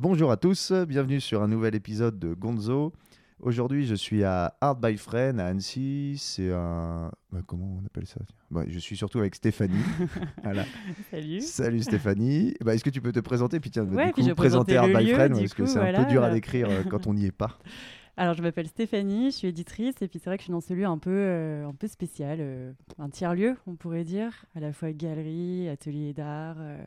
[0.00, 2.92] Bonjour à tous, bienvenue sur un nouvel épisode de Gonzo.
[3.40, 6.14] Aujourd'hui, je suis à Art by Friend à Annecy.
[6.18, 7.10] C'est un.
[7.32, 8.20] bah, comment on appelle ça?
[8.48, 9.82] Bah, Je suis surtout avec Stéphanie.
[10.44, 10.64] Voilà.
[11.10, 11.40] Salut.
[11.40, 12.54] Salut Stéphanie.
[12.64, 13.58] Bah, Est-ce que tu peux te présenter?
[13.58, 15.66] Puis tiens, Ouais, du puis coup, je vais présenter Art by lieu, Friend parce que
[15.66, 17.58] c'est un peu dur à décrire euh, quand on n'y est pas.
[18.16, 20.60] Alors, je m'appelle Stéphanie, je suis éditrice, et puis c'est vrai que je suis dans
[20.60, 24.60] ce lieu un peu, euh, un peu spécial, euh, un tiers-lieu, on pourrait dire, à
[24.60, 26.84] la fois galerie, atelier d'art, euh,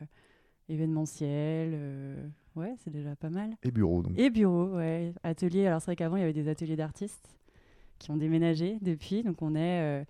[0.68, 2.32] événementiel.
[2.56, 3.50] Ouais, c'est déjà pas mal.
[3.62, 4.12] Et bureau, donc.
[4.18, 5.12] Et bureau, ouais.
[5.22, 7.28] Atelier, alors c'est vrai qu'avant, il y avait des ateliers d'artistes
[7.98, 10.04] qui ont déménagé depuis, donc on est euh,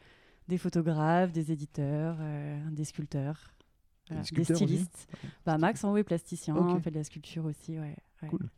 [0.48, 3.52] des photographes, des éditeurs, euh, des sculpteurs.
[4.08, 5.08] voilà, des stylistes.
[5.44, 6.82] Bah, Max, en haut, est plasticien, Ok.
[6.82, 7.96] fait de la sculpture aussi, ouais.
[8.22, 8.28] ouais.
[8.28, 8.48] Cool.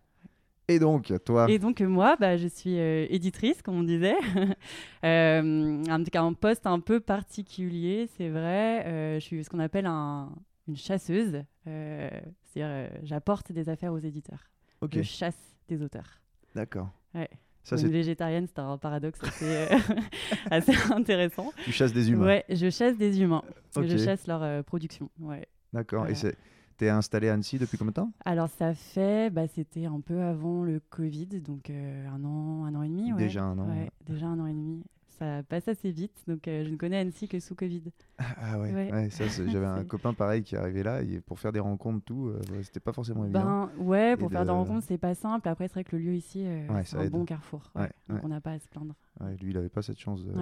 [0.66, 4.14] Et donc, toi, Et donc moi, bah, je suis euh, éditrice, comme on disait.
[5.04, 8.84] euh, un, un poste un peu particulier, c'est vrai.
[8.86, 10.32] Euh, je suis ce qu'on appelle un-
[10.66, 11.42] une chasseuse.
[11.66, 12.10] Euh,
[12.42, 14.50] C'est-à-dire, euh, j'apporte des affaires aux éditeurs.
[14.92, 16.20] Je chasse des auteurs.
[16.54, 16.90] d'accord.
[17.14, 17.28] Ouais.
[17.62, 19.68] Ça, c'est végétarienne, c'est un paradoxe assez, euh,
[20.50, 21.50] assez intéressant.
[21.64, 22.26] tu chasses des humains.
[22.26, 23.42] Ouais, je chasse des humains.
[23.74, 23.86] Ok.
[23.86, 25.08] Je chasse leur production.
[25.18, 25.48] Ouais.
[25.72, 26.06] D'accord.
[26.06, 26.36] Et c'est-
[26.76, 28.12] t'es installé à Annecy depuis combien de temps?
[28.26, 32.74] Alors ça fait, bah, c'était un peu avant le Covid, donc euh, un an, un
[32.74, 33.12] an et demi.
[33.14, 33.18] Ouais.
[33.18, 33.66] Déjà un an.
[33.66, 34.84] Ouais, déjà un an et demi.
[35.18, 37.84] Ça passe assez vite, donc euh, je ne connais Annecy que sous Covid.
[38.18, 39.08] Ah ouais, Ouais.
[39.10, 42.62] j'avais un copain pareil qui arrivait là et pour faire des rencontres, tout, euh, ouais,
[42.64, 43.68] c'était pas forcément évident.
[43.76, 45.48] Ben ouais, pour Et faire des de- rencontres, c'est pas simple.
[45.48, 47.12] Après, c'est vrai que le lieu ici, euh, Ouais, c'est un aide.
[47.12, 47.70] bon carrefour.
[48.08, 48.94] Donc on n'a pas à se plaindre.
[49.40, 50.24] Lui, il avait pas cette chance.
[50.24, 50.32] de-.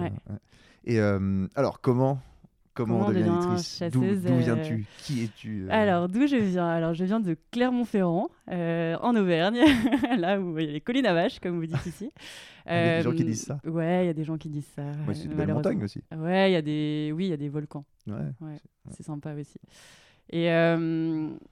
[0.85, 2.19] Et euh, alors, comment,
[2.73, 3.21] comment, Comment on devient
[3.53, 4.85] éditrice D'où euh, viens-tu?
[4.99, 5.67] Qui es-tu euh?
[5.71, 6.67] Alors, d'où je viens?
[6.67, 9.59] Alors, je viens de Clermont-Ferrand, euh, en Auvergne,
[10.17, 12.11] là où il y a les collines à vaches, comme vous dites ici.
[12.65, 13.59] Il y a des gens qui disent ça.
[13.65, 14.83] Ouais, il y a des gens qui disent ça.
[15.05, 15.55] Ouais, c'est de belles malheureusement.
[15.71, 15.99] montagnes aussi.
[16.15, 17.83] Ouais, il y a des, oui, il y a des volcans.
[18.07, 18.13] Ouais.
[18.39, 18.55] Ouais,
[18.91, 19.59] c'est- sympa aussi.
[20.29, 20.47] Et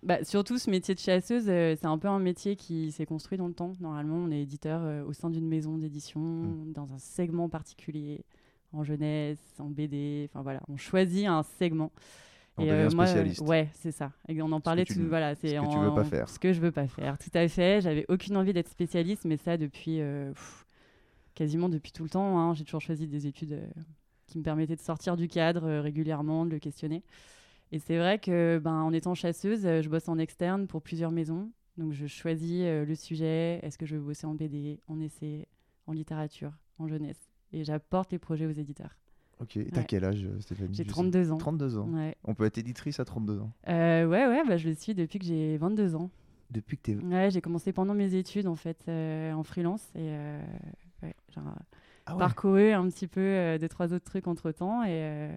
[0.04, 3.48] bah, surtout, ce métier de chasseuse, c'est un peu un métier qui s'est construit dans
[3.48, 3.74] le temps.
[3.82, 6.72] Normalement, on est éditeur au sein d'une maison d'édition, Mm.
[6.72, 8.24] dans un segment particulier,
[8.74, 10.30] en jeunesse, en BD.
[10.32, 11.92] Enfin voilà, on choisit un segment.
[12.58, 13.42] On Et, euh, moi, spécialiste.
[13.42, 14.12] ouais, c'est ça.
[14.28, 15.00] Et on en parlait tu tout.
[15.00, 16.30] ne- Voilà, c'est ce que tu veux pas faire.
[16.30, 17.82] Ce que je veux pas faire, tout à fait.
[17.82, 20.66] J'avais aucune envie d'être spécialiste, mais ça depuis euh, pff,
[21.34, 22.38] quasiment depuis tout le temps.
[22.40, 22.54] hein.
[22.54, 23.66] J'ai toujours choisi des études euh,
[24.28, 27.04] qui me permettaient de sortir du cadre régulièrement, de le questionner.
[27.72, 31.50] Et c'est vrai que, ben, en étant chasseuse, je bosse en externe pour plusieurs maisons.
[31.78, 33.60] Donc je choisis le sujet.
[33.64, 35.48] Est-ce que je veux bosser en BD, en essai,
[35.88, 38.98] en littérature, en jeunesse Et j'apporte les projets aux éditeurs.
[39.40, 39.58] Ok.
[39.58, 39.86] Et t'as Ouais.
[39.88, 40.70] quel âge, Stéphanie?
[40.74, 41.38] J'ai Je sais- 32 ans.
[41.38, 41.90] 32 ans.
[41.90, 42.16] Ouais.
[42.24, 43.52] On peut être éditrice à 32 ans?
[43.68, 46.10] Euh, ouais, ouais, bah, je le suis depuis que j'ai 22 ans.
[46.52, 46.96] Depuis que t'es.
[46.96, 50.42] Ouais, j'ai commencé pendant mes études en fait euh, en freelance et euh,
[51.02, 51.16] ouais,
[52.06, 55.36] Ah parcouru un petit peu euh, deux trois autres trucs entre temps et, euh,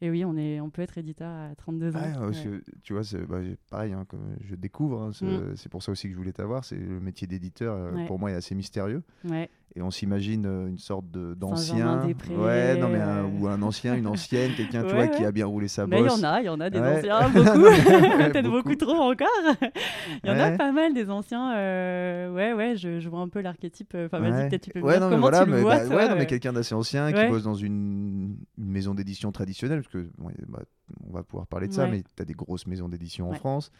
[0.00, 2.00] et oui, on est on peut être éditeur à 32 ans.
[2.00, 2.32] Ouais.
[2.42, 3.38] que tu vois, c'est bah,
[3.70, 5.56] pareil, hein, comme je découvre, hein, c'est Mm.
[5.56, 6.64] c'est pour ça aussi que je voulais t'avoir.
[6.64, 9.02] C'est le métier d'éditeur, pour moi, est assez mystérieux.
[9.24, 9.48] Ouais.
[9.76, 12.02] Et on s'imagine euh, une sorte de- d'ancien.
[12.28, 15.30] Ouais, non, mais un- ou un ancien, une ancienne, quelqu'un tu Ouais, vois, qui a
[15.30, 16.18] bien roulé sa Mais il y bosse.
[16.20, 16.98] en a, il y en a des Ouais.
[16.98, 18.68] anciens, beaucoup, peut-être beaucoup.
[18.70, 19.28] beaucoup trop encore.
[20.24, 21.54] Il y en a pas mal des anciens.
[21.56, 23.92] euh, Ouais, ouais, je, je vois un peu l'archétype.
[23.94, 25.76] euh, Enfin, vas-y, peut-être tu peux me Ouais, dire comment voilà, tu le mais, vois.
[25.78, 29.30] bah, toi, ouais, non, mais quelqu'un d'assez ancien qui bosse dans une, une maison d'édition
[29.30, 30.62] traditionnelle, parce que bon, bah,
[31.08, 33.34] on va pouvoir parler de ça, mais tu as des grosses maisons d'édition en.
[33.34, 33.70] France.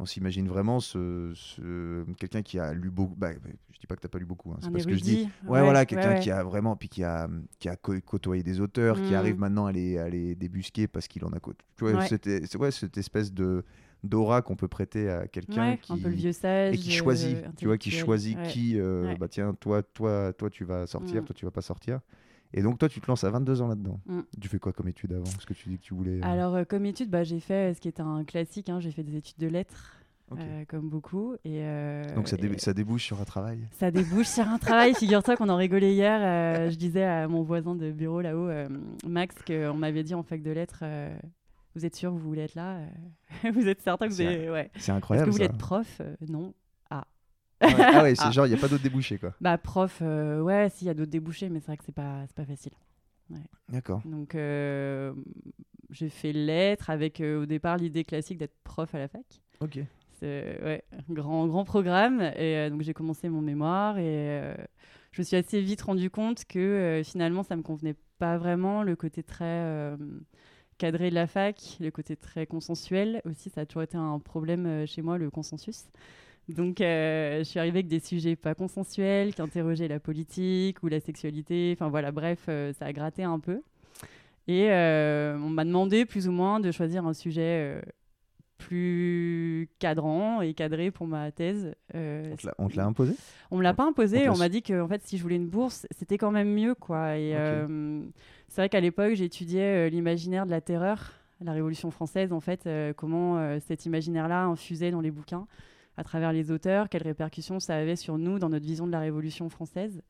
[0.00, 3.14] On s'imagine vraiment ce, ce- quelqu'un qui a lu beaucoup.
[3.16, 4.96] Bah, je dis pas que tu pas lu beaucoup, hein, c'est Un pas ce que
[4.96, 5.28] je dis.
[5.46, 6.20] Ouais, voilà, quelqu'un ouais.
[6.20, 7.28] qui a vraiment, puis qui a,
[7.58, 9.16] qui a côtoyé des auteurs, qui Mm.
[9.16, 11.66] arrive maintenant à les, à les débusquer parce qu'il en a côtoyé.
[11.76, 13.62] Tu vois, c'était- c'est ouais, cette espèce de
[14.02, 16.74] d'aura qu'on peut prêter à quelqu'un qui un peu le vieux sage.
[16.74, 18.04] et qui choisit, euh, tu vois, qui intellectuel.
[18.06, 21.24] choisit qui, euh, bah tiens, toi, toi, toi, tu vas sortir, Mm.
[21.26, 22.00] toi, tu vas pas sortir.
[22.52, 24.00] Et donc, toi, tu te lances à 22 ans là-dedans.
[24.06, 24.20] Mm.
[24.40, 26.18] Tu fais quoi comme étude avant Parce que tu dis que tu voulais.
[26.18, 28.68] euh, Alors, euh, comme étude, bah, j'ai fait euh, ce qui est un classique.
[28.68, 29.96] hein, j'ai fait des études de lettres,
[30.36, 31.34] euh, comme beaucoup.
[31.44, 33.60] Et, euh, donc, ça, dé- et ça débouche sur un travail.
[33.78, 34.94] ça débouche sur un travail.
[34.94, 36.20] Figure-toi qu'on en rigolait hier.
[36.22, 38.50] euh, je disais à mon voisin de bureau là-haut,
[39.06, 40.82] Max, qu'on m'avait dit en fac de lettres
[41.76, 42.78] Vous êtes sûr que vous voulez être là
[43.54, 44.50] Vous êtes certain que vous avez.
[44.50, 44.70] Ouais.
[44.74, 45.28] C'est Est-ce que incroyable.
[45.30, 45.52] vous voulez ça.
[45.52, 46.52] être prof Non.
[47.60, 47.68] Ouais.
[47.78, 48.30] Ah ouais, c'est Ah.
[48.30, 49.34] genre, il n'y a pas d'autre débouché, quoi.
[49.40, 52.22] Bah, prof, euh, ouais, s'il y a d'autres débouchés, mais c'est vrai que c'est pas,
[52.26, 52.72] c'est pas facile.
[53.68, 54.02] D'accord.
[54.04, 55.12] Donc, euh,
[55.90, 59.22] j'ai fait lettres avec euh, au départ l'idée classique d'être prof à la fac.
[59.60, 59.78] Ok.
[60.18, 62.20] C'est ouais, un grand, grand programme.
[62.20, 64.54] Et euh, donc, j'ai commencé mon mémoire et
[65.12, 68.82] je me suis assez vite rendu compte que finalement, ça me convenait pas vraiment.
[68.82, 69.96] Le côté très
[70.78, 74.86] cadré de la fac, le côté très consensuel aussi, ça a toujours été un problème
[74.86, 75.84] chez moi, le consensus.
[76.48, 80.88] Donc, euh, je suis arrivée avec des sujets pas consensuels, qui interrogeaient la politique ou
[80.88, 81.72] la sexualité.
[81.76, 83.62] Enfin, voilà, bref, euh, ça a gratté un peu.
[84.48, 87.80] Et euh, on m'a demandé plus ou moins de choisir un sujet
[88.58, 91.72] plus cadrant et cadré pour ma thèse.
[91.94, 93.14] On te l'a imposé?
[93.50, 94.28] On me l'a pas imposé.
[94.28, 96.74] On, m'a dit que en fait, si je voulais une bourse, c'était quand même mieux,
[96.74, 97.16] quoi.
[97.16, 97.32] Et
[98.48, 103.60] c'est vrai qu'à l'époque, j'étudiais l'imaginaire de la terreur, la Révolution française, en fait, comment
[103.60, 105.46] cet imaginaire-là infusait dans les bouquins
[106.00, 109.00] à travers les auteurs, quelles répercussions ça avait sur nous dans notre vision de la
[109.00, 110.02] Révolution française.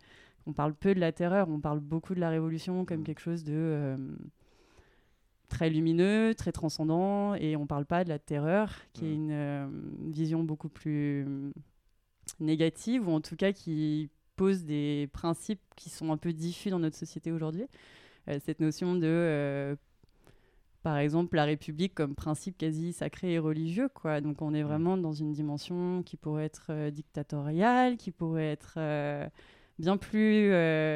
[0.47, 3.05] On parle peu de la terreur, on parle beaucoup de la Révolution comme mm.
[3.05, 3.97] quelque chose de
[5.51, 9.29] très lumineux, très transcendant, et on ne parle pas de la terreur, qui est mm.
[9.31, 11.53] euh, une, vision beaucoup plus mm,
[12.39, 16.79] négative, ou en tout cas qui pose des principes qui sont un peu diffus dans
[16.79, 17.67] notre société aujourd'hui.
[18.29, 19.77] Euh, cette notion de, euh,
[20.83, 24.21] par exemple, la République comme principe quasi sacré et religieux, quoi.
[24.21, 24.67] Donc on est mm.
[24.67, 28.79] vraiment dans une dimension qui pourrait être dictatoriale, qui pourrait être
[29.79, 30.53] bien plus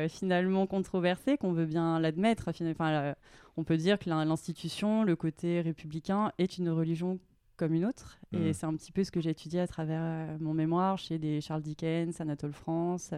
[0.09, 2.51] finalement controversée, qu'on veut bien l'admettre.
[2.67, 3.15] Enfin,
[3.57, 7.19] on peut dire que l'institution, le côté républicain, est une religion
[7.57, 8.19] comme une autre.
[8.33, 8.53] Et mm.
[8.53, 11.41] c'est un petit peu ce que j'ai étudié à travers euh, mon mémoire chez des
[11.41, 13.13] Charles Dickens, Anatole France.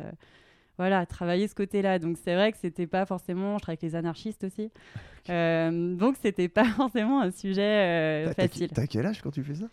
[0.78, 1.98] Euh, voilà, travailler ce côté-là.
[1.98, 4.70] Donc c'est vrai que c'était pas forcément, je travaille avec les anarchistes aussi,
[5.30, 8.68] euh, donc c'était pas forcément un sujet facile.
[8.68, 9.66] T'as quel âge quand tu fais ça?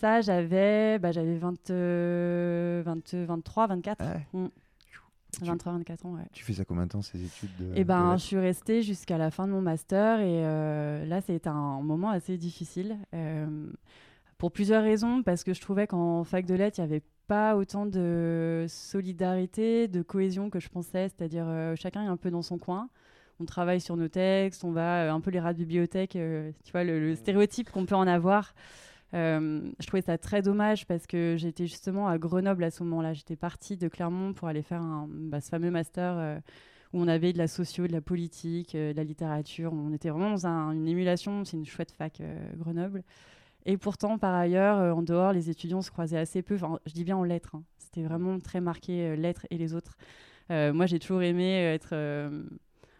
[0.00, 1.70] Ça, j'avais, bah, j'avais 20,
[2.84, 4.04] 23, 24.
[5.42, 6.26] 23-24 ans, ouais.
[6.32, 9.30] Tu fais ça combien de temps ces études Eh ben, je suis restée jusqu'à la
[9.30, 13.70] fin de mon master et euh, là, c'était un moment assez difficile euh,
[14.38, 17.56] pour plusieurs raisons, parce que je trouvais qu'en fac de lettres, il n'y avait pas
[17.56, 22.42] autant de solidarité, de cohésion que je pensais, c'est-à-dire euh, chacun est un peu dans
[22.42, 22.88] son coin.
[23.40, 26.82] On travaille sur nos textes, on va un peu les rats de bibliothèque, tu vois,
[26.82, 28.54] le, le stéréotype qu'on peut en avoir.
[29.14, 33.14] Euh, je trouvais ça très dommage parce que j'étais justement à Grenoble à ce moment-là.
[33.14, 36.38] J'étais partie de Clermont pour aller faire un, bah, ce fameux master euh,
[36.92, 39.72] où on avait de la socio, de la politique, euh, de la littérature.
[39.72, 41.44] On était vraiment dans une émulation.
[41.44, 42.20] C'est une chouette fac,
[42.56, 43.02] Grenoble.
[43.66, 46.54] Et pourtant, par ailleurs, en dehors, les étudiants se croisaient assez peu.
[46.54, 47.54] Enfin, je dis bien en lettres.
[47.54, 47.64] Hein.
[47.78, 49.96] C'était vraiment très marqué, lettres et les autres.
[50.48, 51.94] moi, j'ai toujours aimé être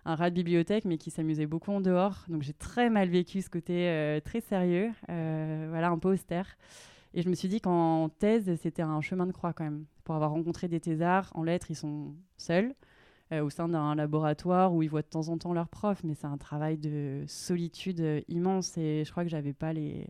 [0.08, 2.24] un rat de bibliothèque, mais qui s'amusait beaucoup en dehors.
[2.28, 6.56] Donc j'ai très mal vécu ce côté euh, très sérieux, euh, voilà, un peu austère.
[7.12, 9.84] Et je me suis dit qu'en thèse, c'était un chemin de croix quand même.
[10.04, 12.74] Pour avoir rencontré des thésards, en lettres, ils sont seuls.
[13.30, 16.14] Euh, au sein d'un laboratoire où ils voient de temps en temps leurs profs, mais
[16.14, 20.06] c'est un travail de solitude immense et je crois que j'avais pas les,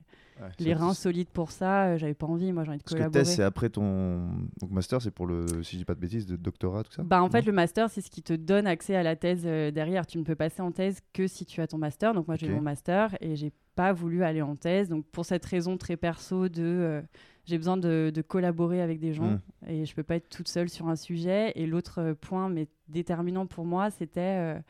[0.59, 3.11] les reins solides pour ça, euh, j'avais pas envie, moi j'ai envie de collaborer.
[3.11, 4.29] Parce que thèse, c'est après ton
[4.61, 7.03] Donc, master, c'est pour le, si je dis pas de bêtises, de doctorat, tout ça
[7.03, 9.71] bah, En fait, le master, c'est ce qui te donne accès à la thèse euh,
[9.71, 10.07] derrière.
[10.07, 12.15] Tu ne peux passer en thèse que si tu as ton master.
[12.15, 14.89] Donc moi j'ai mon master et j'ai pas voulu aller en thèse.
[14.89, 17.03] Donc pour cette raison très perso de
[17.49, 19.41] j'ai besoin de, collaborer avec des gens mm.
[19.69, 21.53] et je peux pas être toute seule sur un sujet.
[21.55, 24.61] Et l'autre euh, point, mais déterminant pour moi, c'était euh,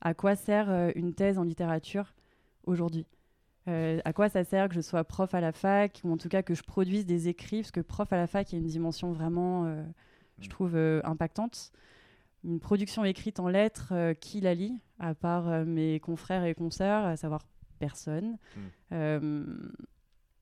[0.00, 2.14] à quoi sert euh, une thèse en littérature
[2.64, 3.06] aujourd'hui?
[3.66, 6.42] À quoi ça sert que je sois prof à la fac ou en tout cas
[6.42, 7.62] que je produise des écrits?
[7.62, 9.64] Parce que prof à la fac, il y a une dimension vraiment,
[10.38, 10.50] je mm.
[10.50, 11.72] trouve, impactante.
[12.44, 14.78] Une production écrite en lettres, qui la lit?
[14.98, 17.40] À part mes confrères et consoeurs, à savoir
[17.78, 18.36] personne.
[18.90, 19.48] Mm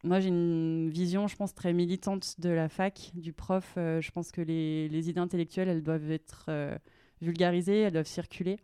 [0.04, 3.74] moi, j'ai une vision, je pense, très militante de la fac, du prof.
[3.76, 6.76] Euh, je pense que les, idées intellectuelles, elles doivent être euh,
[7.20, 8.58] vulgarisées, elles doivent circuler.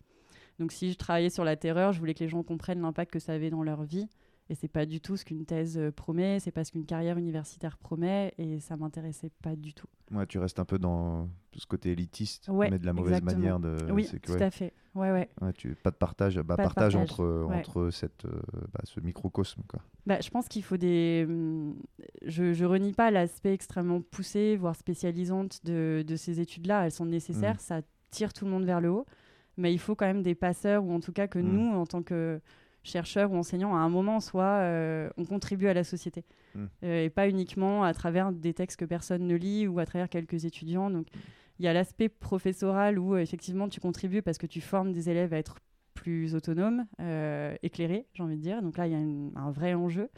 [0.58, 3.20] Donc, si je travaillais sur la terreur, je voulais que les gens comprennent l'impact que
[3.20, 4.08] ça avait dans leur vie.
[4.50, 7.18] Et c'est pas du tout ce qu'une thèse euh, promet, c'est pas ce qu'une carrière
[7.18, 9.88] universitaire promet, et ça m'intéressait pas du tout.
[10.10, 13.76] Ouais, tu restes un peu dans ce côté élitiste, mais de la mauvaise manière de.
[13.92, 14.72] Oui, tout à fait.
[14.94, 15.28] Ouais, ouais.
[15.42, 15.74] ouais tu...
[15.74, 18.40] Pas de partage, bah, partage, entre, entre cette, euh,
[18.72, 19.60] bah, ce microcosme.
[19.68, 19.80] Quoi.
[20.06, 21.26] Bah, je pense qu'il faut des.
[21.28, 21.76] Hum,
[22.24, 26.86] je, je renie pas l'aspect extrêmement poussé, voire spécialisante de, de ces études-là.
[26.86, 27.60] Elles sont nécessaires, mmh.
[27.60, 29.04] ça tire tout le monde vers le haut,
[29.58, 31.52] mais il faut quand même des passeurs, ou en tout cas que mmh.
[31.52, 32.40] nous, en tant que
[32.88, 36.24] chercheurs ou enseignants, à un moment, soit euh, on contribue à la société.
[36.54, 36.66] Hmm.
[36.82, 40.08] Euh, et pas uniquement à travers des textes que personne ne lit ou à travers
[40.08, 40.90] quelques étudiants.
[40.90, 41.06] Donc
[41.58, 45.10] il y a l'aspect professoral où euh, effectivement tu contribues parce que tu formes des
[45.10, 45.58] élèves à être
[45.94, 46.86] plus autonomes,
[47.62, 48.62] éclairés, j'ai envie de dire.
[48.62, 48.98] Donc là, il y a
[49.40, 50.08] un vrai enjeu.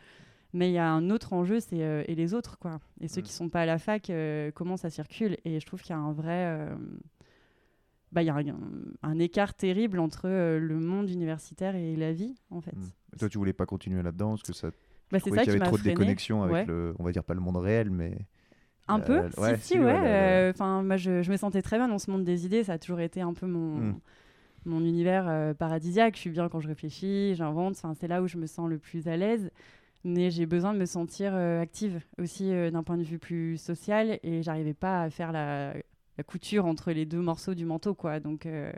[0.52, 2.80] Mais il y a un autre enjeu, c'est et les autres, quoi.
[3.00, 3.24] Et ceux hmm.
[3.24, 4.12] qui sont pas à la fac,
[4.54, 5.38] comment ça circule?
[5.46, 6.68] Et je trouve qu'il y a un vrai
[8.12, 8.36] bah, y a
[9.02, 12.74] un, écart terrible entre euh, le monde universitaire et la vie, en fait.
[12.74, 13.16] Hmm.
[13.18, 14.70] Toi, tu voulais pas continuer là-dedans parce que ça.
[15.12, 17.34] Bah, c'est ça qu'il y avait trop de déconnexion avec le, on va dire pas
[17.34, 18.16] le monde réel, mais.
[18.88, 20.00] Un peu, ouais, si, ouais.
[20.04, 22.64] Euh, enfin, moi, je, je, me sentais très bien dans ce monde des idées.
[22.64, 24.00] Ça a toujours été un peu mon, hmm.
[24.64, 26.16] mon univers euh, paradisiaque.
[26.16, 27.76] Je suis bien quand je réfléchis, j'invente.
[27.76, 29.52] Enfin, c'est là où je me sens le plus à l'aise.
[30.02, 34.18] Mais j'ai besoin de me sentir active aussi d'un point de vue plus social.
[34.24, 35.74] Et j'arrivais pas à faire la
[36.20, 38.20] la couture entre les deux morceaux du manteau, quoi.
[38.20, 38.70] Donc, euh,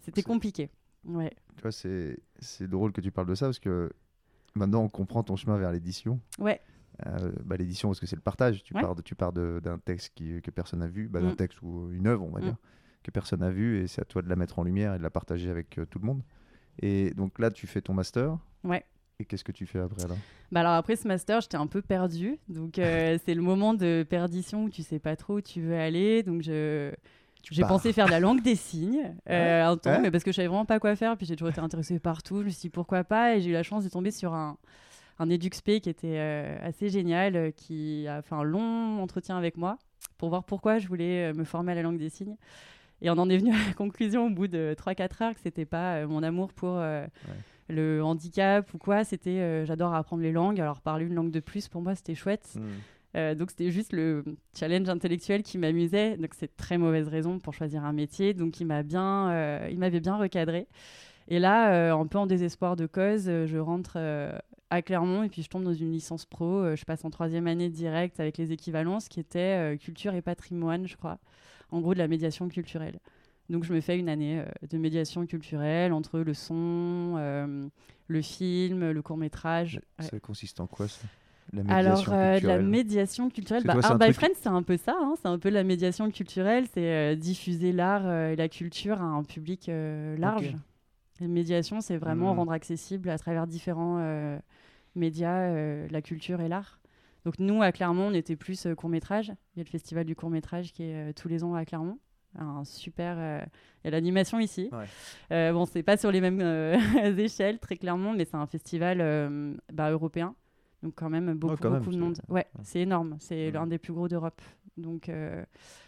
[0.00, 0.70] c'était compliqué.
[1.04, 1.32] Ouais.
[1.56, 3.90] Tu vois, c'est drôle que tu parles de ça parce que
[4.54, 6.20] maintenant, on comprend ton chemin vers l'édition.
[6.38, 6.60] Ouais.
[7.06, 8.62] euh, bah, l'édition, parce que c'est le partage.
[8.62, 8.80] Tu Ouais.
[8.80, 11.36] pars, de- tu pars de- d'un texte qui, que personne n'a vu, bah, d'un Mm.
[11.36, 12.44] texte ou une œuvre, on va Mm.
[12.44, 12.56] dire,
[13.02, 15.02] que personne n'a vu, et c'est à toi de la mettre en lumière et de
[15.02, 16.22] la partager avec euh, tout le monde.
[16.80, 18.38] Et donc là, tu fais ton master.
[18.62, 18.84] Ouais.
[19.20, 20.14] Et qu'est-ce que tu fais après là?
[20.50, 22.38] Bah alors après ce master, j'étais un peu perdue.
[22.48, 25.78] Donc euh, c'est le moment de perdition où tu sais pas trop où tu veux
[25.78, 26.22] aller.
[26.22, 26.92] Donc je
[27.50, 30.00] j'ai pensé faire de la langue des signes euh, un temps, Ouais.
[30.00, 31.16] mais parce que je savais vraiment pas quoi faire.
[31.16, 32.40] Puis j'ai toujours été intéressée partout.
[32.40, 33.36] Je me suis dit pourquoi pas?
[33.36, 34.56] Et j'ai eu la chance de tomber sur un
[35.20, 39.78] un EduxP qui était euh, assez génial, qui a fait un long entretien avec moi
[40.18, 42.36] pour voir pourquoi je voulais me former à la langue des signes.
[43.00, 45.66] Et on en est venu à la conclusion au bout de 3-4 heures que c'était
[45.66, 46.82] pas mon amour pour
[47.68, 49.04] le handicap ou quoi.
[49.04, 50.60] C'était euh, j'adore apprendre les langues.
[50.60, 52.56] Alors parler une langue de plus pour moi c'était chouette.
[53.16, 54.24] Euh, donc c'était juste le
[54.58, 56.16] challenge intellectuel qui m'amusait.
[56.16, 58.34] Donc c'est très mauvaise raison pour choisir un métier.
[58.34, 60.66] Donc il m'a bien, euh, il m'avait bien recadré.
[61.28, 63.96] Et là, un peu en désespoir de cause, je rentre
[64.74, 66.74] à Clermont et puis je tombe dans une licence pro.
[66.74, 70.86] Je passe en troisième année direct avec les équivalences qui étaient euh, culture et patrimoine,
[70.86, 71.18] je crois.
[71.70, 72.98] En gros de la médiation culturelle.
[73.50, 77.66] Donc je me fais une année euh, de médiation culturelle entre le son, euh,
[78.08, 79.80] le film, le court métrage.
[80.00, 81.06] Ça consiste en quoi ça?
[81.52, 84.62] La Alors, médiation euh, de la médiation culturelle, bah, Art by truc- Friends, c'est un
[84.62, 84.96] peu ça.
[84.98, 89.00] hein, c'est un peu la médiation culturelle, c'est euh, diffuser l'art euh, et la culture
[89.02, 90.56] à un public euh, large.
[91.20, 92.38] La médiation, c'est vraiment Mhm.
[92.38, 94.38] rendre accessible à travers différents euh,
[94.96, 96.80] médias euh, la culture et l'art.
[97.24, 99.28] Donc nous, à Clermont, on était plus euh, court-métrage.
[99.54, 101.98] Il y a le festival du court-métrage qui est euh, tous les ans à Clermont.
[102.38, 103.16] Un super...
[103.18, 103.40] euh,
[103.82, 104.68] Il y a l'animation ici.
[104.72, 104.86] Ouais.
[105.32, 106.76] Euh, bon, c'est pas sur les mêmes euh,
[107.16, 108.98] échelles, très clairement, mais c'est un festival
[109.72, 110.34] bah, européen.
[110.82, 112.18] Donc quand même beaucoup, quand même, beaucoup de monde.
[112.28, 113.16] Ouais, c'est énorme.
[113.18, 113.50] C'est Ouais.
[113.52, 114.42] l'un des plus gros d'Europe.
[114.76, 115.42] Donc euh,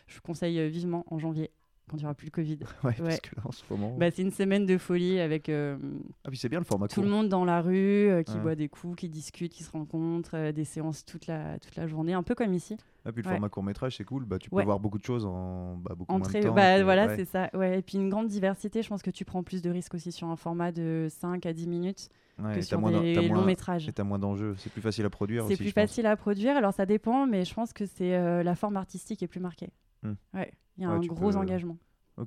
[0.06, 1.50] je vous conseille vivement en janvier,
[1.88, 2.59] quand il n'y aura plus le Covid.
[2.83, 3.05] Ouais, Ouais.
[3.05, 3.97] parce que là, en ce moment.
[3.97, 5.76] Bah, c'est une semaine de folie avec euh,
[6.25, 7.05] Ah, puis c'est bien le format tout court.
[7.05, 8.40] le monde dans la rue, euh, qui Ouais.
[8.40, 11.87] boit des coups, qui discute, qui se rencontre, euh, des séances toute la, toute la
[11.87, 12.76] journée, un peu comme ici.
[13.05, 14.25] Ah, puis le format court métrage, c'est cool.
[14.25, 16.55] Bah, tu peux voir beaucoup de choses en bah, beaucoup Entrée, moins de temps.
[16.55, 17.50] bah, voilà, c'est ça.
[17.55, 17.78] Ouais.
[17.78, 20.26] Et puis une grande diversité, je pense que tu prends plus de risques aussi sur
[20.28, 22.09] un format de 5 à 10 minutes
[22.43, 23.88] Ouais, que et sur moins des longs moins- métrages.
[23.88, 24.57] Et t'as moins d'enjeux.
[24.59, 25.85] C'est plus facile à produire C'est plus je pense.
[25.85, 29.23] facile à produire, alors ça dépend, mais je pense que c'est euh, la forme artistique
[29.23, 29.71] est plus marquée.
[30.06, 30.16] Hmm.
[30.34, 31.76] Ouais, il y a Ouais, un gros peux- engagement.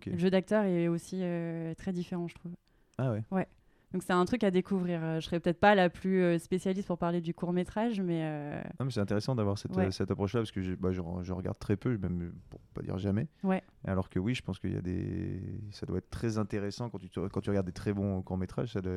[0.06, 2.52] Le jeu d'acteur est aussi euh, très différent, je trouve.
[2.98, 3.48] Ah ouais.
[3.92, 5.04] Donc c'est un truc à découvrir.
[5.04, 8.20] Euh, Je serais peut-être pas la plus euh, spécialiste pour parler du court métrage, mais
[8.24, 9.88] euh, Non, mais c'est intéressant d'avoir cette, Ouais.
[9.88, 12.60] euh, cette approche-là parce que j'ai- bah, je, je regarde très peu, même euh, pour
[12.76, 13.26] pas dire jamais.
[13.44, 13.64] Ouais.
[13.86, 17.00] Alors que oui, je pense qu'il y a des, ça doit être très intéressant quand
[17.00, 18.92] tu quand tu regardes des très bons courts métrages, ça doit,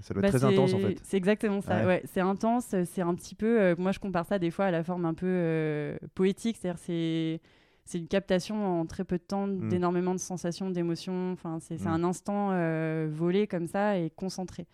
[0.00, 0.98] ça doit Bah, être très c'est- intense en fait.
[1.02, 1.80] C'est exactement ça.
[1.80, 1.86] Ouais.
[1.86, 2.02] Ouais.
[2.06, 2.74] c'est intense.
[2.86, 3.60] C'est un petit peu.
[3.60, 6.56] euh, moi, je compare ça des fois à la forme un peu euh, poétique.
[6.56, 7.42] C'est-à-dire, c'est
[7.88, 9.68] c'est une captation en très peu de temps Mm.
[9.70, 11.32] d'énormément de sensations, d'émotions.
[11.32, 11.92] Enfin, c'est c'est Mm.
[11.92, 14.66] un instant euh, volé comme ça et concentré.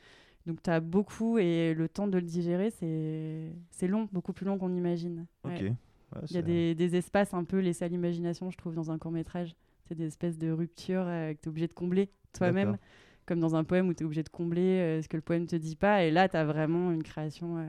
[0.46, 4.58] Donc, tu as beaucoup et le temps de le digérer, c'est long, beaucoup plus long
[4.58, 5.26] qu'on imagine.
[5.44, 5.74] Ouais,
[6.28, 8.98] Il y a des, des espaces un peu laissés à l'imagination, je trouve, dans un
[8.98, 9.54] court métrage.
[9.86, 12.78] C'est des espèces de ruptures euh, que tu es obligé de combler toi-même,
[13.26, 15.46] comme dans un poème où tu es obligé de combler euh, ce que le poème
[15.46, 16.04] te dit pas.
[16.04, 17.56] Et là, tu as vraiment une création.
[17.58, 17.66] euh,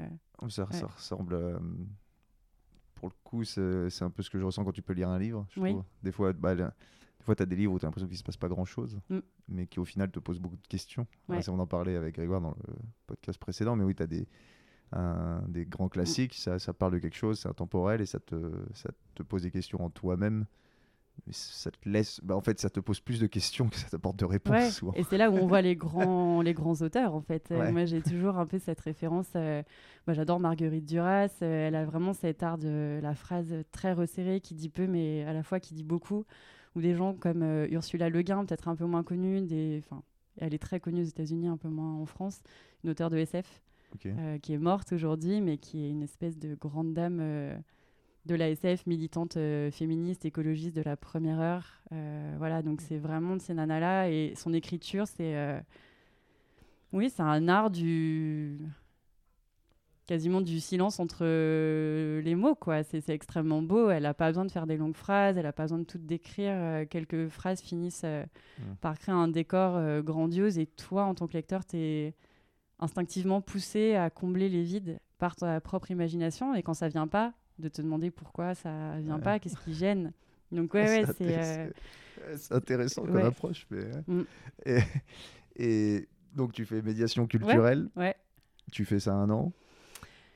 [0.50, 0.72] Ça, Ouais.
[0.74, 1.38] ça ressemble.
[2.96, 5.20] Pour le coup, c'est un peu ce que je ressens quand tu peux lire un
[5.20, 5.46] livre.
[5.52, 5.72] Je Oui.
[5.72, 5.84] trouve.
[6.04, 6.64] Des fois, bah, des
[7.22, 9.20] fois, tu as des livres où tu as l'impression qu'il se passe pas grand-chose, Mm.
[9.50, 11.06] mais qui au final te posent beaucoup de questions.
[11.30, 11.48] Ouais.
[11.50, 12.74] On en parlait avec Grégoire dans le
[13.08, 14.28] podcast précédent, mais oui, tu as des,
[14.92, 18.36] un- des grands classiques, ça, ça parle de quelque chose, c'est intemporel et ça te,
[18.74, 20.46] ça te pose des questions en toi-même.
[21.28, 23.90] Mais ça te laisse, bah, en fait, ça te pose plus de questions que ça
[23.90, 24.54] t'apporte de réponses.
[24.54, 24.70] Ouais.
[24.70, 24.94] souvent.
[24.94, 27.50] Et c'est là où on voit les grands, les grands auteurs, en fait.
[27.52, 27.72] Euh, Ouais.
[27.72, 29.30] Moi, j'ai toujours un peu cette référence.
[29.36, 29.64] euh,
[30.08, 31.30] moi, j'adore Marguerite Duras.
[31.42, 35.24] euh, elle a vraiment cet art de la phrase très resserrée qui dit peu, mais
[35.24, 36.26] à la fois qui dit beaucoup.
[36.76, 39.42] Ou des gens comme euh, Ursula Le Guin, peut-être un peu moins connue.
[39.42, 39.82] Des...
[39.84, 40.04] Enfin,
[40.38, 42.42] elle est très connue aux États-Unis, un peu moins en France.
[42.84, 43.62] Une auteure de SF.
[44.42, 47.22] Qui est morte aujourd'hui, mais qui est une espèce de grande dame
[48.26, 51.82] de la SF, militante euh, féministe, écologiste de la première heure.
[51.92, 54.10] Euh, voilà, donc c'est vraiment de ces nanas-là.
[54.10, 55.36] Et son écriture, c'est.
[55.36, 55.60] euh,
[56.94, 58.58] Oui, c'est un art du.
[60.08, 61.24] quasiment du silence entre
[62.22, 62.84] les mots, quoi.
[62.84, 63.90] C'est extrêmement beau.
[63.90, 65.98] Elle n'a pas besoin de faire des longues phrases, elle n'a pas besoin de tout
[65.98, 66.88] décrire.
[66.90, 68.76] Quelques phrases finissent Mm.
[68.82, 72.14] par créer un décor grandiose, et toi, en tant que lecteur, tu es
[72.80, 77.34] instinctivement poussé à combler les vides par ta propre imagination et quand ça vient pas
[77.60, 79.22] de te demander pourquoi ça vient Ouais.
[79.22, 80.12] pas qu'est-ce qui gêne
[80.52, 81.72] donc ouais ouais C'est c'est intéressant-
[82.22, 83.24] euh, intéressant comme ouais.
[83.24, 83.66] approche.
[83.72, 83.86] Mais...
[84.08, 84.22] Mm.
[84.66, 84.80] Et,
[85.58, 87.90] et donc, tu fais médiation culturelle.
[87.96, 88.16] ouais
[88.72, 89.52] Tu fais ça un an.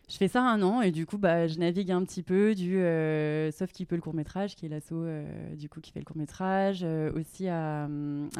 [0.09, 2.77] Je fais ça un an et du coup, bah, je navigue un petit peu, du,
[2.77, 5.99] euh, sauf qui peut le court métrage, qui est l'asso euh, du coup qui fait
[5.99, 7.87] le court métrage, euh, aussi à, à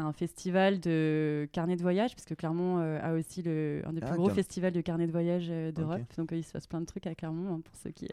[0.01, 3.99] un festival de carnet de voyage, parce que Clermont euh, a aussi le, un des
[4.01, 6.01] Ah, plus gros festivals de carnet de voyage d'Europe.
[6.17, 7.53] Donc il se passe plein de trucs à Clermont.
[7.53, 8.07] hein, pour ceux qui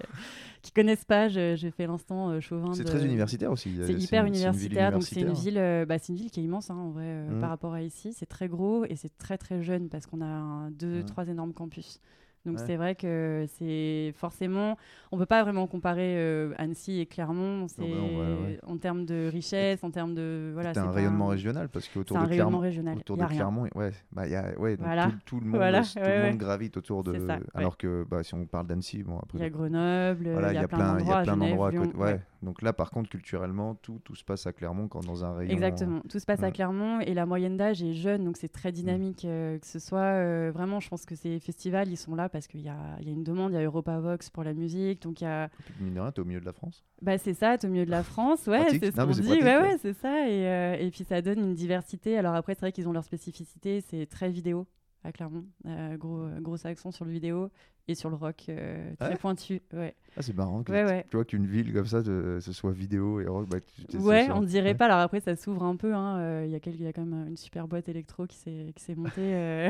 [0.60, 2.75] qui connaissent pas, je- j'ai fait l'instant chauvin.
[2.75, 3.72] C'est de- très universitaire aussi.
[3.86, 6.70] c'est hyper une- universitaire, donc c'est une ville, bah, c'est une ville qui est immense
[6.70, 7.40] hein, en vrai euh, Mm.
[7.40, 8.12] par rapport à ici.
[8.12, 11.04] C'est très gros et c'est très très jeune parce qu'on a un- deux, Ouais.
[11.04, 12.00] trois énormes campus.
[12.46, 12.64] Donc Ouais.
[12.66, 14.78] c'est vrai que c'est forcément,
[15.12, 17.66] on peut pas vraiment comparer euh, Annecy et Clermont.
[17.68, 18.60] C'est bah ouais, ouais.
[18.66, 20.72] en termes de richesse, en termes de voilà.
[20.72, 22.96] C'est un rayonnement régional parce C'est qu'autour de Clermont, régional.
[22.98, 23.36] autour y a de rien.
[23.38, 25.06] Clermont, ouais, bah, y a, ouais, donc Voilà.
[25.06, 26.28] tout, tout le monde, Voilà, tout ouais, le ouais.
[26.30, 27.12] monde gravite autour de.
[27.14, 29.38] C'est ça, alors que bah, si on parle d'Annecy, bon après.
[29.38, 31.70] Il y a Grenoble, voilà, il y a plein il y d'endroits a plein d'endroits
[31.96, 32.20] ouais.
[32.42, 35.50] Donc là, par contre, culturellement, tout, tout se passe à Clermont quand dans un rayon.
[35.50, 36.52] Exactement, tout se passe à.
[36.52, 38.58] Clermont et la moyenne d'âge est jeune, donc c'est Mm.
[38.58, 39.24] très dynamique.
[39.24, 42.49] euh, que ce soit euh, vraiment, je pense que ces festivals, ils sont là parce
[42.49, 45.25] qu'il y y a une demande, il y a Europavox pour la musique, donc il
[45.25, 45.49] y a.
[45.81, 46.85] Mine t'es au milieu de la France.
[47.00, 49.43] Bah, c'est ça, t'es au milieu de la France, ouais, c'est ce qu'on dit, pratique,
[49.43, 49.78] ouais, ouais.
[49.81, 50.28] c'est ça.
[50.28, 52.19] Et, euh, et puis ça donne une diversité.
[52.19, 54.66] Alors après, c'est vrai qu'ils ont leur spécificité, c'est très vidéo
[55.06, 57.50] à Clermont, euh, gros, euh, gros accent sur le vidéo
[57.88, 59.62] et sur le rock euh, très ouais pointu.
[59.72, 62.02] Ouais, Ah, c'est marrant que ouais, tu vois qu'une ville comme ça,
[62.40, 63.48] ce soit vidéo et rock.
[63.48, 64.75] Bah, tu- Ouais, on dirait ouais.
[64.75, 64.86] pas.
[64.86, 65.94] Alors après, ça s'ouvre un peu.
[65.94, 66.18] hein.
[66.18, 68.96] Euh, Il y, a y quand même une super boîte électro qui s'est qui s'est
[68.96, 69.14] montée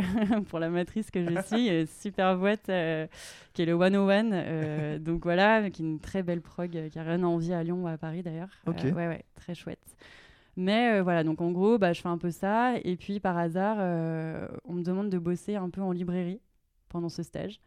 [0.48, 1.68] pour la matrice que je suis.
[1.68, 2.70] Une super boîte
[3.52, 4.32] qui est le 101.
[4.32, 7.82] euh, donc voilà, est une très belle prog qui a rien à envier à Lyon
[7.84, 8.48] ou à Paris d'ailleurs.
[8.66, 8.82] Euh, Ok.
[8.84, 9.78] ouais, ouais, très chouette.
[10.56, 12.74] Mais euh, voilà, donc en gros, bah, je fais un peu ça.
[12.82, 16.40] Et puis par hasard, euh, on me demande de bosser un peu en librairie
[16.88, 17.60] pendant ce stage.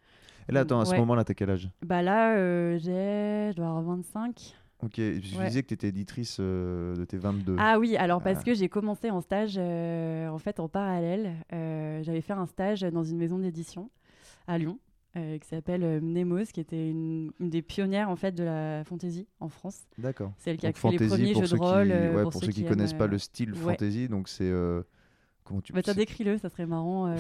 [0.47, 0.97] Et là, attends, à ce Ouais.
[0.99, 1.69] moment-là, t'as quel âge?
[1.85, 4.55] Bah là, euh, j'ai, je dois avoir 25.
[4.81, 5.45] Ok, je Ouais.
[5.45, 7.55] disais que t'étais éditrice euh, de tes 22.
[7.59, 8.43] Ah oui, alors parce Ah.
[8.45, 13.03] que j'ai commencé en stage, euh, en fait en parallèle, j'avais fait un stage dans
[13.03, 13.89] une maison d'édition
[14.47, 14.79] à Lyon
[15.17, 18.83] euh, qui s'appelle euh, Mnemos, qui était une, une des pionnières en fait de la
[18.83, 19.81] fantasy en France.
[19.97, 20.31] D'accord.
[20.37, 21.87] Celle qui a créé les premiers jeux de rôle.
[21.87, 23.59] Qui, euh, ouais, pour, pour ceux ceux qui aiment, connaissent pas euh, le style ouais.
[23.73, 24.43] fantasy, donc c'est.
[24.43, 24.83] euh,
[25.43, 27.11] comment tu Bah c'est- décris-le, ça serait marrant.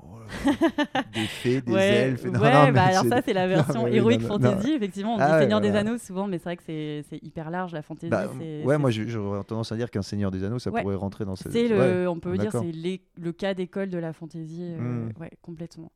[0.00, 0.04] Oh.
[1.14, 2.24] Des fées, des ouais, elfes.
[2.24, 4.72] non, ouais, non, bah alors c'est- ça c'est la version oui, héroïque non, fantasy.
[4.72, 5.70] Effectivement, on Ah dit ouais, Seigneur des.
[5.70, 8.10] Anneaux souvent, mais c'est vrai que c'est c'est hyper large la fantasy.
[8.10, 10.94] Bah, c'est- ouais, c'est- moi j'aurais tendance à dire qu'un Seigneur des Anneaux, ça pourrait
[10.94, 11.50] rentrer dans cette.
[11.52, 12.72] C'est le, on peut dire, c'est
[13.20, 15.12] le cas d'école de la fantasy, euh, Hmm.
[15.20, 15.90] ouais, complètement.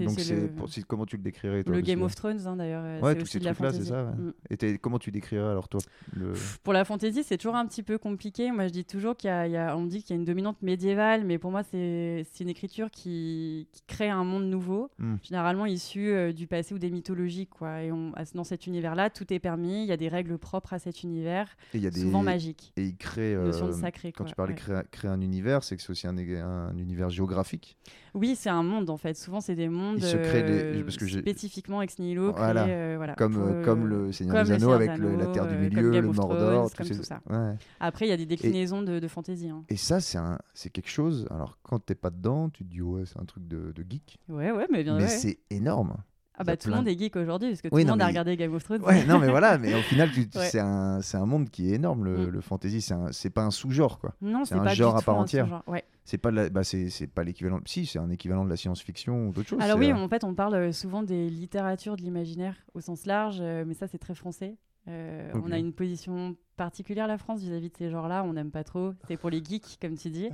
[0.00, 2.82] Donc c'est le, comment tu le décrirais toi le Game of Thrones hein, d'ailleurs.
[2.84, 4.04] euh, Ouais, tous ces trucs-là, c'est ça.
[4.04, 4.12] ouais.
[4.12, 4.32] Mm.
[4.50, 5.80] Et comment tu décrirais alors toi
[6.14, 6.32] le...
[6.62, 8.50] Pour la fantasy, c'est toujours un petit peu compliqué.
[8.52, 10.20] Moi, je dis toujours qu'il y a, il y a- on dit qu'il y a
[10.20, 14.90] une dominante médiévale, mais pour moi, c'est une écriture qui, qui crée un monde nouveau,
[14.98, 15.16] Hmm.
[15.22, 17.82] généralement issu euh, du passé ou des mythologies, quoi.
[17.82, 19.82] Et on, dans cet univers-là, tout est permis.
[19.82, 22.72] Il y a des règles propres à cet univers, Et y a des souvent magiques.
[22.76, 23.34] et il crée.
[23.34, 24.30] Notion de euh, sacré, Quand quoi.
[24.30, 24.58] tu parlais ouais.
[24.58, 27.76] créer, créer un univers, c'est que c'est aussi un, un univers géographique.
[28.14, 29.14] Oui, c'est un monde en fait.
[29.16, 32.32] Souvent, c'est des mondes Il se crée des- euh, parce que j'ai- spécifiquement ex nihilo,
[32.32, 32.64] Voilà.
[32.66, 35.46] euh, voilà, Comme, pour, euh, comme le Seigneur comme des Anneaux avec le- la Terre
[35.48, 37.20] du Milieu, le Mordor, ces- tout ça.
[37.28, 37.54] Ouais.
[37.80, 39.48] Après, il y a des déclinaisons de, de fantasy.
[39.48, 39.64] hein.
[39.68, 40.38] Et ça, c'est un-
[40.72, 41.26] quelque chose.
[41.30, 44.18] Alors, quand t'es pas dedans, tu te dis, ouais, c'est un truc de, de geek.
[44.28, 44.96] Ouais, ouais, mais bien.
[44.96, 45.96] mais c'est énorme.
[46.34, 47.90] Ah bah a tout le plein monde est geek aujourd'hui parce que tout Oui, le
[47.90, 48.82] monde a mais- regardé Game of Thrones.
[48.82, 50.46] Ouais, non, mais voilà, mais au final, Ouais.
[50.48, 52.30] c'est un, c'est un monde qui est énorme, le, Mm.
[52.30, 52.80] le fantasy.
[52.80, 54.14] C'est un- C'est pas un sous-genre, quoi.
[54.22, 55.62] Non, C'est un pas genre à part entière.
[55.66, 55.84] Ouais.
[56.04, 57.60] C'est pas, la- bah, c'est c'est pas l'équivalent.
[57.66, 59.60] Si, c'est un équivalent de la science-fiction ou d'autres choses.
[59.60, 63.38] Alors oui, en fait, on parle euh, souvent des littératures de l'imaginaire au sens large,
[63.40, 64.56] euh, mais ça, c'est très français.
[64.88, 65.30] Euh.
[65.34, 68.24] On a une position particulière, la France, vis-à-vis de ces genres-là.
[68.24, 68.92] On n'aime pas trop.
[69.08, 70.28] C'est pour les geeks, comme tu dis.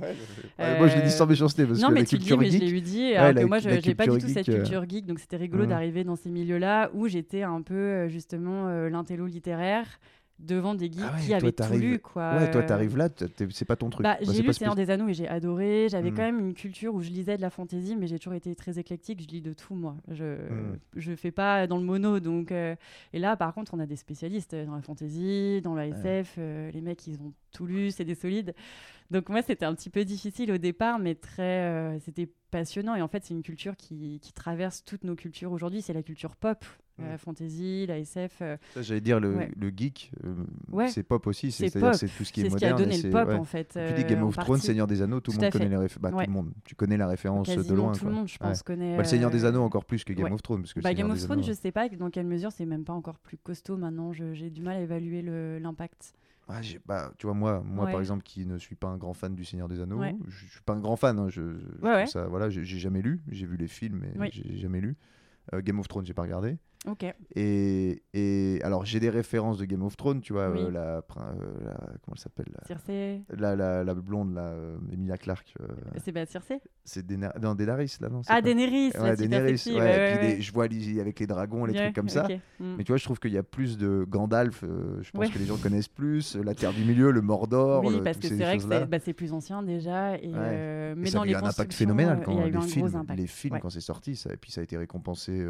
[0.59, 2.19] Ouais, Moi, je le dis sans Euh, méchanceté parce non, que mais la tu le
[2.19, 3.13] dis, culture mais je l'ai eu dit.
[3.13, 5.05] alors la- que moi, je n'ai pas du culture tout cette geek, euh, culture geek.
[5.05, 5.69] Donc, c'était rigolo mm.
[5.69, 9.99] d'arriver dans ces milieux-là où j'étais un peu, euh, justement, euh, l'intello littéraire
[10.39, 11.99] devant des geeks Ah ouais, qui avaient tout lu.
[11.99, 12.33] Quoi.
[12.37, 13.09] Ouais, toi, Euh, t'arrives là,
[13.51, 14.03] c'est pas ton truc.
[14.03, 15.87] bah, Bah, j'ai lu Seigneur des Anneaux et j'ai adoré.
[15.89, 18.55] J'avais quand même une culture où je lisais de la fantaisie, mais j'ai toujours été
[18.55, 19.21] très éclectique.
[19.21, 19.95] Je lis de tout, moi.
[20.09, 20.79] Je Mm.
[20.95, 22.19] je fais pas dans le mono.
[22.19, 22.75] Donc, euh,
[23.13, 26.35] Et là, par contre, on a des spécialistes dans la fantaisie, dans la SF.
[26.37, 28.53] euh, les mecs, ils ont tout lu, c'est des solides.
[29.11, 32.95] Donc moi, c'était un petit peu difficile au départ, mais très, euh, c'était passionnant.
[32.95, 35.81] Et en fait, c'est une culture qui, qui traverse toutes nos cultures aujourd'hui.
[35.81, 36.63] C'est la culture pop,
[36.99, 38.39] la fantasy, la SF.
[38.41, 39.49] euh, Ça, J'allais dire le, Ouais.
[39.55, 40.35] le geek, euh,
[40.69, 40.89] Ouais.
[40.89, 41.49] c'est pop aussi.
[41.51, 41.97] C'est C'est-à-dire pop.
[41.99, 42.89] c'est tout ce qui est, c'est ce qui a moderne.
[42.89, 43.35] donné le pop, ouais.
[43.35, 43.79] en fait.
[43.87, 44.59] Tu dis Game euh, of Thrones.
[44.59, 45.69] Seigneur des Anneaux, tout le Tout monde connaît fait.
[45.69, 46.01] les références.
[46.01, 46.25] Bah, Ouais.
[46.25, 46.51] tout le monde.
[46.65, 47.93] Tu connais la référence de loin.
[47.93, 48.09] tout quoi.
[48.09, 48.63] le monde, je pense, Ouais.
[48.65, 48.91] connaît.
[48.97, 50.31] Bah, le Seigneur des euh, Anneaux encore plus que Game ouais.
[50.33, 50.61] of Thrones.
[50.61, 52.83] Parce que Bah, Game of Thrones, Anneaux- je sais pas dans quelle mesure c'est même
[52.83, 54.11] pas encore plus costaud maintenant.
[54.13, 56.13] je- J'ai du mal à évaluer le- l'impact.
[56.49, 59.35] Ah, bah, tu vois, moi, moi par exemple, qui ne suis pas un grand fan
[59.35, 60.15] du Seigneur des Anneaux, Ouais.
[60.27, 61.19] je, je suis pas un grand fan.
[61.19, 62.07] hein, je, je ouais.
[62.07, 63.21] ça, voilà, j'ai j'ai jamais lu.
[63.29, 64.29] J'ai vu les films, mais Oui.
[64.33, 64.97] j'ai jamais lu.
[65.53, 66.57] Euh, Game of Thrones, j'ai pas regardé.
[66.87, 67.05] Ok.
[67.35, 70.59] Et, et alors, j'ai des références de Game of Thrones, tu vois, Oui.
[70.61, 71.01] euh, la, euh,
[71.65, 72.45] la- Comment elle s'appelle
[73.37, 75.53] la, la, la, la blonde, là, euh, Emilia Clarke.
[75.61, 78.91] euh, C'est pas Circé c'est Daener- non, Daenerys, là, non Ah, pas- Daenerys.
[78.93, 80.41] la Ouais, Daenerys, sexy, ouais, ouais, et ouais, puis ouais.
[80.41, 82.23] je vois les- avec les dragons, les Ouais, trucs comme ça.
[82.59, 82.75] Mm.
[82.77, 85.29] Mais tu vois, je trouve qu'il y a plus de Gandalf, je pense Ouais.
[85.31, 88.27] que les gens connaissent plus, la Terre du Milieu, le Mordor, Oui, le- parce que
[88.27, 90.15] ces c'est vrai que c'est bah, plus ancien déjà.
[90.17, 90.33] Et, Ouais.
[90.37, 92.47] euh, Et mais ça dans a eu les un impact phénoménal quand il y a
[92.47, 93.59] eu les, un films, les Ouais.
[93.59, 95.45] quand c'est sorti, ça, et puis ça a été récompensé.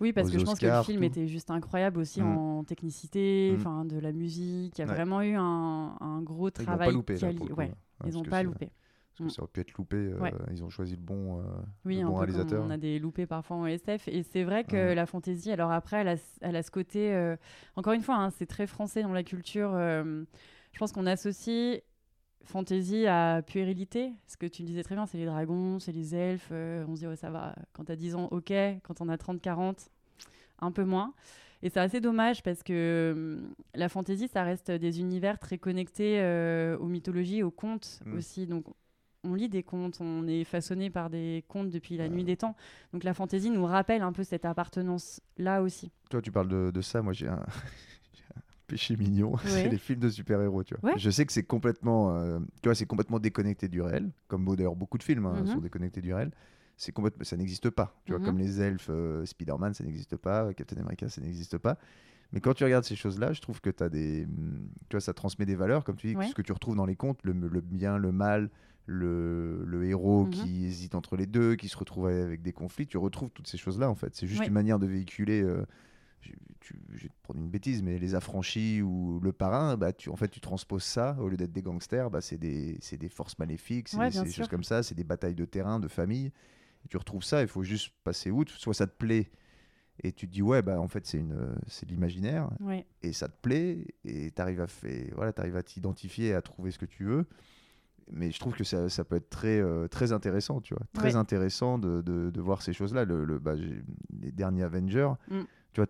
[0.00, 1.06] Oui, parce que je pense que le film tout.
[1.06, 2.36] était juste incroyable aussi Mm.
[2.36, 3.88] en technicité, Mm.
[3.88, 4.78] de la musique.
[4.78, 4.94] Il y a Ouais.
[4.94, 6.88] vraiment eu un, un gros Ils travail.
[6.88, 7.70] pas loupé, là, coup, ouais,
[8.00, 8.66] hein, ils n'ont pas loupé.
[8.68, 9.30] Parce que Mm.
[9.30, 9.96] ça aurait pu être loupé.
[9.96, 10.30] euh.
[10.52, 11.42] Ils ont choisi le bon, euh,
[11.84, 12.62] Oui, le bon réalisateur.
[12.64, 14.06] on a des loupés parfois en SF.
[14.08, 17.12] Et c'est vrai que la fantaisie, alors après, elle a, elle a ce côté.
[17.14, 17.36] euh,
[17.76, 19.72] encore une fois, hein, c'est très français dans la culture.
[19.74, 20.24] euh,
[20.72, 21.82] je pense qu'on associe
[22.44, 24.12] fantaisie à puérilité.
[24.26, 26.48] Ce que tu disais très bien, c'est les dragons, c'est les elfes.
[26.52, 27.54] euh, on se dit, ouais, ça va.
[27.72, 28.52] Quand t'as 10 ans, ok.
[28.82, 29.90] Quand on a 30, 40,
[30.60, 31.14] un peu moins.
[31.62, 36.20] Et c'est assez dommage parce que hum, la fantaisie, ça reste des univers très connectés
[36.20, 38.14] euh, aux mythologies, aux contes Mm.
[38.16, 38.46] aussi.
[38.46, 38.64] Donc,
[39.22, 42.08] on lit des contes, on est façonné par des contes depuis la Ouais.
[42.10, 42.56] nuit des temps.
[42.94, 45.90] Donc, la fantaisie nous rappelle un peu cette appartenance-là aussi.
[46.08, 47.02] Toi, tu parles de, de ça.
[47.02, 47.44] Moi, j'ai un,
[48.66, 49.32] péché mignon.
[49.44, 49.50] Ouais.
[49.50, 50.62] c'est les films de super-héros.
[50.64, 50.92] Tu vois.
[50.92, 50.98] Ouais.
[50.98, 54.76] Je sais que c'est complètement, euh, tu vois, c'est complètement déconnecté du réel, comme d'ailleurs
[54.76, 55.46] beaucoup de films hein, Mhm.
[55.46, 56.30] sont déconnectés du réel.
[56.80, 57.94] C'est complètement, ça n'existe pas.
[58.06, 58.24] Tu vois, Mhm.
[58.24, 60.54] comme les elfes, euh, Spider-Man, ça n'existe pas.
[60.54, 61.76] Captain America, ça n'existe pas.
[62.32, 65.12] Mais quand tu regardes ces choses-là, je trouve que as des, hum, tu vois, ça
[65.12, 66.26] transmet des valeurs, comme tu dis, Ouais.
[66.28, 68.48] ce que tu retrouves dans les contes, le, le bien, le mal,
[68.86, 70.30] le, le héros Mhm.
[70.30, 72.86] qui hésite entre les deux, qui se retrouve avec des conflits.
[72.86, 74.14] Tu retrouves toutes ces choses-là en fait.
[74.16, 74.46] C'est juste Ouais.
[74.46, 75.42] une manière de véhiculer.
[75.42, 75.66] euh,
[76.22, 79.92] je, tu- je vais te prendre une bêtise, mais les affranchis ou le parrain, bah,
[79.92, 83.08] tu, en fait, tu transposes ça, au lieu d'être des gangsters, bah, c'est des, des
[83.08, 86.30] forces maléfiques, c'est Ouais, des, choses comme ça, c'est des batailles de terrain, de famille.
[86.88, 89.30] Tu retrouves ça, il faut juste passer outre, soit ça te plaît,
[90.02, 92.86] et tu te dis, ouais, bah, en fait, c'est une, c'est de l'imaginaire, Ouais.
[93.02, 94.66] et ça te plaît, et tu arrives à,
[95.14, 97.26] voilà, arrives à t'identifier, à trouver ce que tu veux.
[98.12, 100.84] Mais je trouve que ça, ça peut être très, euh, très intéressant, tu vois.
[100.94, 101.16] Très Ouais.
[101.16, 103.04] intéressant de, de, de voir ces choses-là.
[103.04, 105.40] Le, le- bah, les derniers Avengers, Mm.
[105.72, 105.86] tu vois,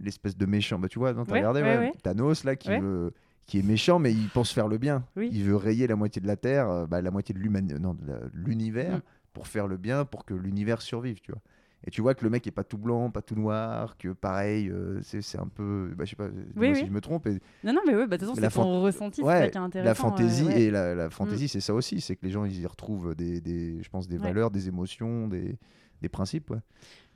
[0.00, 1.92] l'espèce de méchant, bah, tu vois, non, t'as Ouais, regardé.
[2.02, 3.12] Thanos, là, qui, veut,
[3.46, 5.04] qui est méchant, mais il pense faire le bien.
[5.14, 5.28] Oui.
[5.32, 7.94] Il veut rayer la moitié de la Terre, euh, bah, la moitié de l'human- non,
[7.94, 9.02] de la- l'univers, Mm.
[9.34, 11.42] Pour faire le bien, pour que l'univers survive, tu vois.
[11.86, 14.70] Et tu vois que le mec est pas tout blanc, pas tout noir, que pareil,
[14.70, 15.92] euh, c'est un peu.
[15.94, 16.86] Bah, je sais pas, Oui, si oui.
[16.88, 17.26] je me trompe.
[17.26, 19.40] et- Non, non, mais ouais, bah, de toute façon, La c'est ton ressenti, c'est ça
[19.40, 19.88] Ouais, qui est intéressant.
[19.90, 20.62] la fantaisie euh, ouais.
[20.62, 23.42] et la, la fantaisie, c'est ça aussi, c'est que les gens ils y retrouvent des,
[23.42, 24.22] des je pense des Ouais.
[24.22, 25.58] valeurs, des émotions, des,
[26.02, 26.50] des principes.
[26.50, 26.58] Ouais.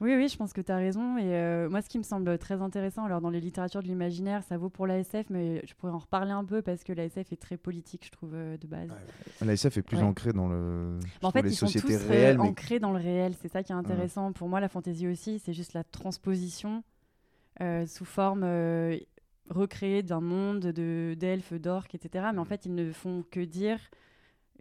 [0.01, 1.19] Oui, oui, je pense que tu as raison.
[1.19, 4.43] Et euh, moi, ce qui me semble très intéressant, alors dans les littératures de l'imaginaire,
[4.45, 7.05] ça vaut pour la SF, mais je pourrais en reparler un peu parce que la
[7.05, 8.89] SF est très politique, je trouve, euh, de base.
[9.45, 10.03] La SF est plus Ouais.
[10.05, 12.93] ancrée dans le en fait, les ils sont sociétés tous euh, réelles, mais ancrés dans
[12.93, 13.35] le réel.
[13.43, 14.33] C'est ça qui est intéressant.
[14.33, 16.85] Pour moi, la fantaisie aussi, c'est juste la transposition
[17.61, 18.97] euh, sous forme euh,
[19.51, 22.27] recréée d'un monde de d'elfes, d'orques, etc.
[22.33, 22.47] Mais en Mm.
[22.47, 23.81] fait, ils ne font que dire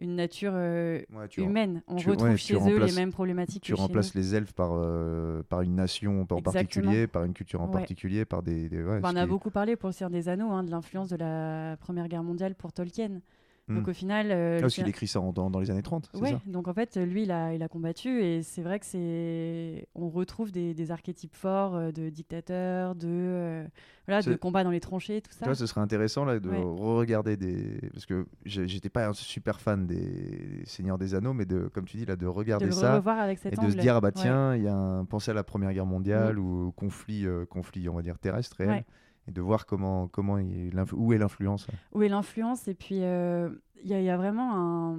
[0.00, 1.82] une nature euh, ouais, humaine.
[1.88, 4.20] On tu- retrouve ouais, chez eux les mêmes problématiques tu que chez remplaces nous.
[4.20, 7.72] les elfes par, euh, par une nation en particulier, par une culture en Ouais.
[7.72, 8.68] particulier, par des.
[8.68, 11.16] Bah, on a qui- beaucoup parlé pour le Seigneur des Anneaux hein, de l'influence de
[11.16, 13.20] la Première Guerre mondiale pour Tolkien.
[13.68, 13.74] Mm.
[13.76, 16.08] Donc au final, euh, Ah, qu'il Seigneur- écrit ça en- dans, dans les années 30,
[16.14, 16.40] c'est Ouais, ça?
[16.46, 20.08] donc en fait, lui, il a, il a combattu et c'est vrai que c'est, on
[20.08, 23.64] retrouve des, des archétypes forts euh, de dictateurs, de, euh,
[24.06, 25.44] voilà, de combats dans les tranchées, tout Tu ça.
[25.44, 26.58] vois, ce serait intéressant là, de Ouais.
[26.58, 27.78] re-regarder des.
[27.92, 31.96] Parce que j'étais pas un super fan des Seigneurs des Anneaux, mais de, comme tu
[31.98, 32.96] dis, là, de de regarder ça.
[32.96, 35.44] avec et de se dire ah bah tiens il y a un penser à la
[35.44, 38.84] première guerre mondiale ou au conflit euh, conflit on va dire terrestre réel Ouais.
[39.28, 41.66] Et de voir comment comment il- où est l'influence.
[41.92, 43.50] Où est l'influence Et puis, euh,
[43.84, 44.96] il y, a- il y a vraiment un.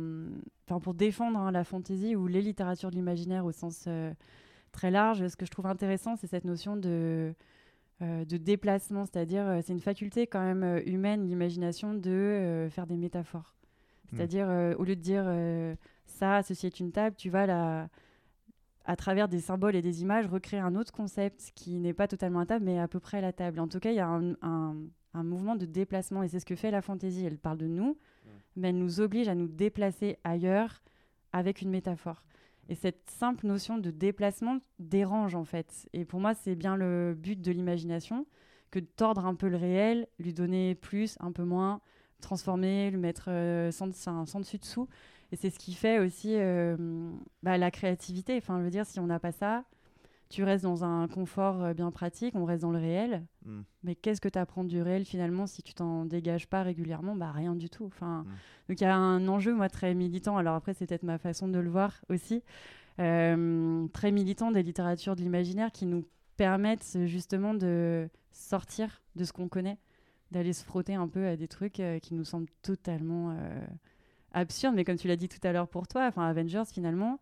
[0.67, 4.13] Enfin, pour défendre hein, la fantaisie ou les littératures de l'imaginaire au sens euh,
[4.71, 7.33] très large, ce que je trouve intéressant, c'est cette notion de.
[8.01, 13.55] euh, de déplacement, c'est-à-dire c'est une faculté quand même humaine, l'imagination, de faire des métaphores.
[14.11, 14.15] Hmm.
[14.15, 15.25] C'est-à-dire au lieu de dire
[16.05, 17.89] ça, ceci est une table, tu vas la,
[18.85, 22.39] à travers des symboles et des images recréer un autre concept qui n'est pas totalement
[22.39, 23.59] à table, mais à peu près la table.
[23.59, 24.75] En tout cas, il y a un, un-
[25.13, 27.25] un mouvement de déplacement et c'est ce que fait la fantaisie.
[27.25, 27.97] Elle parle de nous,
[28.55, 30.81] mais elle nous oblige à nous déplacer ailleurs
[31.33, 32.23] avec une métaphore.
[32.67, 35.87] Et cette simple notion de déplacement dérange en fait.
[35.93, 38.27] Et pour moi, c'est bien le but de l'imagination
[38.71, 41.81] que de tordre un peu le réel, lui donner plus, un peu moins,
[42.21, 44.87] transformer, le mettre euh, sans, sans, sans dessus dessous.
[45.31, 46.75] Et c'est ce qui fait aussi euh,
[47.43, 48.37] bah, la créativité.
[48.37, 49.63] Enfin, je veux dire, si on n'a pas ça,
[50.29, 53.25] tu restes dans un confort euh, bien pratique, on reste dans le réel.
[53.45, 53.61] Mm.
[53.83, 57.15] Mais qu'est-ce que tu apprends du réel finalement si tu t'en dégages pas régulièrement?
[57.15, 57.85] Bah rien du tout.
[57.85, 58.27] Enfin, Mm.
[58.69, 60.37] donc il y a un enjeu moi très militant.
[60.37, 62.43] Alors après c'est peut-être ma façon de le voir aussi,
[62.99, 66.05] euh, très militant des littératures de l'imaginaire qui nous
[66.37, 69.77] permettent justement de sortir de ce qu'on connaît,
[70.31, 73.35] d'aller se frotter un peu à des trucs euh, qui nous semblent totalement
[74.31, 74.75] absurdes.
[74.75, 77.19] Mais comme tu l'as dit tout à l'heure pour toi, enfin Avengers finalement,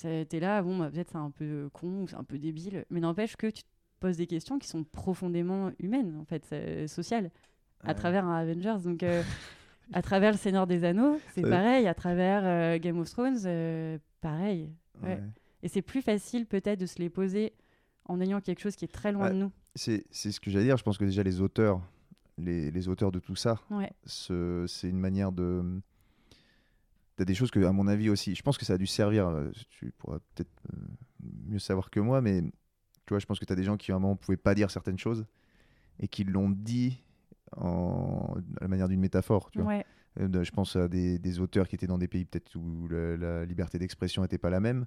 [0.00, 3.36] t'es là, bon, bah, peut-être c'est un peu con c'est un peu débile, mais n'empêche
[3.36, 3.68] que tu te
[4.00, 7.30] poses des questions qui sont profondément humaines, en fait, euh, sociales,
[7.84, 8.76] à travers un Avengers.
[8.82, 9.22] Donc, euh,
[9.92, 11.50] à travers le Seigneur des Anneaux, c'est Ouais.
[11.50, 11.86] pareil.
[11.86, 14.70] À travers euh, Game of Thrones, euh, pareil.
[15.02, 15.20] Ouais.
[15.62, 17.52] Et c'est plus facile peut-être de se les poser
[18.06, 19.32] en ayant quelque chose qui est très loin Ouais.
[19.32, 19.52] de nous.
[19.74, 20.76] C'est ce que j'allais dire.
[20.76, 21.80] Je pense que déjà les auteurs,
[22.36, 23.58] les, les auteurs de tout ça,
[24.06, 25.80] c'est une manière de.
[27.16, 29.28] T'as des choses que, à mon avis aussi, je pense que ça a dû servir.
[29.28, 30.76] euh, Tu pourras peut-être euh,
[31.46, 33.92] mieux savoir que moi, mais tu vois, je pense que tu as des gens qui
[33.92, 35.24] à un moment pouvaient pas dire certaines choses
[36.00, 37.02] et qui l'ont dit
[37.56, 39.50] en, à la manière d'une métaphore.
[39.52, 39.68] Tu vois.
[39.68, 39.86] Ouais.
[40.20, 43.16] Euh, Je pense à des, des auteurs qui étaient dans des pays peut-être où le-
[43.16, 44.86] la liberté d'expression n'était pas la même,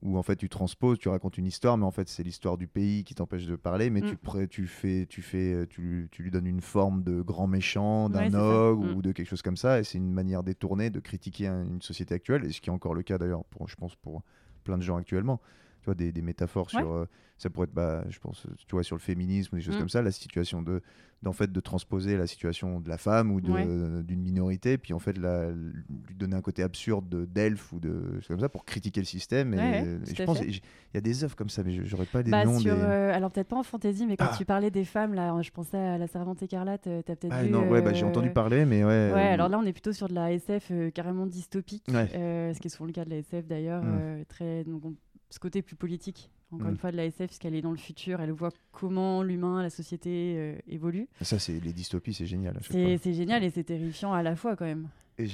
[0.00, 2.66] où en fait tu transposes, tu racontes une histoire, mais en fait c'est l'histoire du
[2.66, 4.04] pays qui t'empêche de parler, mais Mm.
[4.04, 7.46] tu, tu, fais, tu, fais, euh, tu, lui- tu lui donnes une forme de grand
[7.46, 8.94] méchant, d'un Ouais, ogre Mm.
[8.96, 11.82] ou de quelque chose comme ça, et c'est une manière détournée de critiquer un- une
[11.82, 14.22] société actuelle, et ce qui est encore le cas d'ailleurs, je pense, pour
[14.64, 15.40] plein de gens actuellement.
[15.82, 16.80] Tu vois, des, des métaphores Ouais.
[16.80, 16.92] sur.
[16.92, 17.06] euh,
[17.38, 19.78] ça pourrait être, bah, je pense, euh, tu vois, sur le féminisme des choses Mm.
[19.80, 20.80] comme ça, la situation de,
[21.22, 23.66] d'en fait, de transposer la situation de la femme ou Ouais.
[24.04, 28.12] d'une minorité, puis en fait, la- lui donner un côté absurde de- d'elfe ou de
[28.20, 29.54] choses comme ça pour critiquer le système.
[29.54, 30.60] Et, Ouais, je pense, il
[30.94, 32.80] y a des œuvres comme ça, mais j'aurais pas les Bah, noms sur, des.
[32.80, 34.34] euh, alors peut-être pas en fantasy, mais quand Ah.
[34.38, 37.50] tu parlais des femmes, là, je pensais à La Servante écarlate, t'as peut-être Ah, vu.
[37.50, 39.10] non, ouais, bah, j'ai entendu parler, mais ouais.
[39.12, 42.70] Ouais, alors là, on est plutôt sur de la SF carrément dystopique, ce qui est
[42.70, 43.98] souvent le cas de la SF d'ailleurs, Mm.
[44.00, 44.94] euh, très, donc on-
[45.32, 46.70] ce côté plus politique, encore Mm.
[46.70, 49.70] une fois, de la SF, puisqu'elle est dans le futur, elle voit comment l'humain, la
[49.70, 51.08] société euh, évolue.
[51.22, 52.58] Ça, c'est les dystopies, c'est génial.
[52.62, 54.88] C'est génial et c'est terrifiant à la fois quand même.
[55.18, 55.26] Et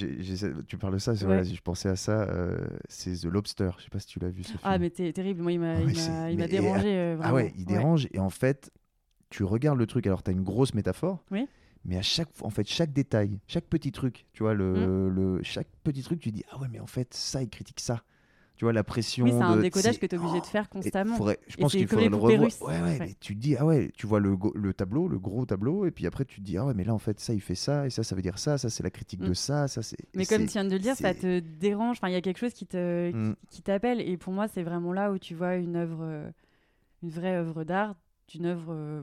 [0.67, 1.19] tu parles de ça, Ouais.
[1.25, 2.23] vrai, je pensais à ça.
[2.29, 2.59] euh,
[2.89, 3.71] c'est The Lobster.
[3.79, 4.61] Je sais pas si tu l'as vu ce film.
[4.65, 6.89] Ah, mais t'es terrible, moi il m'a ouais, dérangé.
[6.97, 8.71] euh, Ah ouais, il dérange et en fait,
[9.31, 10.07] tu regardes le truc.
[10.07, 11.47] Alors, tu as une grosse métaphore, Oui.
[11.85, 15.09] mais à chaque, en fait, chaque détail, chaque petit truc, tu vois, le, Mm.
[15.15, 18.03] le, chaque petit truc, tu dis ah ouais, mais en fait, ça, il critique ça.
[18.59, 19.25] Tu vois la pression.
[19.25, 21.17] Oui, c'est un de- décodage que tu es obligé de faire Et constamment.
[21.17, 22.41] faudrait- je pense qu'il faudrait le revoir.
[22.43, 22.61] russes.
[22.61, 22.97] Ouais, ouais, Ouais.
[22.99, 25.93] mais tu te dis, ah ouais, tu vois le, le tableau, le gros tableau, et
[25.93, 27.87] puis après tu te dis, ah ouais, mais là en fait, ça il fait ça,
[27.87, 29.35] et ça, ça veut dire ça, ça c'est la critique de Mm.
[29.35, 29.97] ça, ça c'est.
[30.15, 31.99] Mais comme tu viens de le dire, ça te dérange.
[31.99, 33.37] Enfin, il y a quelque chose qui te Mm.
[33.49, 34.01] qui t'appelle.
[34.01, 36.29] Et pour moi, c'est vraiment là où tu vois une œuvre, euh,
[37.05, 37.95] une vraie œuvre d'art,
[38.27, 39.03] d'une œuvre euh,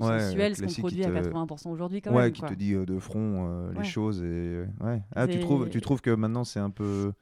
[0.00, 2.32] pff, consensuelle, ce qu'on qui produit à te- 80% aujourd'hui quand ouais, même.
[2.32, 2.48] qui quoi.
[2.50, 3.84] te dit euh, de front euh, les Ouais.
[3.84, 5.02] choses et ouais.
[5.14, 7.12] Ah, tu trouves, tu trouves que maintenant c'est un peu.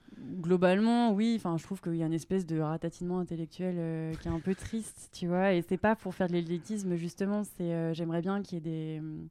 [0.41, 1.35] Globalement, oui.
[1.37, 4.41] Enfin, je trouve qu'il y a une espèce de ratatinement intellectuel euh, qui est un
[4.41, 5.53] peu triste, tu vois.
[5.53, 7.43] Et c'est pas pour faire de l'élitisme justement.
[7.45, 9.29] C'est euh, j'aimerais bien qu'il y ait des hum,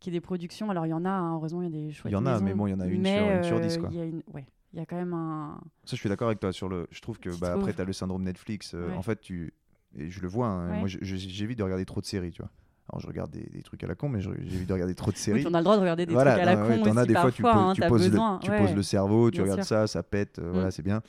[0.00, 0.70] qu'il y ait des productions.
[0.70, 1.10] Alors il y en a.
[1.10, 2.70] hein, heureusement, il y a des chouettes Il y en a, maisons, mais bon, il
[2.70, 3.88] y en a une mais, sur- une sur dix, quoi.
[3.92, 5.60] Il y a une, ouais, il y a quand même un.
[5.84, 6.86] Ça, je suis d'accord avec toi sur le.
[6.90, 8.72] Je trouve que Tu bah, après tu as le syndrome Netflix.
[8.74, 8.94] Ouais.
[8.96, 9.52] En fait, tu
[9.96, 10.48] et je le vois.
[10.48, 10.78] hein, Ouais.
[10.78, 12.50] Moi, j'évite de regarder trop de séries, tu vois.
[12.90, 15.16] Alors, je regarde des, des trucs à la con, mais j'évite de regarder trop de
[15.16, 15.38] Oui, séries.
[15.40, 16.96] puis on a le droit de regarder des voilà, trucs à la con ouais, t'en
[16.96, 17.60] as des fois, tu, parfois.
[17.62, 18.34] poses, hein, tu t'as poses besoin.
[18.36, 18.58] le, tu ouais.
[18.58, 19.68] poses le cerveau, tu bien regardes sûr.
[19.68, 20.52] ça, ça pète, euh, Mm.
[20.54, 21.02] voilà, c'est bien.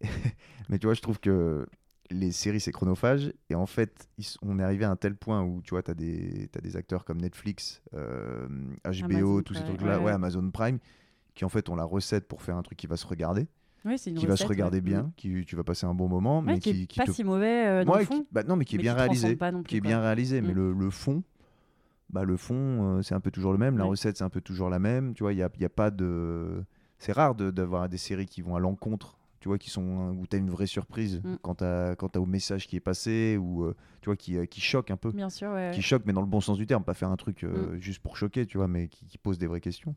[0.68, 1.66] Mais tu vois, je trouve que
[2.10, 3.32] les séries, c'est chronophage.
[3.48, 5.90] Et en fait, ils on est arrivé à un tel point où, tu vois, tu
[5.90, 8.46] as des, t'as des acteurs comme Netflix, euh,
[8.84, 10.04] HBO, Amazon tous ces trucs-là, ouais.
[10.06, 10.78] ouais, Amazon Prime,
[11.34, 13.46] qui en fait ont la recette pour faire un truc qui va se regarder,
[13.84, 14.80] Oui, c'est une qui va se regarder ouais.
[14.82, 17.06] bien, qui tu vas passer un bon moment, Ouais, mais qui, qui, est qui pas
[17.06, 18.26] te si mauvais euh, dans Ouais, le qui- fond.
[18.30, 19.38] bah non, mais qui est mais bien qui réalisé.
[19.66, 20.56] Qui est bien réalisé, mais Mm.
[20.56, 21.22] le, le fond,
[22.10, 22.54] bah le fond,
[22.98, 23.78] euh, c'est un peu toujours le même.
[23.78, 25.14] La recette, c'est un peu toujours la même.
[25.14, 26.62] Tu vois, il n'y a, y a pas de.
[26.98, 30.26] C'est rare de- d'avoir des séries qui vont à l'encontre, tu vois, qui sont où
[30.28, 31.20] tu as une vraie surprise
[31.60, 34.60] as, quand as au message qui est passé ou euh, tu vois, qui, euh, qui
[34.60, 35.10] choque un peu.
[35.10, 35.50] Bien sûr.
[35.72, 37.46] Qui choque, mais dans le bon sens du terme, pas faire un truc Mm.
[37.46, 39.96] euh, juste pour choquer, tu vois, mais qui, qui pose des vraies questions.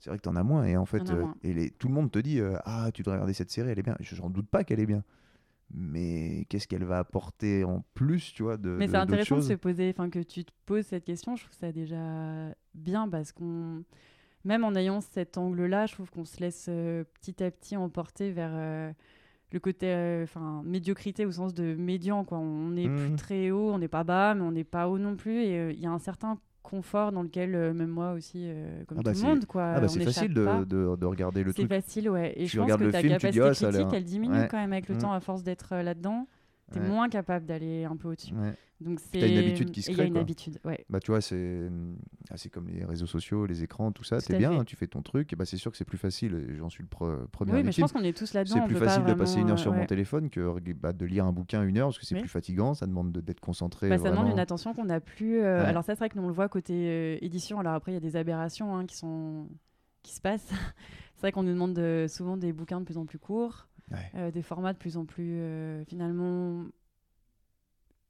[0.00, 1.34] C'est vrai que tu en as moins, et en fait, en euh, moins.
[1.42, 3.78] et les- tout le monde te dit euh, Ah, tu devrais regarder cette série, elle
[3.78, 3.96] est bien.
[4.00, 5.04] Je n'en doute pas qu'elle est bien.
[5.72, 9.52] Mais qu'est-ce qu'elle va apporter en plus, tu vois, de, Mais c'est intéressant de se
[9.52, 13.84] poser, enfin que tu te poses cette question, je trouve ça déjà bien parce qu'on,
[14.44, 18.32] même en ayant cet angle-là, je trouve qu'on se laisse euh, petit à petit emporter
[18.32, 18.50] vers
[19.52, 22.38] le côté, enfin médiocrité au sens de médian quoi.
[22.38, 23.16] On n'est plus Mhm.
[23.16, 25.78] très haut, on n'est pas bas, mais on n'est pas haut non plus, et il
[25.80, 29.10] y a un certain confort dans lequel euh, même moi aussi, euh, comme Ah bah
[29.12, 29.64] tout le c'est- monde quoi.
[29.76, 31.68] Ah bah on c'est facile de, de, de regarder le C'est truc.
[31.68, 32.32] facile, ouais.
[32.36, 34.34] Et Tu je pense que le ta film, dis, capacité a l'air- critique, elle diminue
[34.38, 34.48] Ouais.
[34.50, 34.98] quand même avec le Mm.
[34.98, 35.82] temps à force d'être euh,
[36.72, 36.86] T'es Ouais.
[36.88, 38.32] moins capable d'aller un peu au-dessus.
[38.34, 38.54] Ouais.
[38.80, 39.30] Donc c'est.
[39.30, 40.22] une habitude qui se et Il y crée, a une quoi.
[40.22, 40.86] habitude, ouais.
[40.88, 41.68] Bah tu vois, c'est
[42.30, 44.20] ah, comme les réseaux sociaux, les écrans, tout ça.
[44.22, 45.32] T'es bien, hein, tu fais ton truc.
[45.32, 46.54] Et bah c'est sûr que c'est plus facile.
[46.56, 48.54] J'en suis le pre- premier Oui, mais je pense qu'on est tous là-dedans.
[48.54, 51.32] C'est plus facile de passer une heure sur mon téléphone que bah, de lire un
[51.32, 52.20] bouquin une heure parce que c'est Oui.
[52.22, 52.72] plus fatigant.
[52.74, 53.88] Ça demande de- d'être concentré.
[53.90, 55.40] Bah, ça demande une attention qu'on n'a plus.
[55.40, 55.64] euh.
[55.66, 57.58] Alors ça, c'est vrai que nous on le voit côté euh, édition.
[57.60, 59.48] Alors après, il y a des aberrations hein, qui sont
[60.02, 60.48] qui se passent.
[61.16, 64.10] c'est vrai qu'on nous demande de- souvent des bouquins de plus en plus courts, Ouais.
[64.14, 66.64] euh, des formats de plus en plus euh, finalement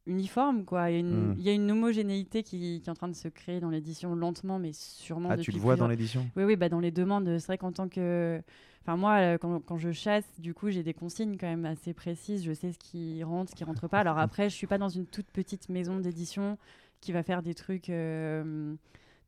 [0.06, 0.90] uniforme, quoi.
[0.90, 1.34] Il y a une, Mm.
[1.38, 4.14] il y a une homogénéité qui, qui est en train de se créer dans l'édition
[4.14, 5.28] lentement, mais sûrement.
[5.30, 6.28] Ah, tu le vois dans l'édition?
[6.36, 7.26] Oui, oui, bah, dans les demandes.
[7.38, 8.40] C'est vrai qu'en tant que.
[8.82, 11.92] Enfin, moi, euh, quand, quand je chasse, du coup, j'ai des consignes quand même assez
[11.92, 12.42] précises.
[12.44, 13.98] Je sais ce qui rentre, ce qui rentre pas.
[14.00, 16.56] Alors après, je suis pas dans une toute petite maison d'édition
[17.00, 18.74] qui va faire des trucs euh,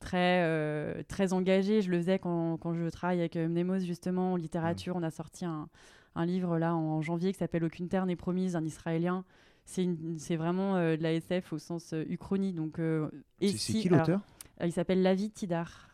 [0.01, 1.83] très, euh, très engagés.
[1.83, 4.97] Je le faisais quand, quand je travaille avec Mnemos, justement, en littérature.
[4.97, 5.69] On a sorti un,
[6.15, 9.25] un livre là en janvier qui s'appelle Aucune terre n'est promise, un israélien.
[9.65, 12.53] C'est vraiment euh, de la SF au sens euh, uchronie.
[12.53, 13.09] Donc, euh,
[13.41, 14.21] et C'est si- qui l'auteur?
[14.63, 15.89] Il s'appelle Lavi Tidar.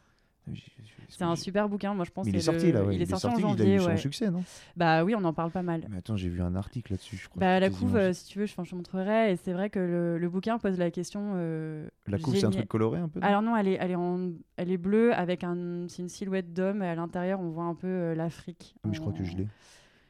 [0.50, 2.26] Est-ce C'est un super bouquin, moi je pense.
[2.26, 2.94] Mais il est sorti le- là, ouais.
[2.94, 3.96] Il est sorti en il a janvier, eu son ouais.
[3.96, 4.42] succès, non?
[4.76, 5.86] Bah oui, on en parle pas mal.
[5.88, 7.40] Mais attends, j'ai vu un article là-dessus, je crois.
[7.40, 9.32] Bah, la couve, euh, si tu veux, je, te montrerai.
[9.32, 11.32] Et c'est vrai que le, le bouquin pose la question.
[11.36, 13.96] euh, La couve, c'est un truc coloré un peu Alors non, elle est, elle est,
[13.96, 17.64] en, elle est bleue avec un, c'est une silhouette d'homme et à l'intérieur on voit
[17.64, 18.74] un peu euh, l'Afrique.
[18.84, 19.46] Mais je crois que je l'ai.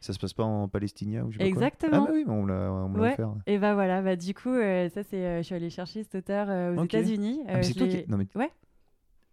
[0.01, 2.05] Ça se passe pas en Palestinien ou je sais pas quoi Exactement.
[2.05, 3.13] Ah, bah oui, on l'a on Ouais.
[3.15, 3.35] offert.
[3.47, 6.15] Et bah voilà, bah du coup, euh, ça c'est, euh, je suis allée chercher cet
[6.15, 6.95] auteur euh, aux Ok.
[6.95, 7.41] États-Unis.
[7.49, 8.05] Ah, mais Euh, c'est toi qui.
[8.09, 8.27] Non, mais...
[8.37, 8.51] Ouais.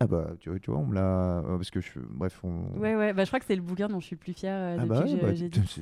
[0.02, 1.38] Ah bah, tu vois, tu vois on me l'a.
[1.40, 1.90] euh, Parce que je.
[2.10, 2.78] Bref, on.
[2.78, 4.54] Ouais, ouais, bah je crois que c'est le bouquin dont je suis le plus fière
[4.58, 5.32] euh, Ah bah, bah,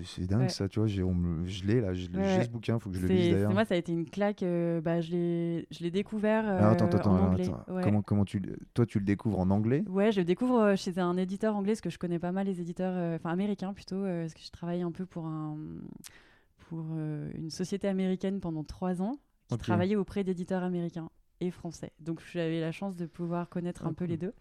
[0.05, 0.49] c'est dingue Ouais.
[0.49, 0.87] ça, tu vois.
[0.87, 2.43] j'ai- on me- Je l'ai là, j'ai ouais.
[2.43, 3.51] ce bouquin, faut que je le lise c'est- d'ailleurs.
[3.53, 4.43] moi, ça a été une claque.
[4.43, 7.47] euh, bah, je l'ai, je l'ai découvert euh, Alors, attends, attends, en alors, anglais.
[7.49, 7.73] attends.
[7.73, 7.81] Ouais.
[7.83, 8.39] Comment, comment tu.
[8.75, 9.83] Toi, tu le découvres en anglais?
[9.89, 12.61] Ouais, je le découvre chez un éditeur anglais, parce que je connais pas mal les
[12.61, 15.57] éditeurs, euh, enfin américains plutôt, parce que je travaille un peu pour, un,
[16.69, 16.81] pour
[17.35, 19.15] une société américaine pendant trois ans,
[19.47, 19.61] qui Ok.
[19.61, 21.09] travaillait auprès d'éditeurs américains
[21.47, 21.91] et français.
[21.99, 24.33] Donc j'avais la chance de pouvoir connaître un peu les deux.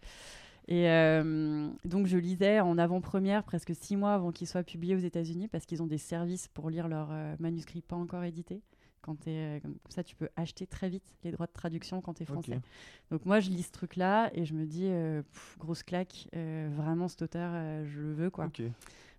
[0.67, 4.99] Et euh, donc je lisais en avant-première presque six mois avant qu'ils soient publiés aux
[4.99, 8.61] États-Unis, parce qu'ils ont des services pour lire leurs euh, manuscrits pas encore édités.
[9.01, 12.13] Quand t'es, euh, comme ça, tu peux acheter très vite les droits de traduction quand
[12.13, 12.61] tu es français.
[13.11, 17.09] Donc moi, je lis ce truc-là et je me dis, euh, pff, grosse claque, vraiment
[17.09, 17.51] cet auteur,
[17.83, 18.45] je le veux quoi.
[18.45, 18.61] Ok.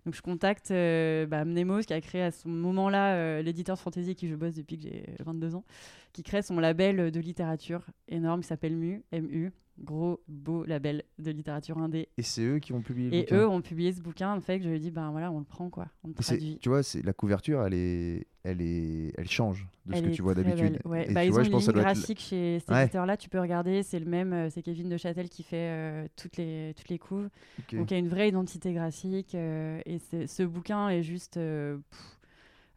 [0.05, 4.15] Donc je contacte euh, bah, Mnemos qui a créé à ce moment-là euh, l'éditeur fantasy
[4.15, 5.63] qui je bosse depuis que j'ai 22 ans,
[6.13, 11.31] qui crée son label de littérature énorme qui s'appelle MU, MU, gros beau label de
[11.31, 12.07] littérature indé.
[12.17, 14.39] Et c'est eux qui ont publié le Et bouquin eux ont publié ce bouquin, en
[14.41, 16.57] fait, que je lui ai dit, ben voilà, on le prend quoi, on le traduit.
[16.61, 20.21] Tu vois, c'est la couverture, elle est, elle est, elle change de ce que tu
[20.21, 20.79] vois d'habitude.
[20.85, 21.07] Ouais.
[21.11, 22.59] Bah, tu ils vois, ont je une pense que ça ligne doit être- graphique chez
[22.59, 22.83] cet Ouais.
[22.83, 26.07] éditeur-là, tu peux regarder, c'est le même, euh, c'est Kevin de Châtel qui fait euh,
[26.15, 27.29] toutes, les, toutes les couves.
[27.73, 31.37] Donc il y a une vraie identité graphique euh, et ce bouquin est juste.
[31.37, 31.77] euh,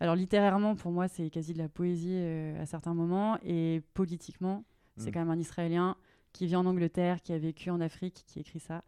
[0.00, 2.16] alors littérairement, pour moi, c'est quasi de la poésie
[2.60, 4.64] à certains moments et politiquement,
[4.96, 5.12] c'est Mm.
[5.12, 5.96] quand même un Israélien
[6.32, 8.84] qui vit en Angleterre, qui a vécu en Afrique, qui écrit ça.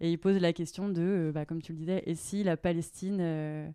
[0.00, 2.56] Et il pose la question de, euh, bah, comme tu le disais, et si la
[2.56, 3.70] Palestine euh,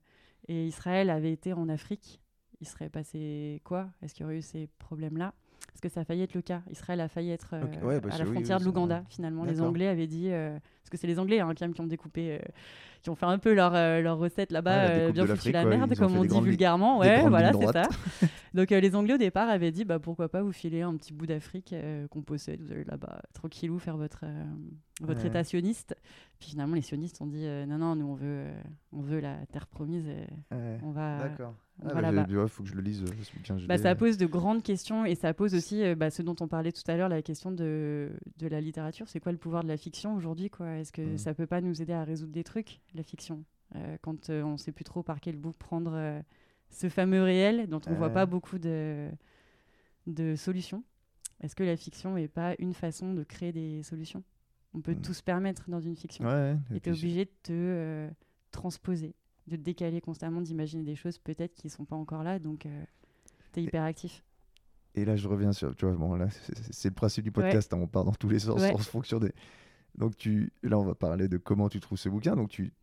[0.47, 2.21] et Israël avaient été en Afrique,
[2.59, 3.89] il serait passé quoi?
[4.01, 5.33] Est-ce qu'il y aurait eu ces problèmes-là?
[5.67, 6.61] Parce que ça a failli être le cas.
[6.71, 9.45] Israël a failli être euh, Ok, ouais, à la oui, frontière oui, de l'Ouganda, finalement.
[9.45, 9.61] Les.
[9.61, 10.29] Anglais avaient dit...
[10.31, 12.35] euh, parce que c'est les Anglais hein, quand même qui ont découpé...
[12.35, 12.39] euh,
[13.03, 16.17] qui ont fait un peu leur, leur recette là-bas, découpe bien foutu la merde, comme
[16.17, 16.97] on dit vulgairement.
[16.97, 17.83] Ouais, voilà, c'est ça.
[18.55, 21.13] Donc euh, les Anglais au départ avaient dit bah pourquoi pas vous filer un petit
[21.13, 24.43] bout d'Afrique euh, qu'on possède, vous allez là-bas tranquillou faire votre euh,
[25.01, 25.27] votre Ouais.
[25.27, 25.95] état sioniste.
[26.39, 28.45] Puis finalement les sionistes ont dit non non nous on veut
[28.91, 30.79] on veut la terre promise et Ouais.
[30.83, 31.29] on va
[31.85, 33.03] Ah, va bah, faut que je le lise.
[33.03, 36.21] euh, je Bah, ça pose de grandes questions et ça pose aussi euh, bah, ce
[36.23, 38.09] dont on parlait tout à l'heure, la question de,
[38.39, 39.07] de la littérature.
[39.07, 40.67] C'est quoi le pouvoir de la fiction aujourd'hui quoi?
[40.77, 41.17] Est-ce que Mm.
[41.17, 43.43] ça peut pas nous aider à résoudre des trucs, la fiction?
[43.75, 46.19] Euh, Quand euh, on sait plus trop par quel bout prendre euh,
[46.69, 48.13] ce fameux réel dont on voit Ouais.
[48.13, 49.09] pas beaucoup de,
[50.07, 50.83] de solutions?
[51.41, 54.23] Est-ce que la fiction est pas une façon de créer des solutions?
[54.73, 55.01] On peut Mm.
[55.01, 56.25] tout se permettre dans une fiction.
[56.25, 56.55] Ouais.
[56.73, 58.09] Et tu es obligé de te euh,
[58.51, 59.13] transposer,
[59.47, 62.39] de te décaler constamment, d'imaginer des choses peut-être qui sont pas encore là.
[62.39, 62.67] Donc,
[63.53, 64.23] tu es hyper actif.
[64.95, 65.75] Et là, je reviens sur.
[65.75, 66.27] Tu vois, bon, là,
[66.71, 67.71] c'est le principe du podcast.
[67.73, 68.73] hein, on part dans tous les sens Ouais.
[68.73, 69.31] en fonction des.
[69.95, 72.35] Donc, tu, là, on va parler de comment tu trouves ce bouquin.
[72.35, 72.73] Donc, tu,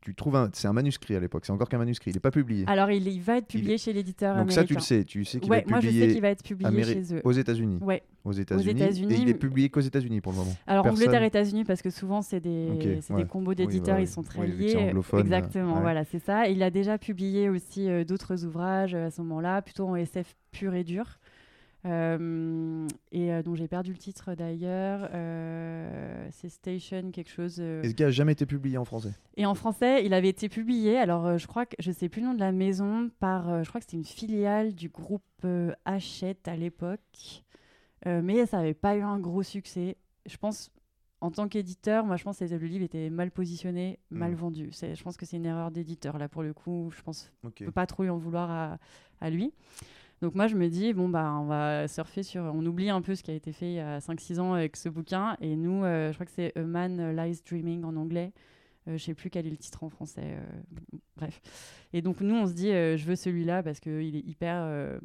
[0.00, 0.48] tu trouves un.
[0.52, 1.44] C'est un manuscrit à l'époque.
[1.44, 2.10] C'est encore qu'un manuscrit.
[2.10, 2.64] Il n'est pas publié.
[2.68, 4.60] Alors, il, il va être publié chez l'éditeur Donc, américain.
[4.62, 5.04] ça, tu le sais.
[5.04, 7.14] Tu sais qu'il Ouais, va être je publié sais qu'il va être publié Améri- chez
[7.16, 7.20] eux.
[7.24, 7.78] aux États-Unis.
[7.82, 8.02] Ouais.
[8.24, 8.70] Aux États-Unis.
[8.70, 10.54] États-Unis, Et il est publié qu'aux États-Unis pour le moment.
[10.66, 13.22] Alors Personne- Angleterre, États-Unis, parce que souvent c'est des, Ok, c'est ouais.
[13.22, 14.92] des combos Oui, bah d'éditeurs, ils sont très c'est liés.
[15.18, 15.80] Exactement, ouais.
[15.80, 16.46] voilà, c'est ça.
[16.48, 20.34] Il a déjà publié aussi euh, d'autres ouvrages euh, à ce moment-là, plutôt en SF
[20.52, 21.18] pur et dur.
[21.86, 25.08] Euh, et euh, dont j'ai perdu le titre d'ailleurs.
[25.12, 27.60] Euh, c'est Station quelque chose.
[27.60, 29.12] Et ce gars n'a jamais été publié en français.
[29.36, 30.98] Et en français, il avait été publié.
[30.98, 33.62] Alors, je crois que je sais plus le nom de la maison par.
[33.62, 35.22] je crois que c'était une filiale du groupe
[35.84, 37.44] Hachette à l'époque,
[38.06, 39.96] mais ça n'avait pas eu un gros succès.
[40.26, 40.70] Je pense,
[41.20, 44.34] en tant qu'éditeur, moi, je pense que le livre était mal positionné, mal Mm.
[44.34, 44.70] vendu.
[44.72, 46.90] Je pense que c'est une erreur d'éditeur là pour le coup.
[46.96, 47.58] Je pense Ok.
[47.62, 48.78] on peut pas trop lui en vouloir à,
[49.20, 49.52] à lui.
[50.20, 53.14] Donc moi je me dis bon bah on va surfer sur on oublie un peu
[53.14, 55.54] ce qui a été fait il y a 5 6 ans avec ce bouquin et
[55.54, 58.32] nous euh, je crois que c'est A Man Lies Dreaming en anglais.
[58.88, 61.40] Euh, je sais plus quel est le titre en français euh, bref.
[61.92, 64.98] Et donc nous on se dit euh, je veux celui-là parce que il est hyper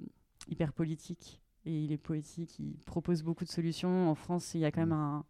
[0.47, 4.09] hyper politique et il est poétique, il propose beaucoup de solutions.
[4.09, 4.93] En France, il y a quand même Mm.
[4.93, 5.26] un,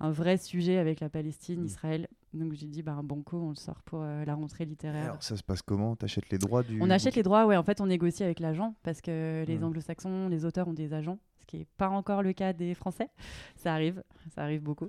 [0.00, 1.66] un vrai sujet avec la Palestine, Mm.
[1.66, 2.08] Israël.
[2.32, 5.04] Donc j'ai dit, bah, un banco, on le sort pour euh, la rentrée littéraire.
[5.04, 5.96] Alors, ça se passe comment?
[5.96, 6.80] T'achètes les droits du.
[6.80, 7.56] On achète les droits, ouais.
[7.56, 9.64] En fait, on négocie avec l'agent parce que les Ouais.
[9.64, 13.08] anglo-saxons, les auteurs ont des agents, ce qui n'est pas encore le cas des Français.
[13.56, 14.02] Ça arrive,
[14.34, 14.88] ça arrive beaucoup,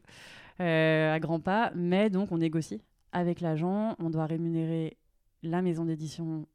[0.59, 1.71] euh, à grands pas.
[1.75, 2.81] Mais donc, on négocie
[3.11, 3.95] avec l'agent.
[3.99, 4.97] On doit rémunérer
[5.43, 6.47] la maison d'édition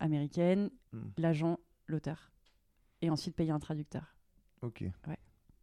[0.00, 1.08] américaine, Hmm.
[1.18, 2.32] l'agent, l'auteur.
[3.02, 4.16] Et ensuite payer un traducteur.
[4.62, 4.84] Ok.
[5.06, 5.18] Ouais.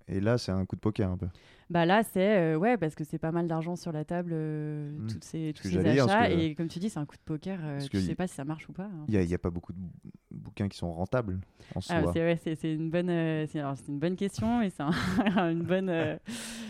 [0.10, 1.28] Et là, c'est un coup de poker un peu.
[1.70, 4.90] Bah là, c'est euh, ouais, parce que c'est pas mal d'argent sur la table, euh,
[4.98, 5.08] Mm.
[5.08, 6.32] toutes ces, Ce tous ces dire, achats.
[6.32, 7.60] Et comme tu dis, c'est un coup de poker.
[7.64, 8.86] euh, tu sais y- pas si ça marche ou pas.
[8.86, 9.06] hein.
[9.08, 9.92] Il n'y a, pas beaucoup de bou-
[10.32, 11.40] bouquins qui sont rentables
[11.76, 12.12] en Ah, soi.
[12.14, 14.82] c'est ouais, une bonne, euh, alors, une bonne question et c'est
[15.38, 15.90] un- une bonne.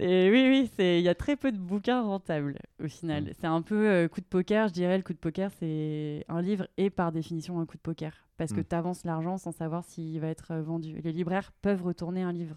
[0.00, 3.24] euh, c'est- oui, oui, c'est il y a très peu de bouquins rentables au final.
[3.24, 3.30] Mm.
[3.40, 4.96] C'est un peu euh, coup de poker, je dirais.
[4.96, 8.52] Le coup de poker, c'est un livre et par définition un coup de poker parce
[8.52, 8.64] que Mm.
[8.68, 11.00] tu avances l'argent sans savoir s'il va être euh, vendu.
[11.02, 12.56] Les libraires peuvent retourner un livre.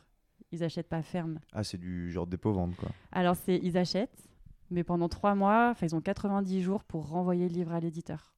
[0.52, 1.40] Ils achètent pas ferme.
[1.54, 2.90] Ah, c'est du genre dépôt-vente, quoi.
[3.12, 4.28] Alors c'est ils achètent,
[4.70, 8.34] mais pendant trois mois, ils ont 90 jours pour renvoyer le livre à l'éditeur.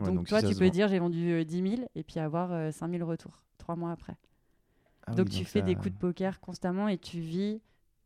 [0.00, 2.70] Ouais, donc, toi, tu peux dire j'ai vendu euh, 10 000 et puis avoir euh,
[2.72, 4.16] 5 000 retours trois mois après.
[5.06, 7.60] Ah oui, donc tu fais ça- des coups de poker constamment et tu vis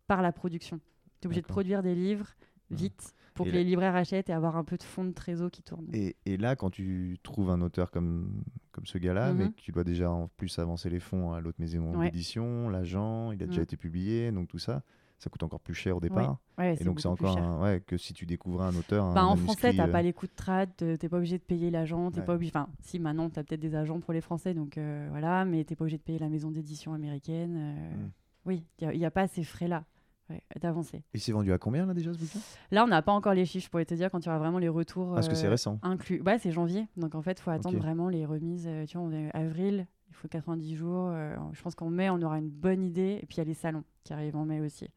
[0.09, 0.80] par la production.
[1.20, 2.26] Tu es obligé de produire des livres
[2.70, 5.50] vite pour Et que les libraires achètent et avoir un peu de fonds de trésor
[5.50, 5.86] qui tourne.
[5.92, 8.42] Et, et là, quand tu trouves un auteur comme,
[8.72, 9.52] comme ce gars-là, mais Mhm.
[9.52, 12.06] que tu dois déjà en plus avancer les fonds à l'autre maison Ouais.
[12.11, 13.64] d'édition, l'agent, il a déjà Mm.
[13.64, 14.82] été publié, donc tout ça,
[15.18, 16.38] ça coûte encore plus cher au départ.
[16.59, 17.42] Ouais, Et donc c'est encore cher.
[17.42, 19.04] un- ouais, que si tu découvrais un auteur.
[19.04, 21.16] un Bah, en français, manuscrit, t'as euh, pas les coûts de trad, euh, t'es pas
[21.18, 22.26] obligé de payer l'agent, t'es Ouais.
[22.26, 22.50] pas obligé.
[22.54, 25.74] Enfin, si maintenant t'as peut-être des agents pour les Français, donc euh, voilà, mais t'es
[25.76, 27.54] pas obligé de payer la maison d'édition américaine.
[27.56, 28.11] euh, Mm.
[28.46, 29.84] Oui, il n'y a, pas ces frais-là
[30.30, 31.02] ouais, d'avancer.
[31.14, 32.38] Il s'est vendu à combien là déjà ce bouquin
[32.70, 34.38] Là, on n'a pas encore les chiffres, je pourrais te dire quand il y aura
[34.38, 35.14] vraiment les retours.
[35.14, 35.78] Parce que c'est euh, récent.
[35.82, 36.20] inclus.
[36.22, 36.86] Ouais, c'est janvier.
[36.96, 38.66] Donc en fait, il faut attendre vraiment les remises.
[38.68, 41.08] euh, tu vois, on est avril, il faut 90 jours.
[41.10, 43.18] euh, je pense qu'en mai, on aura une bonne idée.
[43.22, 44.88] Et puis il y a les salons qui arrivent en mai aussi.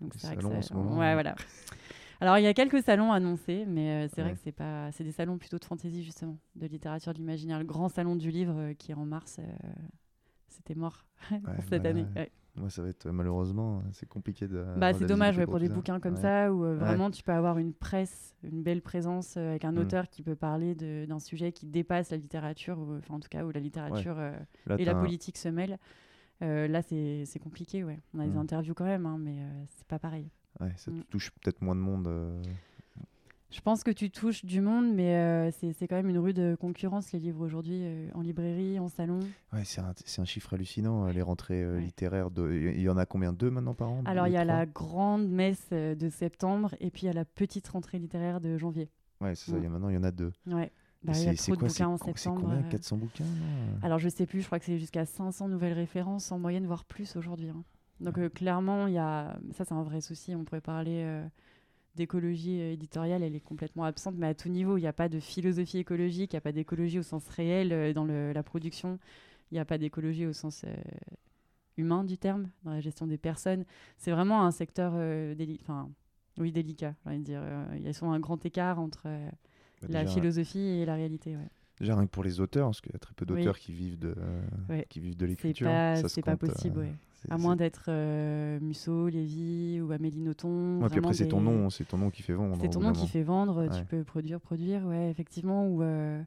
[0.00, 1.34] Donc les c'est vrai que ça- moment, Ouais, voilà.
[2.22, 4.36] Alors il y a quelques salons annoncés, mais euh, c'est vrai Ouais.
[4.36, 7.58] que c'est pas, c'est des salons plutôt de fantaisie justement, de littérature, de l'imaginaire.
[7.58, 9.44] Le grand salon du livre euh, qui est en mars, euh,
[10.48, 11.38] c'était mort Ouais,
[11.70, 12.04] cette année.
[12.14, 12.30] Ouais.
[12.56, 14.64] Moi, ça va être malheureusement, c'est compliqué de.
[14.76, 16.20] Bah, c'est dommage ouais, pour des bouquins comme Ouais.
[16.20, 16.84] ça où euh, Ouais.
[16.84, 19.78] vraiment tu peux avoir une presse, une belle présence euh, avec un Mm.
[19.78, 23.50] auteur qui peut parler d'un sujet qui dépasse la littérature, enfin en tout cas où
[23.50, 24.32] la littérature euh,
[24.66, 25.78] Là, et la politique se mêlent.
[26.42, 27.98] Euh, là, c'est compliqué, ouais.
[28.14, 28.38] On a des Mm.
[28.38, 30.28] interviews quand même, hein, mais euh, c'est pas pareil.
[30.60, 31.02] ouais, ça Mm.
[31.10, 32.08] touche peut-être moins de monde.
[33.50, 37.10] Je pense que tu touches du monde, mais euh, c'est quand même une rude concurrence,
[37.12, 39.18] les livres aujourd'hui, euh, en librairie, en salon.
[39.52, 39.80] Ouais, c'est
[40.20, 41.80] un, chiffre hallucinant, euh, les rentrées euh, Ouais.
[41.82, 42.30] littéraires.
[42.30, 42.48] De...
[42.52, 43.32] Il y en a combien?
[43.32, 44.02] Deux maintenant par an?
[44.04, 47.24] Alors, il y a la grande messe de septembre et puis il y a la
[47.24, 48.88] petite rentrée littéraire de janvier.
[49.20, 49.60] Ouais, c'est ça, Mm.
[49.60, 50.32] il y a maintenant, il y en a deux.
[50.46, 50.70] Ouais.
[51.02, 52.42] Bah, il y a de quoi, bouquins en septembre.
[52.42, 52.58] combien?
[52.58, 52.70] euh.
[52.70, 53.24] 400 bouquins
[53.82, 56.84] Alors, je sais plus, je crois que c'est jusqu'à 500 nouvelles références en moyenne, voire
[56.84, 57.48] plus aujourd'hui.
[57.48, 57.64] hein.
[58.00, 59.36] Donc, clairement, il y a...
[59.52, 60.34] ça, c'est un vrai souci.
[60.36, 61.20] On pourrait parler
[61.96, 64.76] d'écologie euh, éditoriale, elle est complètement absente, mais à tout niveau.
[64.78, 67.72] Il n'y a pas de philosophie écologique, il n'y a pas d'écologie au sens réel
[67.72, 68.98] euh, dans le- la production,
[69.50, 70.74] il n'y a pas d'écologie au sens euh,
[71.76, 73.64] humain du terme, dans la gestion des personnes.
[73.98, 75.60] C'est vraiment un secteur euh, déli-
[76.38, 77.42] oui, délicat, j'ai envie de dire.
[77.76, 79.08] Il y a souvent un grand écart entre
[79.82, 81.36] Bah, la déjà, philosophie et la réalité.
[81.36, 81.48] ouais.
[81.80, 83.40] Déjà, rien que pour les auteurs, parce qu'il y a très peu Oui.
[83.40, 84.86] d'auteurs qui vivent de, euh, Ouais.
[84.88, 85.66] qui vivent de C'est l'écriture.
[85.66, 86.92] pas, se c'est pas euh, possible, ouais.
[87.22, 90.80] c'est- À moins d'être euh, Musso, Lévy ou Amélie Nothomb.
[90.82, 92.56] Ouais, puis après, c'est ton nom, c'est ton nom qui fait vendre.
[92.60, 93.84] C'est ton nom qui fait vendre, tu Ouais.
[93.84, 95.66] peux produire, produire, ouais, effectivement.
[95.68, 96.22] Ou, euh,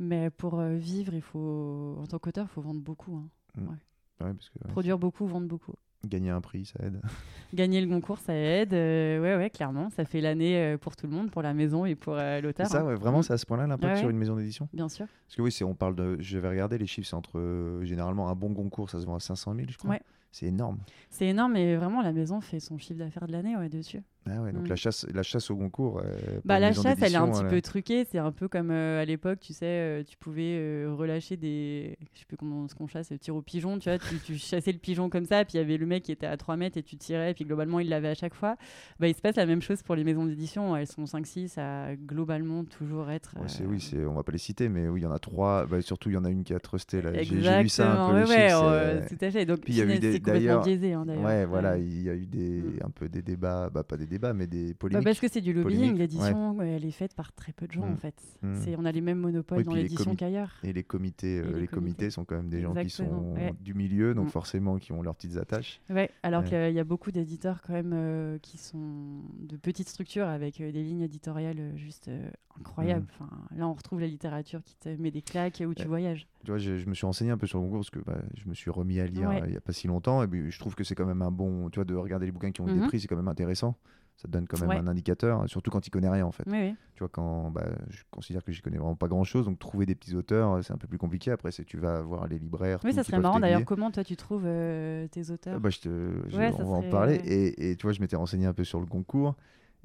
[0.00, 3.14] Mais pour euh, vivre, il faut, en tant qu'auteur, il faut vendre beaucoup.
[3.16, 3.28] hein.
[3.60, 5.74] Ouais, parce que ouais, Produire beaucoup, vendre beaucoup.
[6.08, 7.00] Gagner un prix, ça aide.
[7.54, 8.74] Gagner le concours, ça aide.
[8.74, 9.88] euh, ouais, ouais, clairement.
[9.90, 12.40] Ça fait l'année euh, pour tout le monde, pour la maison et pour euh, C'est
[12.42, 12.66] l'auteur.
[12.66, 12.84] ça, hein.
[12.84, 13.22] ouais, vraiment, Mm.
[13.22, 15.06] c'est à ce point-là l'impact Ouais, sur une maison d'édition Bien sûr.
[15.26, 16.16] Parce que oui, on parle de.
[16.20, 17.38] Je vais regarder les chiffres, c'est entre.
[17.38, 19.90] euh, généralement, un bon concours, ça se vend à 500 000, je crois.
[19.90, 20.00] Ouais.
[20.32, 20.78] C'est énorme.
[21.10, 24.02] C'est énorme, mais vraiment, la maison fait son chiffre d'affaires de l'année ouais, dessus.
[24.26, 24.68] Ah ouais, donc Mm.
[24.68, 25.98] la, chasse, la chasse au concours.
[26.00, 28.06] euh, Bah, la chasse, elle est un petit peu truquée.
[28.10, 31.98] C'est un peu comme euh, à l'époque, tu sais, euh, tu pouvais euh, relâcher des.
[32.14, 33.98] Je sais plus comment ce qu'on chasse, le tir au pigeon, tu vois.
[33.98, 36.26] Tu, tu chassais le pigeon comme ça, puis il y avait le mec qui était
[36.26, 38.56] à 3 mètres et tu tirais, et puis globalement, il l'avait à chaque fois.
[38.98, 40.74] Bah, il se passe la même chose pour les maisons d'édition.
[40.76, 43.34] Elles sont 5-6 à globalement toujours être.
[43.38, 45.66] Ouais, euh, oui, on va pas les citer, mais oui, il y en a trois.
[45.66, 47.02] Bah, surtout, il y en a une qui a trusté.
[47.24, 48.28] J'ai, lu ça un peu.
[48.30, 49.44] ouais, euh, c'est- tout à fait.
[49.44, 51.24] Donc, Puis il y a eu des, d'ailleurs, hein, d'ailleurs.
[51.24, 52.78] ouais, voilà, il y a eu des, Mm.
[52.86, 55.04] un peu des débats, bah, pas des débats, mais des Bah, polémiques.
[55.04, 57.86] parce que c'est du lobbying, l'édition, ouais, elle est faite par très peu de gens
[57.86, 57.92] Mm.
[57.92, 58.14] en fait.
[58.42, 58.54] Mm.
[58.56, 60.52] C'est, on a les mêmes monopoles Oui, dans l'édition qu'ailleurs.
[60.62, 62.10] Et les comités, euh, Et les, les comités comités.
[62.10, 63.52] sont quand même des gens qui sont ouais.
[63.60, 64.30] du milieu, donc Mm.
[64.30, 65.80] forcément qui ont leurs petites attaches.
[65.90, 66.48] Ouais, alors Ouais.
[66.48, 70.72] qu'il y a beaucoup d'éditeurs quand même euh, qui sont de petites structures avec euh,
[70.72, 73.06] des lignes éditoriales juste euh, incroyables.
[73.14, 76.26] Enfin, là, on retrouve la littérature qui te met des claques où tu voyages.
[76.44, 78.18] Tu vois, je, je me suis renseigné un peu sur le concours parce que bah,
[78.36, 80.58] je me suis remis à lire il y a pas si longtemps et puis je
[80.58, 82.66] trouve que c'est quand même un bon, tu vois, de regarder les bouquins qui ont
[82.66, 82.86] des Mhm.
[82.88, 83.76] prix, c'est quand même intéressant.
[84.16, 84.76] Ça te donne quand même Ouais.
[84.78, 86.44] un indicateur, hein, surtout quand tu connais rien en fait.
[86.46, 86.76] Oui, oui.
[86.94, 89.86] Tu vois, quand bah, je considère que j'y connais vraiment pas grand chose, donc trouver
[89.86, 91.32] des petits auteurs, euh, c'est un peu plus compliqué.
[91.32, 92.78] Après, c'est tu vas voir les libraires.
[92.84, 93.64] Oui, ça serait marrant d'ailleurs.
[93.64, 95.56] Comment toi tu trouves euh, tes auteurs?
[95.56, 95.88] Ah bah, je te,
[96.28, 97.16] je- Ouais, on va en parler.
[97.16, 99.34] Et, et tu vois, je m'étais renseigné un peu sur le concours.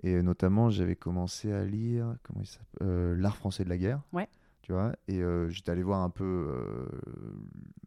[0.03, 3.77] Et euh, notamment, j'avais commencé à lire comment il s'appelle Euh, L'art français de la
[3.77, 4.01] guerre.
[4.13, 4.29] Ouais.
[4.61, 6.47] Tu vois, et euh, j'étais allé voir un peu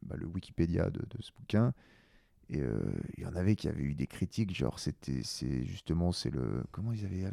[0.03, 1.73] bah, le Wikipédia de, de ce bouquin.
[2.55, 2.79] Et euh,
[3.17, 6.63] il y en avait qui avaient eu des critiques, genre c'était, c'est justement, c'est le,
[6.71, 7.25] comment ils avaient,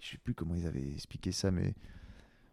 [0.00, 1.74] je sais plus comment ils avaient expliqué ça, mais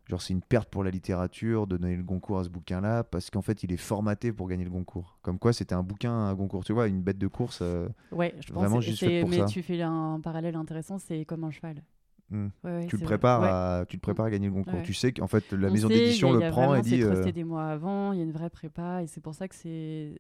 [0.08, 3.30] genre c'est une perte pour la littérature de donner le Goncourt à ce bouquin-là parce
[3.30, 5.18] qu'en fait il est formaté pour gagner le Goncourt.
[5.22, 7.60] Comme quoi c'était un bouquin, un Goncourt, tu vois, une bête de course.
[7.62, 8.64] euh, Ouais, je pense.
[8.64, 9.46] Vraiment que juste fait pour mais ça.
[9.46, 11.84] tu fais un parallèle intéressant, c'est comme un cheval.
[12.30, 12.48] hmm.
[12.64, 13.48] Ouais, ouais, tu le prépares, Ouais.
[13.50, 14.76] à, tu le prépares à gagner le Goncours.
[14.76, 14.84] Ouais.
[14.84, 17.02] Tu sais qu'en fait la On maison d'édition le il y a prend et dit.
[17.02, 19.48] C'est euh, des mois avant, il y a une vraie prépa, et c'est pour ça
[19.48, 20.16] que c'est.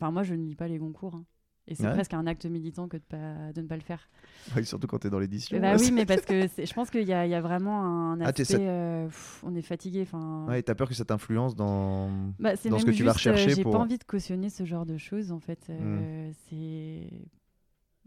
[0.00, 1.14] Enfin, moi, je ne lis pas les concours.
[1.14, 1.24] hein.
[1.70, 1.92] Et c'est Ouais.
[1.92, 4.08] presque un acte militant que de, pas, de ne pas le faire.
[4.56, 5.60] ouais, surtout quand tu es dans l'édition.
[5.60, 7.82] bah oui, mais parce que je pense qu'il y, a- il y a vraiment
[8.12, 8.44] un Ah, aspect.
[8.44, 10.06] ça- euh, pff, on est fatigué.
[10.48, 12.08] Ouais, t'as peur que ça t'influence dans.
[12.38, 13.76] bah, dans même ce que tu vas juste, euh, rechercher J'ai pour- Hmm.
[13.76, 15.66] pas envie de cautionner ce genre de choses, en fait.
[15.68, 17.10] Euh, C'est.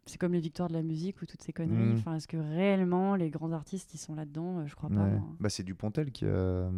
[0.07, 1.93] C'est comme les victoires de la musique ou toutes ces conneries.
[1.93, 1.97] Mm.
[1.99, 4.61] Enfin, est-ce que réellement les grands artistes ils sont là-dedans?
[4.61, 5.07] Euh, Je crois pas.
[5.39, 6.71] Bah, c'est Dupontel qui a.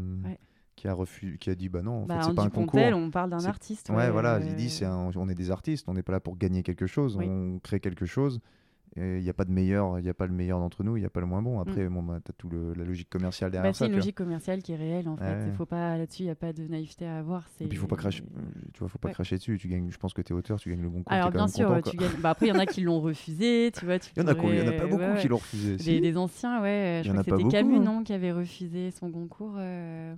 [0.76, 2.80] qui a refusé, qui a dit bah non, en Bah, fait c'est pas un concours.
[2.93, 3.89] On parle d'un artiste.
[3.89, 6.19] Ouais, voilà, euh, il dit c'est un- on est des artistes, on n'est pas là
[6.19, 7.26] pour gagner quelque chose, Oui.
[7.28, 8.39] on crée quelque chose.
[8.95, 10.99] Il n'y a pas de meilleur, il y a pas le meilleur d'entre nous, il
[10.99, 11.59] n'y a pas le moins bon.
[11.59, 13.80] Après, bon, bah, t'as tout le, la logique commerciale derrière Bah, ça.
[13.80, 13.99] c'est une tu vois.
[14.01, 15.24] logique commerciale qui est réelle en fait.
[15.47, 15.51] Ouais.
[15.57, 17.41] Faut pas là-dessus, il y a pas de naïveté à avoir.
[17.59, 18.24] Et puis il faut pas cracher,
[18.71, 19.13] tu vois, faut pas Ouais.
[19.15, 19.57] cracher dessus.
[19.57, 21.11] Tu gagnes, je pense que t'es auteur, tu gagnes le Goncourt.
[21.11, 22.11] Alors t'es quand bien sûr, content, tu gagnes.
[22.21, 23.97] Bah, après, il y en a qui l'ont refusé, tu vois.
[23.97, 25.78] Tu Il y en a, y en pas beaucoup ouais, qui l'ont refusé.
[25.78, 25.99] Des, si.
[26.01, 27.01] des anciens, ouais.
[27.03, 27.80] Je y crois que c'était Camus, hein.
[27.80, 29.55] non, qui avait refusé son concours.
[29.57, 30.13] euh.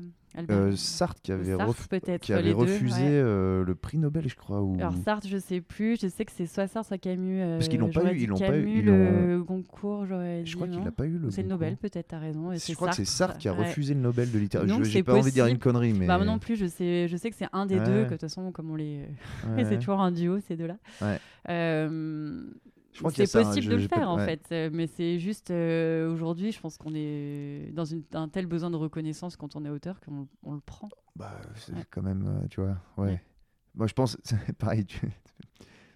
[0.50, 2.22] Euh, Sartre qui avait, Sartre, ref- peut-être.
[2.22, 3.08] qui avait deux, refusé ouais.
[3.10, 4.62] euh, le prix Nobel, je crois.
[4.62, 4.76] Ou...
[4.78, 5.98] Alors Sartre, je sais plus.
[6.02, 7.42] Je sais que c'est soit Sartre, soit Camus.
[7.42, 10.52] euh, Parce qu'ils l'ont pas eu, ils l'ont pas eu, le Goncourt, j'aurais dit.
[10.52, 11.48] je crois qu'il n'a pas eu le c'est le.
[11.48, 12.52] Nobel, peut-être, t'as raison.
[12.52, 13.68] et Je crois que c'est Sartre qui a Ouais.
[13.68, 14.84] refusé le Nobel de littérature.
[14.84, 16.06] J'ai pas envie de dire une connerie, mais.
[16.06, 17.86] Bah, moi non plus, je sais, je sais que c'est un des Ouais.
[17.86, 19.06] deux, que de toute façon, comme on les.
[19.56, 19.78] Ouais, c'est ouais.
[19.80, 20.76] toujours un duo, ces deux-là.
[23.14, 24.48] C'est hein, possible de le faire, en fait.
[24.52, 28.78] euh, Mais c'est juste, euh, aujourd'hui, je pense qu'on est dans un tel besoin de
[28.78, 30.90] reconnaissance quand on est auteur qu'on on le prend.
[31.16, 33.22] Bah, c'est quand même, euh, tu vois, ouais.
[33.76, 35.00] Moi, je pense, c'est pareil, tu,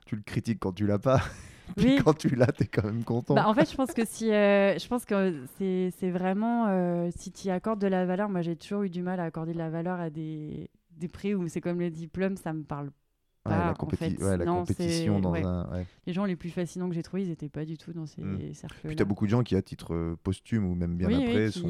[0.05, 1.21] tu le critiques quand tu l'as pas,
[1.77, 2.01] puis Oui.
[2.03, 3.35] quand tu l'as, t'es quand même content.
[3.35, 7.31] Bah, en fait, je pense que si, euh, je pense que c'est, vraiment, euh, si
[7.31, 9.69] tu accordes de la valeur, moi j'ai toujours eu du mal à accorder de la
[9.69, 12.91] valeur à des, des prix où c'est comme le diplôme, ça me parle
[13.45, 14.23] Ouais, la, en compéti- fait.
[14.23, 15.43] ouais, la Non, compétition dans ouais.
[15.43, 15.67] un.
[16.05, 18.21] Les gens les plus fascinants que j'ai trouvés, ils n'étaient pas du tout dans ces
[18.21, 18.53] Mm.
[18.53, 18.87] cercles-là.
[18.89, 21.49] Puis t'as beaucoup de gens qui, à titre euh, posthume ou même bien Oui, après,
[21.51, 21.67] sont,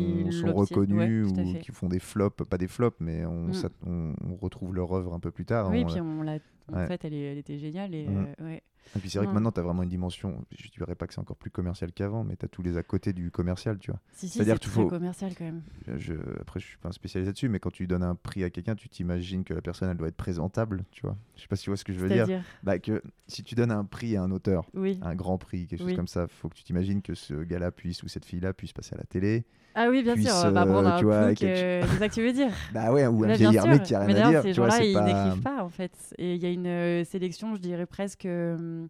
[0.54, 3.54] reconnus ou qui font des flops, pas des flops, mais on, Mm.
[3.54, 5.70] ça- on, on retrouve leur œuvre un peu plus tard.
[5.70, 6.40] Oui, On- puis on l'a.
[6.74, 7.94] En fait, elle, est- elle était géniale.
[7.96, 8.28] Et, Mm.
[8.40, 8.64] euh, ouais.
[8.96, 11.14] Et puis c'est vrai que maintenant, tu as vraiment une dimension, je dirais pas que
[11.14, 13.92] c'est encore plus commercial qu'avant, mais tu as tous les à côté du commercial, tu
[13.92, 14.00] vois.
[14.14, 15.62] Si, si, C'est-à-dire très faut- commercial quand même.
[15.86, 18.44] Je- je- après, je suis pas un spécialiste là-dessus, mais quand tu donnes un prix
[18.44, 21.18] à quelqu'un, tu t'imagines que la personne, elle doit être présentable, tu vois.
[21.36, 22.26] Je sais pas si tu vois ce que je veux dire.
[22.26, 24.98] C'est-à-dire, Bah, que si tu donnes un prix à un auteur, oui.
[25.04, 25.96] un grand prix, quelque chose Oui.
[25.96, 28.96] comme ça, faut que tu t'imagines que ce gars-là puisse ou cette fille-là puisse passer
[28.96, 29.46] à la télé.
[29.82, 30.52] Ah oui, bien sûr.
[30.52, 32.52] Bah, euh, un tu vois, quelque c'est ça que tu veux dire.
[32.74, 34.42] Bah ouais, ou un vieil mec qui a Mais à dire.
[34.42, 35.06] ces gens-là, ils pas...
[35.06, 35.94] n'écrivent pas, en fait.
[36.18, 38.86] Et il y a une euh, sélection, je dirais presque, euh,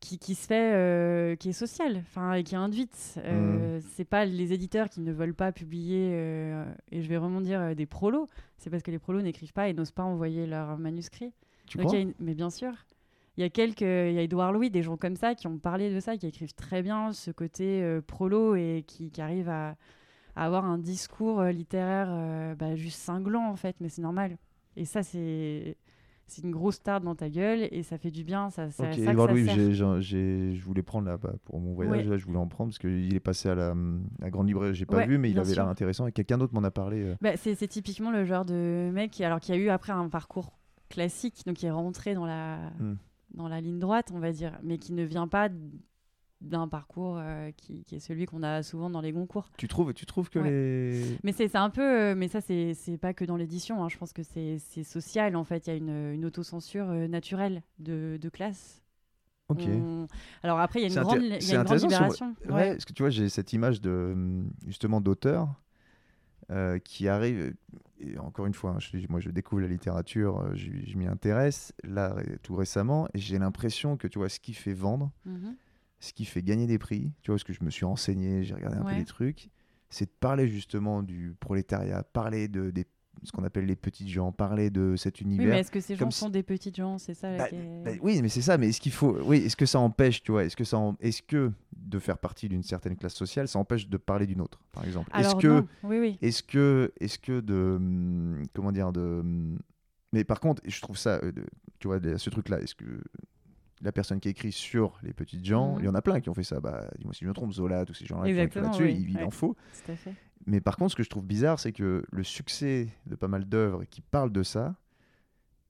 [0.00, 3.16] qui, qui se fait, euh, qui est sociale, enfin, et qui est induite.
[3.16, 3.20] Mmh.
[3.26, 7.42] Euh, C'est pas les éditeurs qui ne veulent pas publier, euh, et je vais vraiment
[7.42, 8.28] dire euh, des prolos.
[8.56, 11.34] C'est parce que les prolos n'écrivent pas et n'osent pas envoyer leurs manuscrits.
[11.66, 11.98] Tu Donc, crois?
[11.98, 12.72] une- Mais bien sûr.
[13.40, 15.56] Il y a quelques, il y a Édouard Louis, des gens comme ça qui ont
[15.56, 19.48] parlé de ça, qui écrivent très bien ce côté euh, prolo et qui, qui arrivent
[19.48, 19.76] à,
[20.36, 24.36] à avoir un discours euh, littéraire euh, bah, juste cinglant en fait, mais c'est normal.
[24.76, 25.78] Et ça, c'est
[26.26, 28.50] c'est une grosse tarte dans ta gueule et ça fait du bien.
[28.50, 32.10] Ça, ça, Ok, ça Edouard Louis, je voulais prendre là bah, pour mon voyage, Ouais.
[32.10, 33.74] là, je voulais en prendre parce qu'il est passé à la,
[34.18, 36.52] la grande librairie, j'ai pas Ouais, vu, mais il avait l'air intéressant et quelqu'un d'autre
[36.52, 37.00] m'en a parlé.
[37.02, 37.14] euh.
[37.22, 40.10] Bah, c'est c'est typiquement le genre de mec qui, alors, qui a eu après un
[40.10, 40.52] parcours
[40.90, 42.96] classique, donc qui est rentré dans la, Hmm.
[43.34, 45.48] Dans la ligne droite, on va dire, mais qui ne vient pas
[46.40, 49.50] d'un parcours euh, qui, qui est celui qu'on a souvent dans les concours.
[49.58, 50.50] Tu trouves, tu trouves que Ouais.
[50.50, 51.18] les.
[51.22, 53.84] Mais c'est un peu, euh, mais ça c'est pas que dans l'édition.
[53.84, 53.88] hein.
[53.90, 55.66] Je pense que c'est social en fait.
[55.66, 58.82] Il y a une, une autocensure euh, naturelle de, de classe.
[59.50, 59.64] Ok.
[59.66, 60.06] On-
[60.42, 62.34] Alors après il y a une grande, y a une grande libération.
[62.46, 62.70] Ouais, Ouais.
[62.70, 65.48] parce que tu vois, j'ai cette image de hum, justement d'auteur
[66.50, 67.54] euh, qui arrive.
[68.00, 71.06] Et encore une fois, hein, je, moi je découvre la littérature, euh, je, je m'y
[71.06, 75.54] intéresse là tout récemment, et j'ai l'impression que tu vois ce qui fait vendre, Mhm.
[76.00, 78.54] ce qui fait gagner des prix, tu vois, parce que je me suis renseigné, j'ai
[78.54, 79.50] regardé un peu des trucs,
[79.90, 82.86] c'est de parler justement du prolétariat, parler de des,
[83.22, 85.48] ce qu'on appelle les petites gens, parler de cet Oui, univers.
[85.48, 86.98] mais est-ce que ces gens sont des petites gens?
[86.98, 87.36] C'est ça.
[87.36, 88.56] Bah, est- bah oui, mais c'est ça.
[88.58, 90.96] Mais est-ce qu'il faut, oui, est-ce que ça empêche, tu vois, est-ce que ça, en-
[91.00, 94.60] est-ce que de faire partie d'une certaine classe sociale, ça empêche de parler d'une autre,
[94.72, 95.10] par exemple?
[95.16, 95.64] Est-ce que.
[95.82, 96.18] Oui, oui.
[96.22, 99.58] est-ce que, est-ce que de, hum, comment dire, de, hum,
[100.12, 101.32] mais par contre, je trouve ça, euh,
[101.78, 102.84] tu vois, ce truc-là, est-ce que
[103.82, 105.80] la personne qui écrit sur les petites gens, Mhm.
[105.80, 106.60] il y en a plein qui ont fait ça.
[106.60, 108.84] Bah, dis-moi si je me trompe, Zola, tous ces gens-là qui ont écrit Exactement, là-dessus,
[108.84, 109.54] oui, il, en faut.
[109.84, 110.14] Tout à fait.
[110.46, 113.44] Mais par contre, ce que je trouve bizarre, c'est que le succès de pas mal
[113.44, 114.74] d'œuvres qui parlent de ça,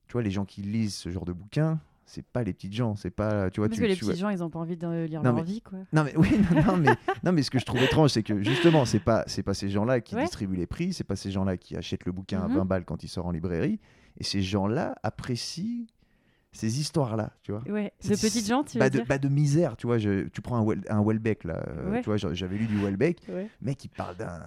[0.07, 2.95] tu vois, les gens qui lisent ce genre de bouquins, c'est pas les petites gens,
[2.95, 4.75] c'est pas, tu vois, Parce tu, que les tu petits gens, ils ont pas envie
[4.75, 5.79] de lire Non, leur mais- vie, quoi.
[5.93, 6.89] Non mais oui, non, non, mais
[7.23, 9.69] non mais ce que je trouve étrange, c'est que justement, c'est pas c'est pas ces
[9.69, 10.23] gens-là qui Ouais.
[10.23, 13.03] distribuent les prix, c'est pas ces gens-là qui achètent le bouquin à 20 balles quand
[13.03, 13.79] il sort en librairie,
[14.17, 15.85] et ces gens-là apprécient
[16.51, 17.63] ces histoires-là, tu vois.
[17.69, 17.93] Ouais.
[18.03, 19.97] De petites gens, tu bah veux de, dire bah de misère, tu vois.
[19.97, 22.77] je- tu prends un, Wel- un Welbeck là, euh, tu vois, j'a- j'avais lu du
[22.77, 23.47] Welbeck, Ouais.
[23.61, 24.41] mec, il parle d'un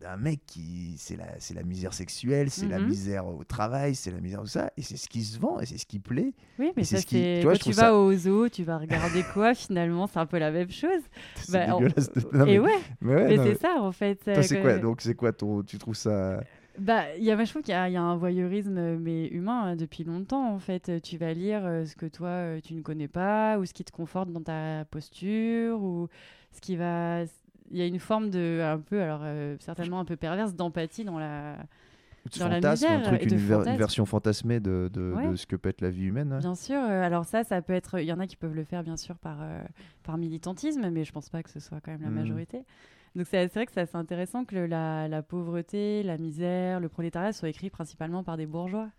[0.00, 2.86] d'un mec qui c'est la c'est la misère sexuelle, c'est la Mhm.
[2.86, 5.66] misère au travail, c'est la misère tout ça, et c'est ce qui se vend et
[5.66, 6.34] c'est ce qui plaît.
[6.60, 8.62] Oui, mais c'est ça, ce qui- tu vois, Quand tu vas ça- au zoo, tu
[8.62, 11.02] vas regarder quoi Finalement, c'est un peu la même chose.
[11.48, 12.12] Bah, on- dégueulasse.
[12.12, 12.70] de- non, mais, Et ouais,
[13.00, 14.20] mais ouais, mais non, c'est mais- ça, en fait.
[14.42, 16.44] c'est quoi Donc c'est quoi ton tu trouves ça
[16.78, 19.76] Bah, il y a, trouve qu'il y, y a un voyeurisme, euh, mais humain, hein,
[19.76, 20.88] depuis longtemps, en fait.
[20.88, 23.72] Euh, Tu vas lire euh, ce que toi, euh, tu ne connais pas, ou ce
[23.74, 26.08] qui te conforte dans ta posture, ou
[26.52, 27.22] ce qui va...
[27.70, 31.04] Il y a une forme de, un peu, alors euh, certainement un peu perverse, d'empathie
[31.04, 31.56] dans la...
[32.32, 34.88] de Dans la fantasme, un misère truc, et de une, ver- une version fantasmée de,
[34.92, 35.28] de, Ouais.
[35.28, 36.32] de ce que peut être la vie humaine.
[36.32, 36.38] hein.
[36.38, 38.00] Bien sûr, alors ça, ça peut être...
[38.00, 39.38] Il y en a qui peuvent le faire, bien sûr, par,
[40.02, 42.14] par militantisme, mais je pense pas que ce soit quand même la Mhm.
[42.16, 42.64] majorité.
[43.18, 47.32] Donc c'est vrai que c'est assez intéressant que la, la pauvreté, la misère, le prolétariat
[47.32, 48.90] soient écrits principalement par des bourgeois,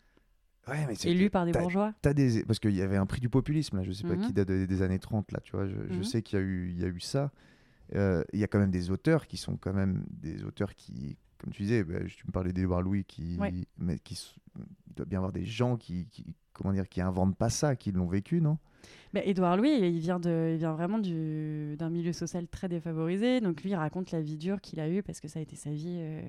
[0.68, 1.94] Ouais, mais c'est- élus par des bourgeois.
[2.04, 4.22] Des parce qu'il y avait un prix du populisme là, je sais pas Mhm.
[4.22, 5.68] qui date des, des années 30 là, tu vois.
[5.68, 6.04] Je, je Mhm.
[6.04, 7.32] sais qu'il y a eu il y a eu ça.
[7.96, 11.18] Euh, Il y a quand même des auteurs qui sont quand même des auteurs qui,
[11.40, 13.54] comme tu disais, bah, tu me parlais d'Edouard Louis qui, Ouais.
[13.78, 14.34] mais qui
[14.96, 17.92] doit bien y avoir des gens qui, qui comment dire qui inventent pas ça, qui
[17.92, 18.58] l'ont vécu, non?
[19.14, 23.42] Bah, Édouard Louis, il vient, de, il vient vraiment du- d'un milieu social très défavorisé.
[23.42, 25.56] Donc lui, il raconte la vie dure qu'il a eue parce que ça a été
[25.56, 25.98] sa vie.
[26.00, 26.22] euh,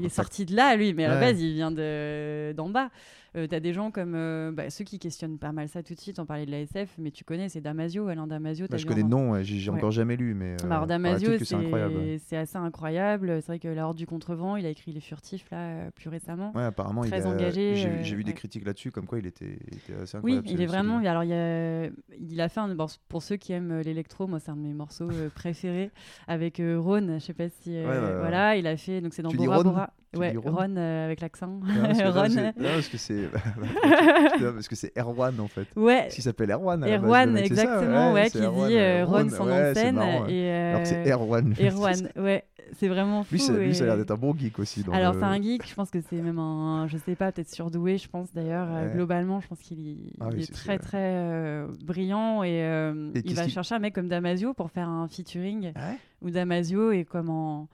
[0.00, 2.90] il est sorti de là, lui, mais à la base, il vient de- d'en bas.
[3.34, 6.00] Euh, T'as des gens comme euh, bah, ceux qui questionnent pas mal ça tout de
[6.00, 6.18] suite.
[6.18, 8.66] On parlait de la SF, mais tu connais, c'est Damasio, Alain Damasio.
[8.70, 9.76] bah, je connais le nom, ouais, j'ai Ouais.
[9.78, 10.56] encore jamais lu, mais.
[10.64, 13.40] Alors euh, Damasio, c'est assez incroyable.
[13.40, 16.08] C'est vrai que La Horde du Contrevent, il a écrit Les Furtifs là euh, plus
[16.10, 16.52] récemment.
[16.54, 19.58] Ouais, apparemment, Très il a- engagé, J'ai vu des critiques là-dessus, comme quoi il était,
[19.70, 20.48] il était assez Oui, incroyable.
[20.50, 20.98] il ce- est vraiment.
[20.98, 21.86] Alors, il, a-
[22.20, 22.74] il a fait un.
[22.74, 25.90] bon, pour ceux qui aiment l'électro, moi, c'est un de mes morceaux préférés
[26.28, 27.14] avec Ron.
[27.14, 27.80] Je sais pas si.
[27.82, 29.00] Voilà, il a fait.
[29.00, 29.90] Donc, c'est dans Tu Bora Bora.
[30.14, 31.46] Ouais, Ron Ron euh, avec l'accent.
[31.64, 32.28] Non, parce que- Ron.
[32.28, 33.28] c'est- non, parce que c'est
[34.54, 35.66] parce que c'est Erwan en fait.
[35.76, 36.08] Ouais.
[36.10, 36.80] Qu'il s'appelle Erwan.
[36.80, 40.32] base, Erwan, ça exactement, ouais, qui Erwan, dit euh, euh, Ron, de ouais, ouais.
[40.32, 41.54] Et, Alors que c'est euh, Erwan.
[41.60, 42.44] Erwan, ouais,
[42.78, 43.32] c'est vraiment fou.
[43.32, 44.82] Lui, ça, lui, ça a l'air d'être un bon geek aussi.
[44.82, 47.32] dans Alors, le- c'est un geek, je pense que c'est même un, je sais pas,
[47.32, 48.68] peut-être surdoué, je pense d'ailleurs.
[48.70, 48.94] euh, Ouais.
[48.94, 53.22] globalement, je pense qu'il y- Ah oui, est très, très euh, brillant et, euh, Et
[53.24, 55.92] il va chercher un mec comme Damasio pour faire un featuring Ah
[56.22, 57.68] où Damasio est comme en,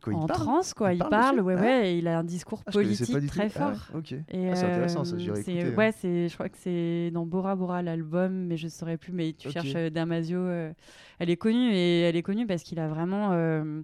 [0.00, 0.92] quoi, en transe, quoi.
[0.92, 3.26] Il Il, parle ouais, Ah ouais, et il a un discours Ah, politique tout.
[3.26, 3.88] très Ah ouais, fort.
[3.92, 5.76] Ah, c'est intéressant, ça, euh, j'irai écouter.
[5.76, 9.12] Ouais, c'est, je crois que c'est dans Bora Bora l'album, mais je saurais plus.
[9.12, 10.38] Mais tu cherches euh, Damasio.
[10.38, 10.72] euh,
[11.18, 13.30] elle est connue et elle est connue parce qu'il a vraiment.
[13.32, 13.82] euh,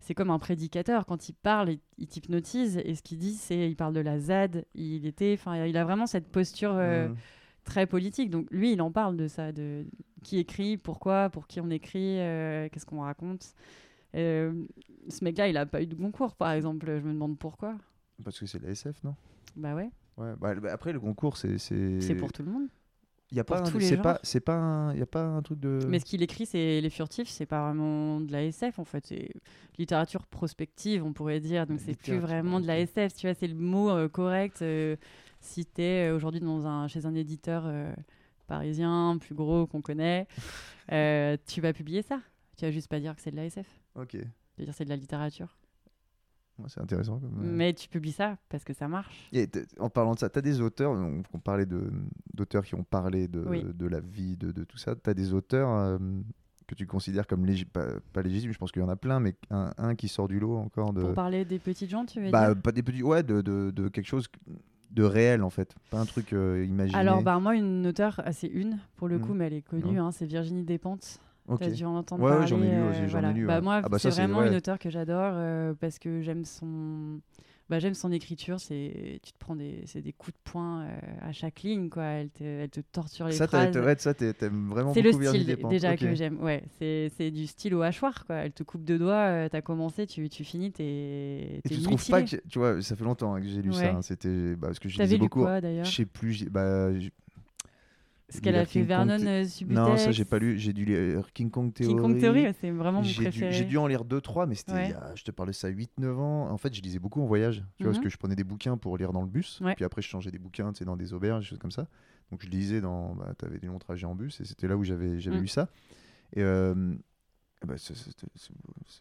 [0.00, 3.68] c'est comme un prédicateur quand il parle, il, il t'hypnotise et ce qu'il dit, c'est
[3.68, 4.64] il parle de la ZAD.
[4.74, 7.16] Il était, enfin, il a vraiment cette posture euh, Mhm.
[7.64, 8.30] très politique.
[8.30, 9.84] Donc lui, il en parle de ça, de
[10.22, 13.54] qui écrit, pourquoi, pour qui on écrit, euh, qu'est-ce qu'on raconte.
[14.18, 14.52] Euh,
[15.08, 16.86] ce mec-là, il a pas eu de concours, par exemple.
[16.86, 17.76] Je me demande pourquoi.
[18.24, 19.14] Parce que c'est la SF, non?
[19.56, 20.34] Bah ouais, Ouais.
[20.40, 21.58] bah, bah, après, le concours, c'est.
[21.58, 22.68] c'est pour tout le monde.
[23.30, 23.60] Il y a pas.
[23.60, 24.02] un- tous les C'est genres.
[24.02, 24.18] pas.
[24.22, 24.54] C'est pas.
[24.56, 25.86] un- Il y a pas un truc de.
[25.88, 29.06] Mais ce qu'il écrit, c'est les furtifs, c'est pas vraiment de la SF en fait,
[29.06, 29.30] c'est
[29.78, 31.66] littérature prospective, on pourrait dire.
[31.66, 32.78] Donc c'est plus vraiment de la.
[32.80, 34.62] SF, tu vois, c'est le mot euh, correct.
[34.62, 34.96] euh,
[35.74, 37.92] t'es euh, aujourd'hui dans un chez un éditeur euh,
[38.46, 40.26] parisien plus gros qu'on connaît,
[40.92, 42.20] euh, tu vas publier ça?
[42.56, 43.66] Tu vas juste pas dire que c'est de la SF,
[43.98, 44.16] Ok.
[44.72, 45.56] c'est de la littérature.
[46.66, 47.20] C'est intéressant.
[47.20, 49.28] Comme, Mais tu publies ça parce que ça marche.
[49.32, 51.66] Et en parlant de ça, tu as des auteurs, on, on parlait
[52.34, 53.62] d'auteurs qui ont parlé de, Oui.
[53.64, 54.96] de la vie, de, de tout ça.
[54.96, 55.98] Tu as des auteurs euh,
[56.66, 59.20] que tu considères comme légitimes, pas, pas légitimes, je pense qu'il y en a plein,
[59.20, 61.00] mais un, un qui sort du lot encore de.
[61.00, 62.60] Pour parler des petites gens, tu veux Bah, dire?
[62.62, 64.26] pas des petits, ouais, de, quelque chose
[64.90, 66.98] de réel en fait, pas un truc euh, imaginé.
[66.98, 69.20] Alors, bah, moi, une auteure, ah, c'est une pour le Mm.
[69.20, 71.20] coup, mais elle est connue, hein, c'est Virginie Despentes.
[71.48, 71.60] Ok.
[71.60, 72.46] T'as dû en entendre Ouais, parler.
[72.46, 73.32] j'en ai lu euh, aussi, j'en ai voilà.
[73.32, 74.48] lu, Bah, moi, Ah bah c'est vraiment ouais.
[74.48, 77.20] une auteure que j'adore euh, parce que j'aime son.
[77.70, 80.88] Bah, j'aime son écriture, c'est tu te prends des des coups de poing euh,
[81.20, 83.76] à chaque ligne quoi, elle te, elle te torture les Ça, phrases.
[83.76, 86.42] ouais, ça, t'aimes vraiment C'est le style déjà que j'aime.
[86.42, 88.36] Ouais, c'est c'est du style au hachoir quoi.
[88.36, 92.08] Elle te coupe deux doigts, euh, t'as commencé, tu, tu finis, t'es Et tu trouves
[92.08, 93.90] pas que, tu vois, ça fait longtemps hein, que j'ai lu ça.
[93.96, 95.40] Hein, C'était bah, parce que je lisais lu beaucoup.
[95.42, 96.46] quoi Je sais plus.
[96.48, 96.88] Bah,
[98.30, 100.58] Ce qu'elle a fait King Vernon euh, non, ça j'ai pas lu.
[100.58, 101.94] J'ai dû lire King Kong Theory.
[101.94, 103.52] King Kong Theory, c'est vraiment mon préféré.
[103.52, 104.94] j'ai dû en lire 2-3, mais c'était, Ouais.
[105.14, 106.50] je te parle de ça, 8-9 ans.
[106.50, 107.64] En fait, je lisais beaucoup en voyage.
[107.78, 108.04] Tu vois, parce Mhm.
[108.04, 109.60] que je prenais des bouquins pour lire dans le bus.
[109.62, 109.74] Ouais.
[109.74, 111.86] Puis après, je changeais des bouquins tu sais, dans des auberges, des choses comme ça.
[112.30, 113.14] Donc, je lisais dans.
[113.14, 115.42] Bah, tu avais des longs trajets en bus et c'était là où j'avais, j'avais Mm.
[115.42, 115.68] lu ça.
[116.36, 116.74] Et euh,
[117.66, 117.94] bah, c'est,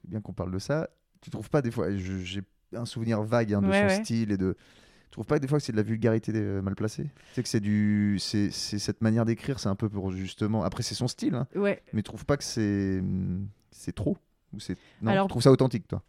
[0.07, 0.89] bien qu'on parle de ça.
[1.19, 1.93] Tu trouves pas des fois.
[1.93, 4.55] j'ai un souvenir vague hein, de Ouais, son style et de.
[5.09, 7.03] Tu trouves pas que des fois que c'est de la vulgarité euh, mal placée?
[7.03, 8.17] Tu sais que c'est du.
[8.19, 10.63] C'est, c'est cette manière d'écrire, c'est un peu pour justement.
[10.63, 11.81] Après, c'est son style, hein, Ouais.
[11.93, 12.99] mais tu trouves pas que c'est.
[12.99, 14.17] hum, C'est trop
[14.53, 14.75] Ou c'est...
[15.01, 16.01] Non, Alors- tu trouves ça authentique, toi?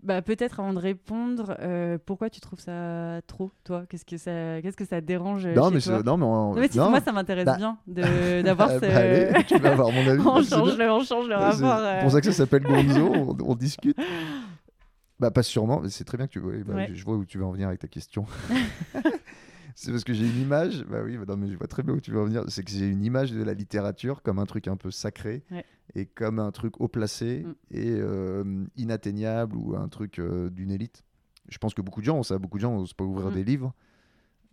[0.00, 3.82] Bah peut-être avant de répondre, euh, pourquoi tu trouves ça trop, toi?
[3.88, 5.98] Qu'est-ce que ça, qu'est-ce que ça dérange euh, non, mais toi?
[5.98, 6.90] c'est- non, mais Non, mais si, non.
[6.90, 7.56] moi ça m'intéresse Bah.
[7.56, 8.80] bien d'avoir Ah, ce.
[8.80, 10.20] bah, allez, tu vas avoir mon avis.
[10.24, 11.84] on c'est change le, on change le Ouais, c'est rapport.
[11.84, 12.00] euh.
[12.02, 13.98] pour ça que ça s'appelle Gonzo, on, on discute.
[15.20, 16.52] Bah, pas sûrement, mais c'est très bien que tu vois.
[16.64, 16.90] bah, Ouais.
[16.94, 18.24] je, vois où tu veux en venir avec ta question.
[19.74, 21.94] c'est parce que j'ai une image, bah oui, bah non, mais je vois très bien
[21.94, 22.44] où tu veux en venir.
[22.48, 25.64] C'est que j'ai une image de la littérature comme un truc un peu sacré Ouais.
[25.94, 27.54] et comme un truc haut placé Mm.
[27.72, 31.04] et euh, inatteignable ou un truc euh, d'une élite.
[31.48, 33.34] Je pense que beaucoup de gens ont ça, beaucoup de gens n'osent pas ouvrir Mm.
[33.34, 33.74] des livres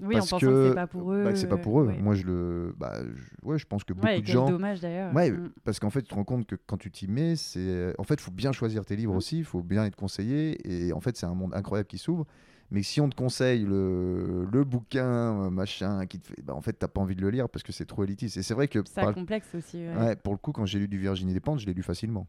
[0.02, 1.24] Oui, en parce pensant que, que c'est pas pour eux.
[1.24, 1.86] bah, c'est pas pour eux.
[1.88, 1.98] ouais.
[1.98, 4.50] Moi, je le, bah, je- ouais, je pense que beaucoup Ouais, de gens.
[4.50, 5.14] dommage d'ailleurs.
[5.16, 5.52] Ouais, Mm.
[5.64, 7.94] parce qu'en fait, tu te rends compte que quand tu t'y mets, c'est.
[7.98, 9.18] En fait, il faut bien choisir tes livres Mm.
[9.18, 10.58] aussi, il faut bien être conseillé.
[10.88, 12.26] Et en fait, c'est un monde incroyable qui s'ouvre.
[12.72, 15.06] Mais si on te conseille le, le bouquin,
[15.46, 16.42] euh, machin, qui te fait.
[16.42, 18.38] Bah, en fait, t'as pas envie de le lire parce que c'est trop élitiste.
[18.38, 18.80] Et c'est vrai que.
[18.90, 19.78] Ça par- complexe aussi.
[19.78, 19.96] ouais.
[19.96, 22.28] ouais, pour le coup, quand j'ai lu du Virginie Despentes, je l'ai lu facilement.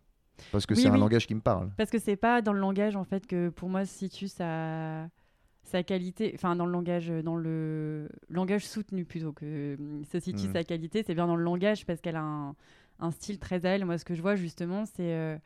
[0.52, 1.70] Parce que Oui, c'est un langage qui me parle.
[1.78, 5.08] Parce que c'est pas dans le langage en fait que pour moi se situe sa
[5.66, 9.76] sa qualité, enfin dans le langage, dans le langage soutenu plutôt que
[10.10, 10.52] se situe Mm.
[10.52, 12.54] sa qualité, c'est bien dans le langage parce qu'elle a un,
[13.00, 13.84] un style très à elle.
[13.84, 15.36] Moi, ce que je vois justement, c'est euh,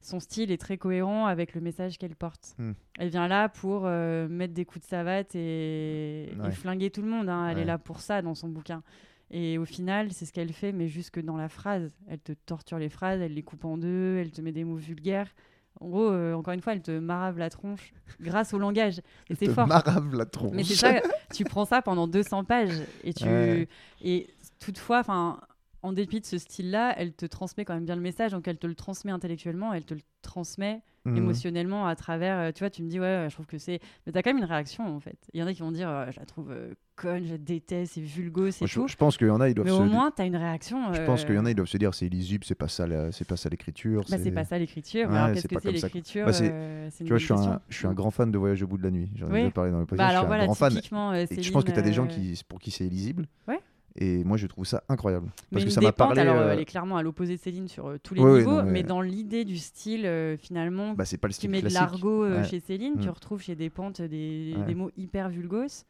[0.00, 2.54] son style est très cohérent avec le message qu'elle porte.
[2.58, 2.72] Mm.
[2.98, 7.28] Elle vient là pour euh, mettre des coups de savate et, flinguer tout le monde.
[7.28, 7.48] hein.
[7.48, 7.62] Elle Ouais.
[7.62, 8.82] est là pour ça dans son bouquin.
[9.30, 11.90] Et au final, c'est ce qu'elle fait, mais jusque dans la phrase.
[12.08, 14.76] Elle te torture les phrases, elle les coupe en deux, elle te met des mots
[14.76, 15.34] vulgaires.
[15.80, 19.00] En gros, euh, encore une fois, elle te marave la tronche grâce au langage.
[19.30, 19.66] Et c'est fort.
[19.66, 20.52] marave la tronche.
[20.54, 21.00] Mais c'est ça,
[21.34, 23.68] tu prends ça pendant 200 pages et tu Ouais.
[24.02, 24.26] et
[24.58, 25.40] toutefois, enfin,
[25.82, 28.32] en dépit de ce style-là, elle te transmet quand même bien le message.
[28.32, 31.16] Donc elle te le transmet intellectuellement, elle te le transmet Mhm.
[31.18, 32.38] émotionnellement à travers.
[32.38, 33.80] euh, tu vois, tu me dis ouais, je trouve que c'est.
[34.06, 35.18] Mais t'as quand même une réaction en fait.
[35.34, 37.38] Il y en a qui vont dire, euh, je la trouve euh, conne, je la
[37.38, 38.88] déteste, c'est vulgo, c'est Moi, je, tout.
[38.88, 39.76] je pense qu'il y en a, ils doivent Mais se.
[39.80, 40.92] au moins, t'as une réaction.
[40.92, 42.86] Je pense qu'il y en a, ils doivent se dire c'est illisible, c'est pas ça,
[42.86, 44.02] la- c'est pas ça l'écriture.
[44.10, 45.08] Bah, c'est pas ça l'écriture.
[45.08, 47.60] Ouais, qu'est-ce que c'est l'écriture Bah, euh, Tu vois, je suis, un, question.
[47.68, 49.10] je suis un grand fan de Voyage au bout de la nuit.
[49.14, 49.38] J'en ai Oui.
[49.40, 50.08] déjà parlé dans le podcast.
[50.14, 50.72] Bah je suis un grand fan.
[51.38, 53.26] Et je pense que tu as des gens qui, pour qui c'est illisible.
[53.46, 53.60] Ouais.
[54.00, 55.26] Et moi, je trouve ça incroyable.
[55.26, 56.20] Mais Parce que ça m'a parlé.
[56.20, 58.38] alors euh, elle est clairement à l'opposé de Céline sur euh, tous les Ouais, ouais,
[58.38, 61.38] niveaux, non, mais- mais dans l'idée du style, euh, finalement, bah, c'est pas le tu
[61.38, 61.80] style mets de classique.
[61.80, 62.44] l'argot euh, Ouais.
[62.44, 63.10] chez Céline, tu Mm.
[63.10, 64.64] retrouves chez Despentes des, Ouais.
[64.66, 65.84] des mots hyper vulgos,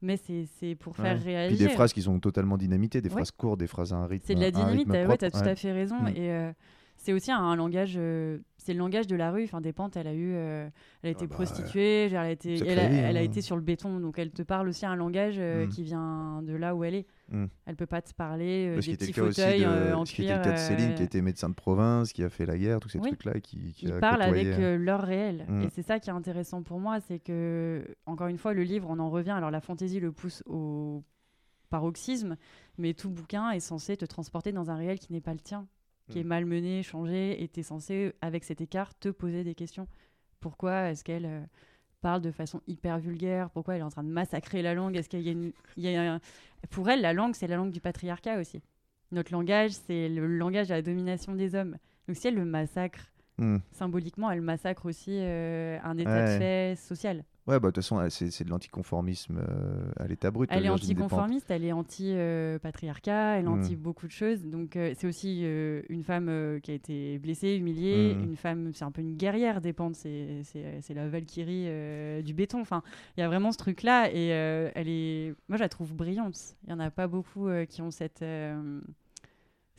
[0.00, 1.56] mais c'est pour faire réagir.
[1.56, 4.24] Puis des phrases qui sont totalement dynamitées, des phrases courtes, des phrases à un rythme.
[4.26, 5.16] C'est de la dynamite, propre.
[5.16, 5.96] t'as tout à fait raison.
[6.02, 6.08] Mm.
[6.16, 6.52] Et euh,
[6.96, 9.44] c'est aussi un, langage, euh, c'est le langage de la rue.
[9.44, 10.68] Enfin, Despentes, elle a eu, euh,
[11.02, 13.22] elle a été Ah bah, prostituée, elle, a été, elle, a, vie, elle a hein.
[13.24, 15.68] été sur le béton, donc elle te parle aussi un langage euh, Mm.
[15.68, 17.06] qui vient de là où elle est.
[17.32, 17.46] Mm.
[17.66, 20.04] Elle peut pas te parler euh, des petits le cas aussi fauteuils de, euh, en
[20.04, 20.36] ce qui cuir.
[20.36, 22.58] était le cas de Céline, euh, qui était médecin de province, qui a fait la
[22.58, 23.08] guerre, tous ces Oui.
[23.08, 25.46] trucs-là, qui, qui ils parlent avec leur réel.
[25.48, 25.62] Mm.
[25.62, 28.88] Et c'est ça qui est intéressant pour moi, c'est que, encore une fois, le livre,
[28.90, 29.30] on en revient.
[29.30, 31.02] Alors la fantaisie le pousse au
[31.70, 32.36] paroxysme,
[32.78, 35.66] mais tout bouquin est censé te transporter dans un réel qui n'est pas le tien,
[36.10, 36.20] qui Mm.
[36.20, 39.88] est malmené, changé, et tu es censé, avec cet écart, te poser des questions.
[40.40, 41.48] Pourquoi est-ce qu'elle
[42.02, 45.08] parle de façon hyper vulgaire Pourquoi elle est en train de massacrer la langue Est-ce
[45.08, 45.52] qu'il y a une...
[45.78, 46.20] il y a un-
[46.70, 48.60] Pour elle, la langue, c'est la langue du patriarcat aussi.
[49.12, 51.76] Notre langage, c'est le langage de la domination des hommes.
[52.08, 53.56] Donc si elle le massacre Hmm.
[53.70, 57.24] symboliquement, elle massacre aussi euh, un état de fait social.
[57.48, 60.48] Ouais, bah de toute façon, c'est c'est de l'anticonformisme euh, à l'état brut.
[60.52, 63.52] Elle est anticonformiste, elle est anti-patriarcat, elle est Mm.
[63.60, 64.44] anti beaucoup de choses.
[64.44, 68.22] Donc euh, c'est aussi euh, une femme euh, qui a été blessée, humiliée, Mm.
[68.22, 72.60] une femme, c'est un peu une guerrière, dépend, c'est c'est- c'est la Valkyrie du béton.
[72.60, 72.82] Enfin,
[73.16, 76.56] il y a vraiment ce truc-là et elle est, moi je la trouve brillante.
[76.64, 78.24] Il y en a pas beaucoup qui ont cette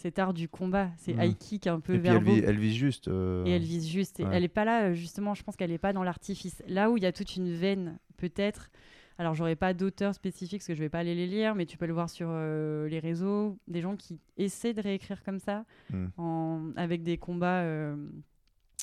[0.04, 1.22] cet art du combat, c'est Mm.
[1.24, 2.34] high kick un peu Et puis elle verbaux.
[2.34, 3.08] vit, elle vit juste.
[3.08, 4.20] euh, Et elle vise juste.
[4.20, 4.30] Et ouais.
[4.34, 6.62] Elle est pas là, euh, justement, je pense qu'elle est pas dans l'artifice.
[6.68, 8.70] Là où il y a toute une veine, peut-être.
[9.18, 11.78] Alors, j'aurais pas d'auteurs spécifiques parce que je vais pas aller les lire, mais tu
[11.78, 13.58] peux le voir sur euh, les réseaux.
[13.68, 16.06] Des gens qui essaient de réécrire comme ça, Mm.
[16.18, 17.96] en- avec des combats euh,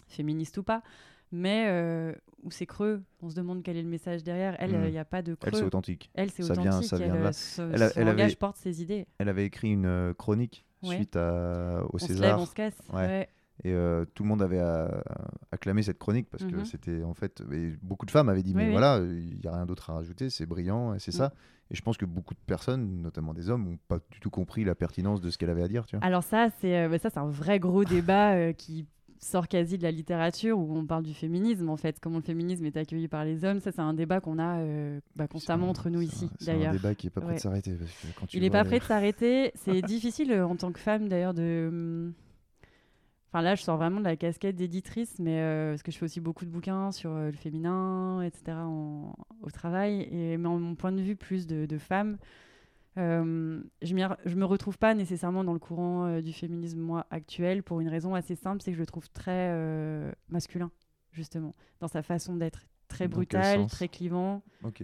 [0.09, 0.83] féministes ou pas.
[1.33, 2.13] Mais euh,
[2.43, 4.57] où c'est creux, on se demande quel est le message derrière.
[4.59, 4.85] Elle, Mm.
[4.87, 5.51] il n'y a pas de creux.
[5.53, 6.11] Elle, c'est authentique.
[6.15, 6.89] Elle, c'est Ça vient- authentique.
[6.91, 7.29] ça vient de elle, là.
[7.29, 9.07] euh, se- Elle a- son elle avait- porte ses idées.
[9.19, 10.97] Elle avait écrit une chronique Ouais.
[10.97, 12.41] suite à, au On se lève, César.
[12.41, 12.79] on se casse.
[12.93, 13.29] Ouais.
[13.63, 14.89] Et euh, tout le monde avait euh,
[15.53, 16.65] acclamé cette chronique parce que Mhm.
[16.65, 17.43] c'était en fait.
[17.53, 18.71] et beaucoup de femmes avaient dit Oui, Mais oui.
[18.71, 21.19] voilà, il n'y a rien d'autre à rajouter, c'est brillant, et c'est Mm.
[21.19, 21.33] ça.
[21.71, 24.65] Et je pense que beaucoup de personnes, notamment des hommes, n'ont pas du tout compris
[24.65, 25.85] la pertinence de ce qu'elle avait à dire.
[25.87, 26.05] Tu vois.
[26.05, 28.87] Alors ça, c'est euh, bah, ça, c'est un vrai gros débat euh, qui
[29.23, 32.65] sort quasi de la littérature où on parle du féminisme en fait, comment le féminisme
[32.65, 33.61] est accueilli par les hommes.
[33.61, 36.51] Ça, c'est un débat qu'on a euh, bah, constamment un- entre nous ici, un- C'est
[36.51, 36.73] un d'ailleurs.
[36.73, 37.37] débat qui n'est pas prêt Ouais.
[37.37, 37.75] de s'arrêter.
[38.33, 39.51] Il n'est pas les- prêt de s'arrêter.
[39.57, 41.67] C'est difficile euh, en tant que femme d'ailleurs de.
[41.71, 42.13] hum,
[43.33, 46.05] Enfin là, je sors vraiment de la casquette d'éditrice, mais euh, parce que je fais
[46.07, 48.43] aussi beaucoup de bouquins sur le féminin, etc.
[48.57, 50.09] en- au travail.
[50.11, 52.17] Et mais en mon point de vue plus de, de femme,
[52.99, 57.63] euh, je je me retrouve pas nécessairement dans le courant euh, du féminisme moi actuel
[57.63, 60.71] pour une raison assez simple, c'est que je le trouve très euh, masculin
[61.13, 64.43] justement dans sa façon d'être, très brutal, très clivant.
[64.65, 64.83] Ok.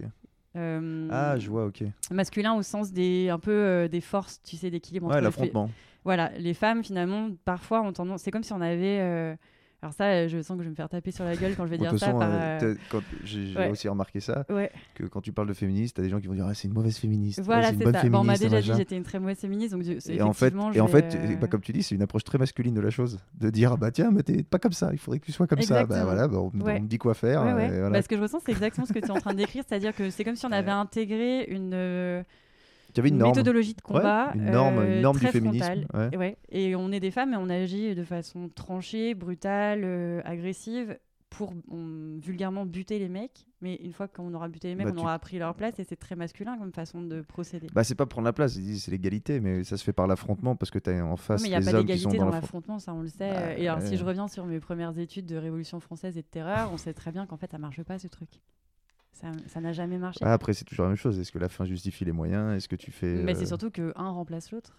[0.55, 1.83] Ah, je vois, ok.
[2.09, 5.69] masculin au sens des un peu des forces tu sais d'équilibre Ouais, l'affrontement.
[6.03, 9.37] voilà les femmes finalement parfois ont tendance c'est comme si on avait
[9.83, 11.65] alors ça euh, je sens que je vais me faire taper sur la gueule quand
[11.65, 13.69] je vais Bon, dire ça par, euh, euh, j'ai ouais.
[13.69, 16.33] aussi remarqué ça, ouais que quand tu parles de féministe, t'as des gens qui vont
[16.33, 17.41] dire ah, c'est une mauvaise féministe.
[17.43, 19.37] voilà c'est une c'est bonne ça Bon, on m'a déjà dit j'étais une très mauvaise
[19.37, 22.01] féministe donc Et en fait, et en fait euh, bah, comme tu dis, c'est une
[22.01, 23.19] approche très masculine de la chose.
[23.39, 25.45] De dire, ah bah tiens, mais t'es pas comme ça, il faudrait que tu sois
[25.45, 25.85] comme ça.
[25.85, 26.77] Bah voilà, bah, on, Ouais.
[26.79, 27.41] on me dit quoi faire.
[27.41, 27.89] Euh, voilà.
[27.91, 29.63] Bah, ce que je ressens, c'est exactement ce que tu es en train de décrire,
[29.67, 32.23] c'est-à-dire que c'est comme si on avait intégré une, euh,
[32.89, 33.31] Il y avait une norme.
[33.31, 35.65] méthodologie de Ouais, combat, une norme, euh, une norme du très féminisme.
[35.87, 36.09] frontale.
[36.17, 36.37] ouais.
[36.49, 40.97] Et, on est des femmes et on agit de façon tranchée, brutale, euh, agressive
[41.29, 43.45] pour on- vulgairement buter les mecs.
[43.61, 45.77] Mais une fois qu'on aura buté les mecs, Bah, on tu- aura appris leur place
[45.79, 47.67] et c'est très masculin comme façon de procéder.
[47.73, 50.71] Bah, c'est pas prendre la place, c'est l'égalité, mais ça se fait par l'affrontement parce
[50.71, 52.17] que t'as en Ouais, face mais il n'y a les pas hommes qui sont dans
[52.25, 52.79] dans l'affrontement.
[52.79, 53.29] ça on le sait.
[53.31, 53.97] Bah, et alors si ouais.
[53.97, 57.11] je reviens sur mes premières études de Révolution française et de terreur, on sait très
[57.11, 58.29] bien qu'en fait ça marche pas ce truc.
[59.47, 60.19] Ça n'a jamais marché.
[60.23, 61.19] Ah, après, c'est toujours la même chose.
[61.19, 62.55] Est-ce que la fin justifie les moyens?
[62.55, 63.23] Est-ce que tu fais.
[63.23, 64.75] Mais euh, c'est surtout que un remplace l'autre.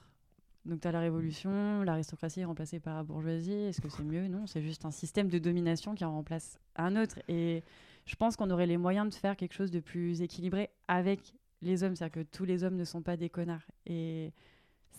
[0.64, 3.52] Donc tu as la révolution, l'aristocratie est remplacée par la bourgeoisie.
[3.52, 4.28] Est-ce que c'est mieux?
[4.28, 7.18] Non, c'est juste un système de domination qui en remplace un autre.
[7.28, 7.62] Et
[8.04, 11.82] je pense qu'on aurait les moyens de faire quelque chose de plus équilibré avec les
[11.82, 11.96] hommes.
[11.96, 13.66] C'est-à-dire que tous les hommes ne sont pas des connards.
[13.86, 14.32] Et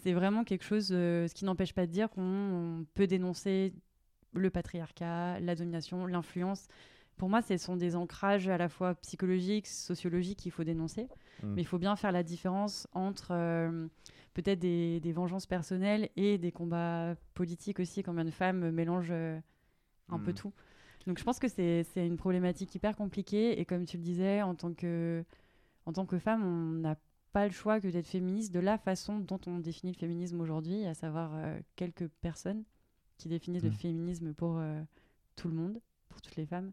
[0.02, 3.74] c'est vraiment quelque chose, euh, ce qui n'empêche pas de dire qu'on on peut dénoncer
[4.34, 6.68] le patriarcat, la domination, l'influence.
[7.20, 11.04] Pour moi, ce sont des ancrages à la fois psychologiques, sociologiques qu'il faut dénoncer.
[11.44, 11.54] Mm.
[11.54, 13.88] Mais il faut bien faire la différence entre euh,
[14.34, 18.04] peut-être des, des vengeances personnelles et des combats politiques aussi.
[18.04, 19.38] Combien de femmes mélangent euh,
[20.08, 20.36] un peu Mm.
[20.36, 20.54] tout.
[21.08, 23.60] Donc je pense que c'est une problématique hyper compliquée.
[23.60, 25.24] Et comme tu le disais, en tant que,
[25.86, 26.96] en tant que femme, on n'a
[27.34, 30.86] pas le choix que d'être féministe de la façon dont on définit le féminisme aujourd'hui,
[30.86, 32.64] à savoir euh, quelques personnes
[33.18, 33.74] qui définissent le Mm.
[33.74, 34.62] féminisme pour
[35.36, 36.72] tout le monde, pour toutes les femmes.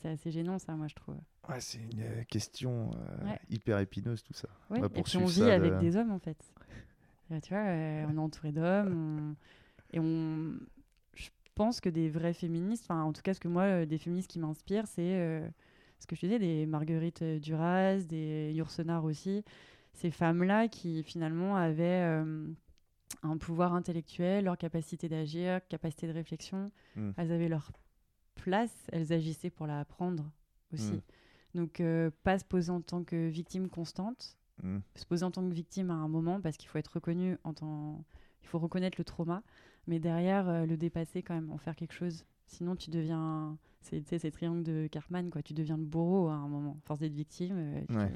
[0.00, 1.16] C'est assez gênant ça, moi je trouve.
[1.48, 3.38] Ouais, c'est une euh, question euh, Ouais.
[3.50, 4.48] hyper épineuse, tout ça.
[4.70, 6.38] Ouais, va et puis on vit ça avec de- des hommes en fait.
[7.30, 9.34] Euh, tu vois, euh, on est entouré d'hommes.
[9.34, 9.36] on-
[9.96, 10.54] Et on...
[11.14, 13.98] je pense que des vrais féministes, enfin en tout cas ce que moi, euh, des
[13.98, 15.42] féministes qui m'inspirent, c'est
[15.98, 19.44] ce que je disais, des Marguerite Duras, des Yourcenar aussi.
[19.92, 22.24] Ces femmes-là qui finalement avaient
[23.22, 26.72] un pouvoir intellectuel, leur capacité d'agir, capacité de réflexion.
[26.96, 27.10] Mm.
[27.18, 27.70] Elles avaient leur
[28.34, 30.30] place, elles agissaient pour la prendre
[30.72, 30.92] aussi.
[30.92, 31.02] Mm.
[31.54, 34.78] Donc euh, pas se poser en tant que victime constante, Mm.
[34.96, 37.54] se poser en tant que victime à un moment parce qu'il faut être reconnu en
[37.54, 38.04] tant
[38.42, 39.42] il faut reconnaître le trauma
[39.86, 44.02] mais derrière euh, le dépasser quand même en faire quelque chose sinon tu deviens c'est
[44.02, 46.76] tu sais, c'est le triangle de Cartman quoi tu deviens le bourreau à un moment
[46.84, 48.12] force d'être victime euh, Ouais.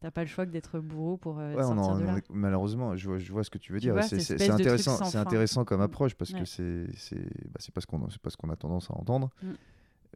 [0.00, 2.96] T'as pas le choix que d'être bourreau pour euh, Ouais, sortir en- de là malheureusement,
[2.96, 3.94] je vois, je vois ce que tu veux dire.
[4.04, 5.18] C'est intéressant, c'est
[5.64, 5.84] comme Mm.
[5.84, 6.40] approche parce Ouais.
[6.40, 9.30] que c'est c'est bah, c'est pas ce qu'on pas ce qu'on a tendance à entendre.
[9.42, 9.46] Mm.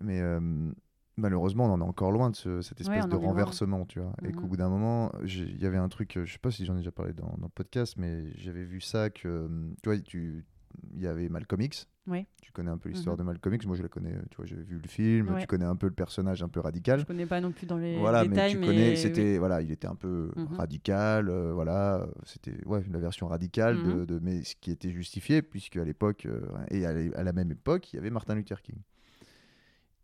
[0.00, 0.40] Mais euh,
[1.16, 3.26] malheureusement, on en est encore loin de ce- cette espèce de loin.
[3.28, 4.12] renversement, tu vois.
[4.24, 6.64] Et qu'au bout d'un moment, il y avait un truc, euh, je sais pas si
[6.64, 9.48] j'en ai déjà parlé dans, dans le podcast, mais j'avais vu ça que,
[9.82, 10.42] tu vois, il
[11.00, 11.86] y avait Malcolm X.
[12.08, 12.26] Oui.
[12.42, 13.20] Tu connais un peu l'histoire Mhm.
[13.20, 13.64] de Malcolm X.
[13.66, 14.12] Moi, je la connais.
[14.30, 15.30] Tu vois, j'avais vu le film.
[15.30, 15.40] Ouais.
[15.40, 16.98] Tu connais un peu le personnage un peu radical.
[17.00, 18.90] Je connais pas non plus dans les Voilà, détails, mais tu mais connais.
[18.90, 18.96] oui.
[18.96, 20.56] C'était voilà, il était un peu Mhm.
[20.56, 21.28] radical.
[21.28, 24.06] euh, voilà, c'était ouais la version radicale de, Mhm.
[24.06, 26.40] de- mais ce qui était justifié puisque à l'époque euh,
[26.70, 28.76] et à, la- à la même époque, il y avait Martin Luther King.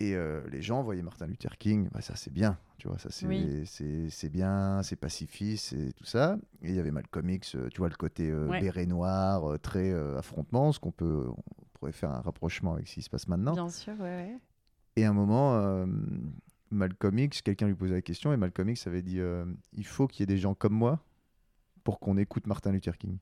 [0.01, 3.11] Et euh, les gens voyaient Martin Luther King, bah, ça c'est bien, tu vois, ça
[3.11, 3.65] c'est Oui.
[3.67, 6.39] c'est- bien, c'est pacifiste, c'est tout ça.
[6.63, 8.61] Et il y avait Malcolm X, euh, tu vois, le côté euh, Ouais.
[8.61, 11.43] béret noir, euh, très euh, affrontement, ce qu'on peut, on
[11.79, 13.53] pourrait faire un rapprochement avec ce qui se passe maintenant.
[13.53, 14.39] Bien sûr, ouais, ouais.
[14.97, 15.87] Et à un moment, euh,
[16.71, 20.07] Malcolm X, quelqu'un lui posait la question et Malcolm X avait dit euh, il faut
[20.09, 21.01] qu'il y ait des gens comme moi
[21.85, 23.19] pour qu'on écoute Martin Luther King.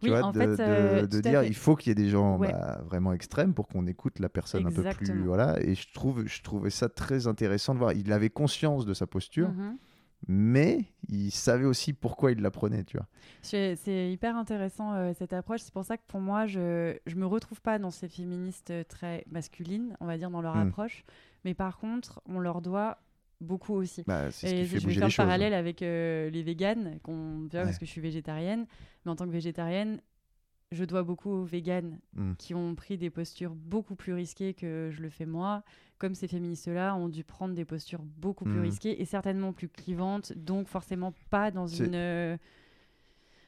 [0.00, 1.46] Tu Oui, vois, en de, fait, euh, de dire fait.
[1.48, 2.50] il faut qu'il y ait des gens Ouais.
[2.50, 6.26] bah, vraiment extrêmes pour qu'on écoute la personne un peu plus voilà et je trouve
[6.26, 9.76] je trouvais ça très intéressant de voir il avait conscience de sa posture Mhm.
[10.28, 13.06] Mais il savait aussi pourquoi il la prenait tu vois
[13.42, 15.60] C'est hyper intéressant euh, cette approche.
[15.60, 18.84] C'est pour ça que pour moi, je je me retrouve pas dans ces féministes euh,
[18.84, 20.68] très masculines, on va dire, dans leur Mm.
[20.68, 21.04] approche.
[21.44, 22.98] Mais par contre, on leur doit
[23.40, 24.04] beaucoup aussi.
[24.06, 27.48] bah, ce Et je vais faire le choses parallèle avec euh, les véganes, qu'on, Ouais.
[27.64, 28.66] parce que je suis végétarienne.
[29.04, 30.00] Mais en tant que végétarienne,
[30.72, 32.32] je dois beaucoup aux véganes Mm.
[32.38, 35.62] qui ont pris des postures beaucoup plus risquées que je le fais moi.
[35.98, 38.62] Comme ces féministes-là ont dû prendre des postures beaucoup plus Mm.
[38.62, 42.36] risquées et certainement plus clivantes, donc forcément pas dans une, euh,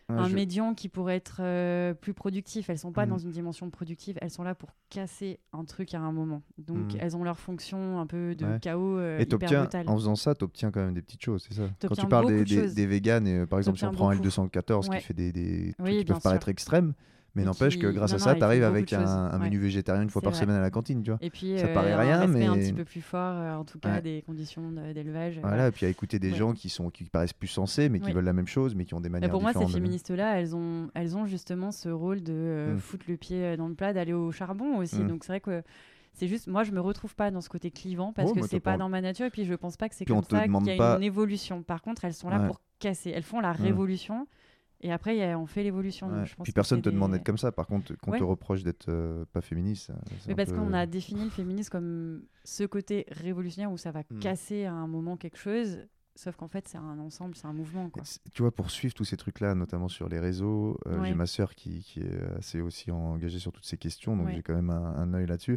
[0.08, 2.68] un je- médian qui pourrait être euh, plus productif.
[2.70, 3.10] Elles sont pas Mm.
[3.10, 6.42] dans une dimension productive, elles sont là pour casser un truc à un moment.
[6.58, 6.98] Donc Mm.
[7.00, 8.58] elles ont leur fonction un peu de Ouais.
[8.60, 11.54] chaos euh, et hyper en faisant ça, tu obtiens quand même des petites choses, c'est
[11.54, 11.68] ça?
[11.80, 12.74] Quand tu parles des, de des, choses.
[12.74, 14.22] des véganes, et, euh, par exemple, si on prend beaucoup.
[14.28, 14.98] L214 Ouais.
[14.98, 16.92] qui fait des, des trucs qui peuvent paraître extrêmes,
[17.34, 19.38] mais Et n'empêche que grâce non, à non, ça, tu arrives avec un, Ouais.
[19.38, 20.40] menu végétarien une fois par vrai.
[20.40, 21.18] semaine à la cantine, tu vois.
[21.20, 23.64] Et puis, Ça euh, paraît rien, respect un mais- petit peu plus fort, euh, en
[23.64, 24.02] tout cas, Ouais.
[24.02, 25.38] des conditions d'élevage.
[25.38, 26.36] euh, Voilà, et puis à écouter des Ouais.
[26.38, 28.94] gens qui, sont, qui paraissent plus sensés, mais qui veulent la même chose, mais qui
[28.94, 32.22] ont des Et manières pour moi, ces féministes-là, elles ont, elles ont justement ce rôle
[32.22, 32.78] de euh, Mm.
[32.78, 35.02] foutre le pied dans le plat, d'aller au charbon aussi.
[35.02, 35.08] Mm.
[35.08, 35.62] Donc c'est vrai que
[36.12, 38.60] c'est juste, moi, je me retrouve pas dans ce côté clivant parce Oh, que c'est
[38.60, 39.26] pas dans ma nature.
[39.26, 41.62] Et puis je pense pas que c'est comme ça qu'il y a pas- une évolution.
[41.64, 42.46] Par contre, elles sont là Ouais.
[42.46, 43.10] pour casser.
[43.10, 43.56] Elles font la Mm.
[43.62, 44.26] révolution.
[44.80, 46.08] Et après, il y a- on fait l'évolution.
[46.08, 46.24] Ouais.
[46.42, 47.52] Puis personne c'est te demande d'être comme ça.
[47.52, 48.18] Par contre, qu'on Ouais.
[48.18, 49.90] te reproche d'être euh, pas féministe.
[50.20, 53.92] c'est Mais parce peu- qu'on a défini le féminisme comme ce côté révolutionnaire où ça
[53.92, 54.18] va Mm.
[54.20, 55.78] casser à un moment quelque chose.
[56.16, 57.88] Sauf qu'en fait, c'est un ensemble, c'est un mouvement.
[57.90, 58.02] Quoi.
[58.32, 61.08] Tu vois, pour suivre tous ces trucs-là, notamment sur les réseaux, euh, Ouais.
[61.08, 64.42] j'ai ma sœur qui, qui est assez aussi engagée sur toutes ces questions, donc j'ai
[64.42, 65.54] quand même un, un œil là-dessus.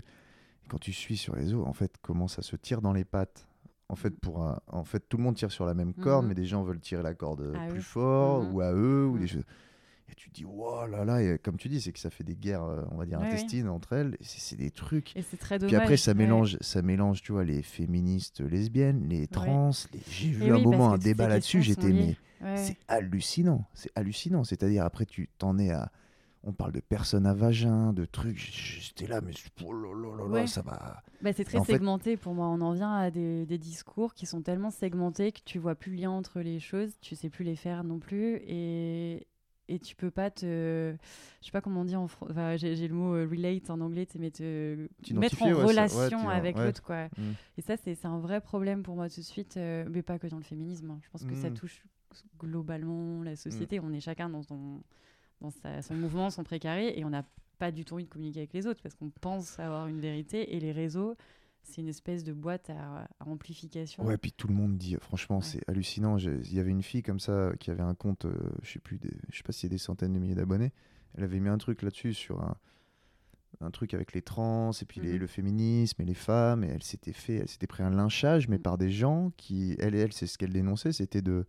[0.64, 3.06] Et quand tu suis sur les réseaux, en fait, comment ça se tire dans les
[3.06, 3.48] pattes?
[3.90, 6.30] En fait, pour un- en fait, tout le monde tire sur la même corde, Mhm.
[6.30, 7.82] mais des gens veulent tirer la corde À plus eux.
[7.82, 8.54] fort Mhm.
[8.54, 9.20] ou à eux ou Mhm.
[9.20, 9.44] des choses.
[10.10, 12.24] Et tu te dis, wow là là, et comme tu dis, c'est que ça fait
[12.24, 14.16] des guerres, euh, on va dire, Ouais, intestines entre elles.
[14.22, 15.16] C'est des trucs.
[15.18, 15.70] Et c'est très dommage.
[15.74, 16.18] Puis après, ça ouais.
[16.18, 19.72] mélange, ça mélange, tu vois, les féministes lesbiennes, les trans.
[19.94, 22.16] les- J'ai vu un moment un débat là-dessus, j'étais mais
[22.56, 24.44] c'est hallucinant, c'est hallucinant.
[24.46, 25.92] C'est-à-dire après tu t'en es à,
[26.44, 28.38] on parle de personnes à vagin, de trucs.
[28.40, 29.34] J'étais là, mais
[29.66, 30.48] oh là là là Ouais.
[30.48, 31.04] ça va.
[31.22, 32.48] Bah, c'est très en fait- segmenté pour moi.
[32.48, 35.92] On en vient à des, des discours qui sont tellement segmentés que tu vois plus
[35.92, 39.28] le lien entre les choses, tu sais plus les faire non plus, et,
[39.68, 40.96] et tu peux pas te,
[41.42, 43.82] je sais pas comment on dit en français, enfin, j'ai le mot euh, relate en
[43.82, 47.08] anglais, mais te mettre en ouais, ouais, relation avec l'autre, quoi.
[47.18, 47.34] Mm.
[47.58, 50.28] Et ça, c'est un vrai problème pour moi tout de suite, euh, mais pas que
[50.28, 50.92] dans le féminisme.
[50.92, 51.00] hein.
[51.04, 51.54] Je pense que ça Mm.
[51.56, 51.84] touche
[52.40, 53.80] globalement la société.
[53.80, 54.82] On est chacun dans son,
[55.42, 57.24] dans sa- son mouvement, son précaré, et on n'a
[57.60, 60.56] pas du tout envie de communiquer avec les autres parce qu'on pense avoir une vérité.
[60.56, 61.16] Et les réseaux,
[61.64, 64.06] c'est une espèce de boîte à, à amplification.
[64.06, 65.44] Ouais, puis tout le monde dit, franchement, Ouais.
[65.44, 66.18] c'est hallucinant.
[66.18, 68.34] Il y avait une fille comme ça qui avait un compte, euh,
[68.64, 70.72] je sais plus, des- je sais pas s'il y a des centaines de milliers d'abonnés.
[71.16, 72.56] Elle avait mis un truc là-dessus sur un,
[73.60, 75.20] un truc avec les trans et puis les- Mhm.
[75.20, 76.64] le féminisme et les femmes.
[76.64, 78.62] Et elle s'était fait, elle s'était pris un lynchage, mais Mhm.
[78.62, 81.46] par des gens qui, elle et elle, c'est ce qu'elle dénonçait, c'était de,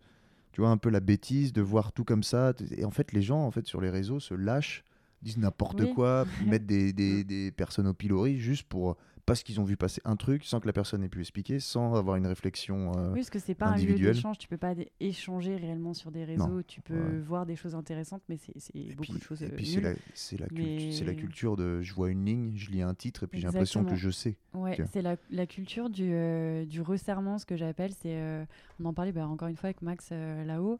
[0.51, 2.53] tu vois, un peu la bêtise de voir tout comme ça.
[2.77, 4.83] Et en fait, les gens, en fait, sur les réseaux, se lâchent,
[5.21, 5.93] disent n'importe Oui.
[5.93, 8.97] quoi, mettent des, des, des personnes au pilori juste pour
[9.29, 11.95] parce qu'ils ont vu passer un truc sans que la personne ait pu expliquer, sans
[11.95, 12.91] avoir une réflexion.
[12.97, 14.37] euh, Oui, parce que c'est pas un lieu d'échange.
[14.37, 16.47] Tu peux pas échanger réellement sur des réseaux.
[16.47, 16.63] Non.
[16.67, 17.19] Tu peux Ouais.
[17.19, 19.65] voir des choses intéressantes, mais c'est beaucoup puis, de choses et euh, puis
[20.13, 23.47] c'est la, culture de je vois une ligne, je lis un titre et puis j'ai
[23.47, 24.37] l'impression que je sais.
[24.53, 27.91] Ouais, c'est la, la culture du, euh, du resserrement, ce que j'appelle.
[27.93, 28.45] C'est, euh,
[28.79, 30.79] on en parlait bah, encore une fois avec Max euh, là-haut.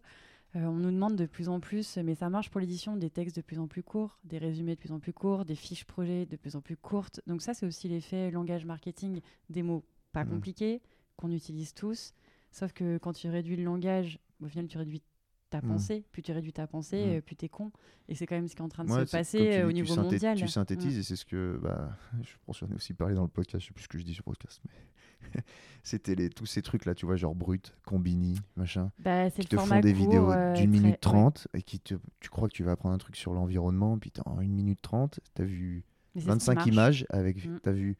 [0.56, 3.36] Euh, on nous demande de plus en plus, mais ça marche pour l'édition, des textes
[3.36, 6.26] de plus en plus courts, des résumés de plus en plus courts, des fiches projets
[6.26, 7.22] de plus en plus courtes.
[7.28, 10.32] Donc ça, c'est aussi l'effet langage marketing, des mots pas Mhm.
[10.32, 10.82] compliqués,
[11.18, 12.14] qu'on utilise tous.
[12.52, 15.04] Sauf que quand tu réduis le langage, au final, tu réduis
[15.52, 15.68] ta Mm.
[15.68, 16.04] pensée.
[16.12, 17.10] Plus tu réduis ta pensée, Mm.
[17.18, 17.72] euh, plus t'es con.
[18.08, 19.72] Et c'est quand même ce qui est en train de Ouais, se passer euh, au
[19.72, 20.36] niveau mondial.
[20.38, 23.22] Tu synthétises et c'est ce que bah, je pense que j'en ai aussi parlé dans
[23.24, 24.72] le podcast, je sais plus ce que je dis sur le podcast, mais
[25.84, 29.58] c'était les, tous ces trucs là, tu vois, genre brut, combini, machin, Bah, qui te
[29.58, 32.64] font des court, vidéos euh, d'une minute trente et qui te, tu crois que tu
[32.64, 35.84] vas apprendre un truc sur l'environnement, puis en une minute trente, t'as vu
[36.16, 36.68] Mais c'est ce qui 25 marche.
[36.68, 37.60] images avec, Mm.
[37.64, 37.98] t'as vu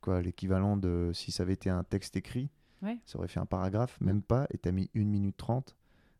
[0.00, 2.48] quoi, l'équivalent de si ça avait été un texte écrit,
[2.82, 2.98] Ouais.
[3.04, 5.76] ça aurait fait un paragraphe, même pas, et t'as mis une minute trente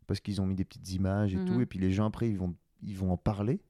[0.07, 1.62] parce qu'ils ont mis des petites images et tout, Mhm.
[1.62, 3.61] et puis les gens après ils vont, ils vont en parler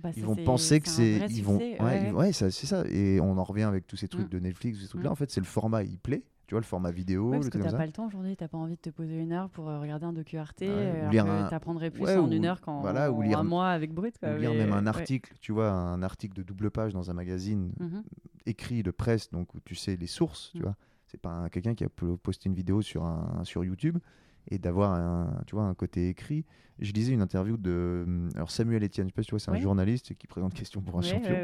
[0.00, 2.32] Bah, ils vont penser que c'est ils vont succès, ouais, ouais.
[2.32, 4.30] c'est ça et on en revient avec tous ces trucs Mm.
[4.30, 5.12] de Netflix ces trucs là Mm.
[5.12, 7.58] en fait c'est le format il plaît tu vois le format vidéo Ouais, parce que
[7.58, 9.80] t'as pas le temps aujourd'hui, t'as pas envie de te poser une heure pour euh,
[9.80, 12.60] regarder un docu Arte, Ouais, ou euh, lire un- t'apprendrais plus en ou- une heure
[12.62, 14.16] qu'en voilà, ou lire un mois avec Brut.
[14.18, 17.10] Quoi, ou lire mais, même un article tu vois un article de double page dans
[17.10, 18.02] un magazine Mhm.
[18.46, 20.62] écrit de presse donc où tu sais les sources tu Mm.
[20.62, 20.76] vois
[21.06, 23.98] c'est pas un- quelqu'un qui a po- posté une vidéo sur un sur YouTube
[24.50, 26.44] et d'avoir un tu vois un côté écrit
[26.80, 29.40] je lisais une interview de hum, alors Samuel Etienne je sais pas si tu vois
[29.40, 29.60] c'est un Oui.
[29.60, 31.34] journaliste qui présente question pour un Ouais, champion.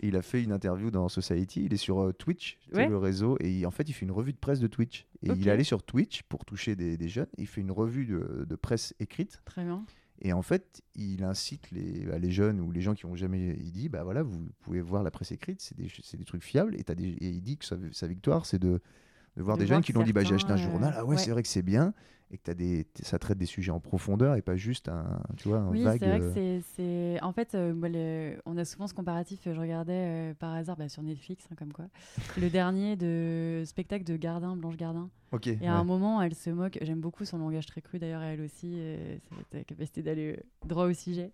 [0.00, 1.64] Et il a fait une interview dans Society.
[1.64, 4.32] Il est sur euh, Twitch, le réseau, et il- en fait, il fait une revue
[4.32, 5.06] de presse de Twitch.
[5.22, 7.28] Et il est allé sur Twitch pour toucher des, des jeunes.
[7.38, 9.40] Il fait une revue de, de presse écrite.
[9.44, 9.84] Très bien.
[10.22, 13.56] Et en fait, il incite les, bah, les jeunes ou les gens qui ont jamais.
[13.60, 15.86] Il dit bah voilà, vous pouvez voir la presse écrite, c'est des,
[16.18, 16.74] des trucs fiables.
[16.74, 18.80] Et, des, et il dit que sa, sa victoire, c'est de,
[19.36, 20.72] de voir De des voir jeunes qui l'ont dit bah j'ai acheté un certains, euh,
[20.72, 20.94] journal.
[20.96, 21.16] Ah ouais, ouais.
[21.22, 21.94] c'est vrai que c'est bien.
[22.32, 25.48] Et que as des, ça traite des sujets en profondeur et pas juste un, tu
[25.48, 25.98] vois, un Oui, vague.
[25.98, 27.22] c'est vrai que euh, c'est-.
[27.24, 27.88] En fait, euh, moi,
[28.46, 29.40] on a souvent ce comparatif.
[29.48, 29.92] euh, Je regardais
[30.30, 31.86] euh, par hasard bah, sur Netflix, hein, comme quoi,
[32.40, 35.10] le dernier de spectacle de Gardin, Blanche Gardin.
[35.32, 35.48] Ok.
[35.48, 35.66] Et à ouais.
[35.68, 36.78] un moment, elle se moque.
[36.82, 38.74] J'aime beaucoup son langage très cru, d'ailleurs, elle aussi.
[38.76, 39.16] euh,
[39.52, 41.32] la capacité d'aller droit au sujet.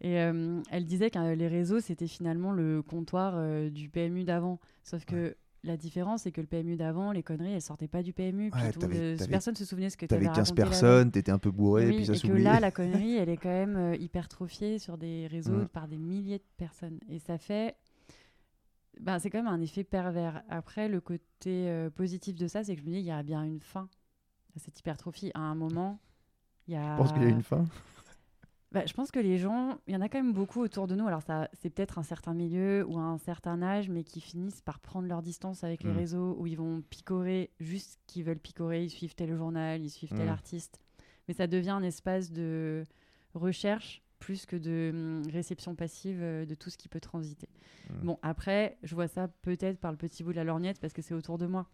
[0.00, 3.38] Et elle disait que les réseaux, c'était finalement le comptoir
[3.70, 4.58] du PMU d'avant.
[4.82, 8.12] Sauf que la différence, c'est que le PMU d'avant, les conneries, elles sortaient pas du
[8.12, 8.50] PMU.
[8.50, 10.34] puis Ouais, tout monde, t'avais- euh, t'avais- personne se souvenait ce que tu T'avais avais
[10.34, 10.70] 15 raconté là-bas.
[10.70, 12.70] personnes, t'étais un peu bourré, Oui, puis ça et que là, la
[13.04, 15.68] connerie, elle est quand même euh, hypertrophiée sur des réseaux Mm.
[15.68, 16.98] par des milliers de personnes.
[17.08, 17.76] Et ça fait.
[19.00, 20.42] Ben, c'est quand même un effet pervers.
[20.48, 21.20] Après, le côté
[21.68, 23.88] euh, positif de ça, c'est que je me dis, il y a bien une fin
[24.56, 25.30] à cette hypertrophie.
[25.34, 25.98] À un moment,
[26.68, 26.96] il y a.
[26.96, 27.64] Je pense qu'il y a une fin?
[28.72, 30.94] Bah, je pense que les gens, il y en a quand même beaucoup autour de
[30.94, 31.06] nous.
[31.08, 34.78] Alors, ça, c'est peut-être un certain milieu ou un certain âge, mais qui finissent par
[34.78, 35.96] prendre leur distance avec les Mm.
[35.96, 38.84] réseaux, où ils vont picorer juste ce qu'ils veulent picorer.
[38.84, 40.32] Ils suivent tel journal, ils suivent tel Mm.
[40.32, 40.78] artiste.
[41.26, 42.84] Mais ça devient un espace de
[43.34, 47.48] recherche plus que de hum, réception passive euh, de tout ce qui peut transiter.
[47.88, 48.06] Mm.
[48.06, 51.02] Bon, après, je vois ça peut-être par le petit bout de la lorgnette parce que
[51.02, 51.66] c'est autour de moi.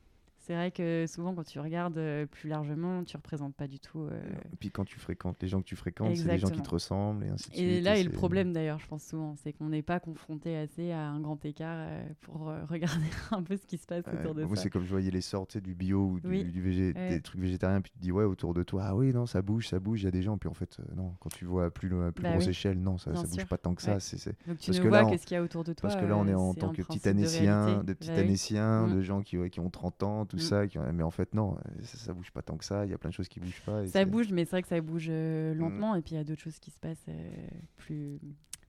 [0.47, 4.03] C'est vrai que souvent, quand tu regardes euh, plus largement, tu représentes pas du tout.
[4.03, 4.21] euh,
[4.53, 6.71] Et puis quand tu fréquentes les gens que tu fréquentes, c'est les gens qui te
[6.71, 7.67] ressemblent et ainsi de suite.
[7.67, 10.93] Et là est le problème d'ailleurs, je pense souvent, c'est qu'on n'est pas confronté assez
[10.93, 14.45] à un grand écart euh, pour regarder un peu ce qui se passe autour de
[14.45, 14.63] moi, ça.
[14.63, 16.45] c'est comme je voyais les sorts du bio ou du, Oui.
[16.45, 17.09] du végé- Ouais.
[17.11, 19.43] des trucs végétariens, puis tu te dis, ouais, autour de toi, ah oui, non, ça
[19.43, 20.39] bouge, ça bouge, il y a des gens.
[20.39, 22.51] Puis en fait, non, quand tu vois à plus, à plus Bah grosse oui.
[22.51, 23.47] échelle, non, ça, ça bouge sûr.
[23.49, 23.95] pas tant que ça.
[23.95, 24.01] Ouais.
[24.01, 24.17] c'est
[24.47, 25.73] Donc tu parce ne que vois là, on- que ce qu'il y a autour de
[25.73, 25.89] toi.
[25.91, 27.87] Parce que là, on est en tant que titanéciens, réalité.
[27.87, 28.23] de petits Bah oui.
[28.23, 28.95] tanéciens, Mm.
[28.95, 30.49] de gens qui ont 30 ans, tout Mm.
[30.49, 30.67] ça.
[30.67, 32.85] qui Mais en fait, non, euh, ça, ça bouge pas tant que ça.
[32.85, 33.83] Il y a plein de choses qui bougent pas.
[33.83, 35.59] et Ça bouge, mais c'est vrai que ça bouge euh, Mm.
[35.59, 37.31] lentement, et puis il y a d'autres choses qui se passent euh,
[37.77, 38.19] plus,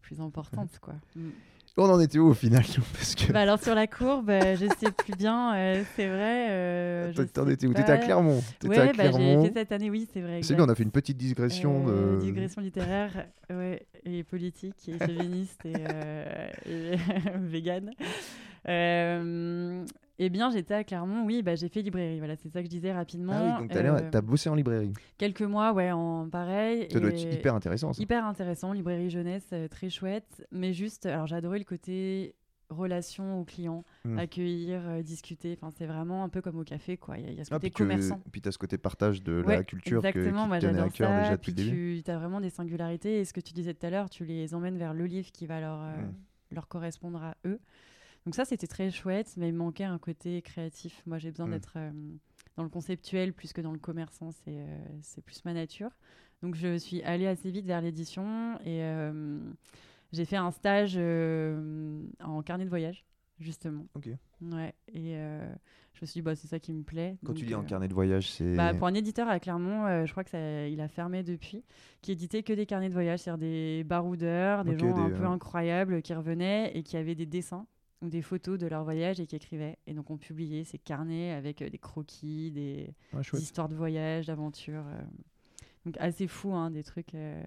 [0.02, 0.80] plus importantes.
[0.82, 0.96] quoi.
[1.16, 1.30] Mm.
[1.80, 2.64] On en était où au final
[2.94, 6.48] Parce que Bah alors sur la courbe, euh, je sais plus bien, euh, c'est vrai.
[6.50, 7.74] euh, t'en étais où?
[7.76, 7.98] T'étais à.
[8.00, 8.40] Clermont.
[8.64, 9.46] À bah, j'ai Clermont.
[9.46, 10.40] fait cette année, oui, c'est vrai.
[10.42, 12.22] C'est bien, on a fait une petite digression Euh, de.
[12.22, 16.96] digression littéraire, ouais, et politique, et féministe, et, euh, et
[17.38, 17.92] vegan.
[18.68, 19.86] Euh,
[20.20, 22.70] eh bien, j'étais à Clermont, oui, bah, j'ai fait librairie, voilà, c'est ça que je
[22.72, 23.34] disais rapidement.
[23.36, 23.72] Ah oui, donc
[24.12, 24.94] t'as Euh, bossé en librairie.
[25.18, 26.88] quelques mois, ouais, en pareil.
[26.92, 27.94] Ça doit et- être hyper intéressant.
[27.94, 28.02] Ça.
[28.02, 32.34] Hyper intéressant, librairie jeunesse, euh, très chouette, mais juste, alors adoré le côté
[32.70, 34.18] relation aux clients, Mm.
[34.20, 37.32] accueillir, euh, discuter, enfin c'est vraiment un peu comme au café, quoi, il y, a-
[37.32, 38.20] il y a ce Ah, côté puis, que- commerçant.
[38.30, 40.80] puis t'as ce côté partage de Ouais, la culture que, qui exactement, moi te tenait
[40.82, 41.20] à cœur ça.
[41.22, 42.04] déjà Puis depuis le début.
[42.04, 44.54] tu as vraiment des singularités et ce que tu disais tout à l'heure, tu les
[44.54, 46.56] emmènes vers le livre qui va leur, euh, Mm.
[46.56, 47.60] leur correspondre à eux.
[48.28, 51.02] Donc ça c'était très chouette, mais il manquait un côté créatif.
[51.06, 51.52] Moi j'ai besoin Mm.
[51.52, 51.92] d'être euh,
[52.58, 55.92] dans le conceptuel plus que dans le commerçant, c'est euh, plus ma nature.
[56.44, 59.40] Donc je suis allée assez vite vers l'édition et euh,
[60.12, 63.06] j'ai fait un stage euh, en carnet de voyage
[63.40, 63.86] justement.
[63.96, 64.10] Ok.
[64.42, 65.48] Ouais, et euh,
[65.94, 67.18] je me suis dit bah c'est ça qui me plaît.
[67.26, 68.56] Quand tu dis en euh, carnet de voyage, c'est.
[68.58, 71.64] bah, pour un éditeur à Clermont, euh, je crois que ça, il a fermé depuis,
[72.02, 75.30] qui éditait que des carnets de voyage, c'est-à-dire des baroudeurs, des gens un peu euh,
[75.30, 77.66] incroyables qui revenaient et qui avaient des dessins
[78.02, 79.78] ou des photos de leur voyage et qui écrivaient.
[79.88, 84.28] Et donc on publiait ces carnets avec euh, des croquis, des, Ah, histoires de voyage,
[84.28, 84.86] d'aventures.
[84.88, 85.02] euh.
[85.86, 87.16] Donc assez fou, hein, des trucs.
[87.16, 87.44] euh,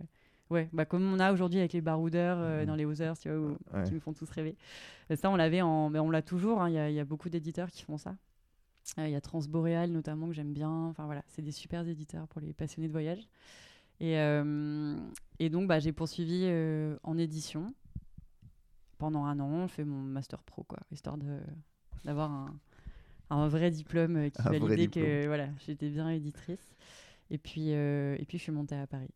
[0.51, 2.67] Ouais, bah, comme on a aujourd'hui avec les baroudeurs euh, Mhm.
[2.67, 3.85] dans les Others, tu vois, où- Ouais.
[3.85, 4.57] qui nous font tous rêver.
[5.15, 6.61] Ça, on l'avait en, mais on l'a toujours.
[6.61, 8.17] hein, Il y, a- il y a beaucoup d'éditeurs qui font ça.
[8.99, 10.87] Euh, Il y a Transboréal notamment que j'aime bien.
[10.87, 13.29] Enfin voilà, c'est des super éditeurs pour les passionnés de voyage.
[14.01, 14.15] Et,
[15.39, 16.47] et donc, bah, j'ai poursuivi
[17.05, 17.73] en édition
[19.01, 21.41] pendant un an, fait mon master pro, quoi, histoire de
[22.05, 22.61] d'avoir un,
[23.31, 26.77] un vrai diplôme euh, qui Un validait que voilà, j'étais bien éditrice.
[27.31, 29.11] Et puis, euh, et puis, je suis montée à Paris.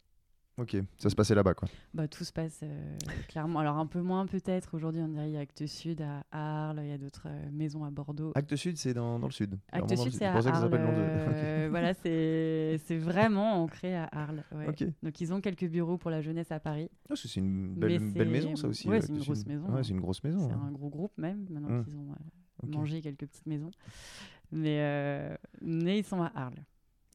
[0.57, 1.69] Ok, ça se passait là-bas, quoi.
[1.95, 2.97] Bah, tout se passe euh,
[3.27, 3.59] clairement.
[3.59, 4.75] Alors, un peu moins peut-être.
[4.75, 7.49] Aujourd'hui, on dirait il y a Actes Sud à Arles, il y a d'autres euh,
[7.51, 8.31] maisons à Bordeaux.
[8.37, 9.59] Acte Sud, c'est dans, dans le sud.
[9.73, 10.45] Actes Sud, c'est à Arles.
[10.71, 10.71] Londres.
[10.79, 14.45] euh, voilà, c'est vraiment ancré à Arles.
[14.55, 14.67] ouais.
[15.03, 16.89] Donc, ils ont quelques bureaux pour la jeunesse à Paris.
[17.11, 18.89] Ah, c'est une belle, maison, ça aussi.
[18.89, 19.25] ouais, Acte c'est une Sud.
[19.27, 19.83] grosse maison, Ouais, hein.
[19.83, 20.49] c'est une grosse maison.
[20.49, 20.63] C'est hein.
[20.69, 21.85] un gros groupe même, maintenant Hum.
[21.85, 23.73] qu'ils ont euh, mangé quelques petites maisons.
[24.53, 26.63] Mais, euh, mais ils sont à Arles.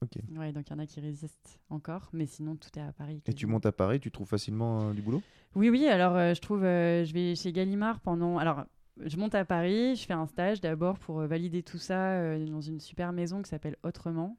[0.01, 0.11] Ok.
[0.37, 3.21] Ouais, donc il y en a qui résistent encore, mais sinon tout est à Paris.
[3.25, 5.21] Et tu montes à Paris, tu trouves facilement euh, du boulot?
[5.55, 8.37] Oui, oui, alors euh, je trouve, euh, je vais chez Gallimard pendant.
[8.37, 8.63] Alors,
[9.03, 12.61] je monte à Paris, je fais un stage d'abord pour euh, valider tout ça dans
[12.61, 14.37] une super maison qui s'appelle Autrement,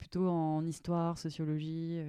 [0.00, 2.00] plutôt en histoire, sociologie,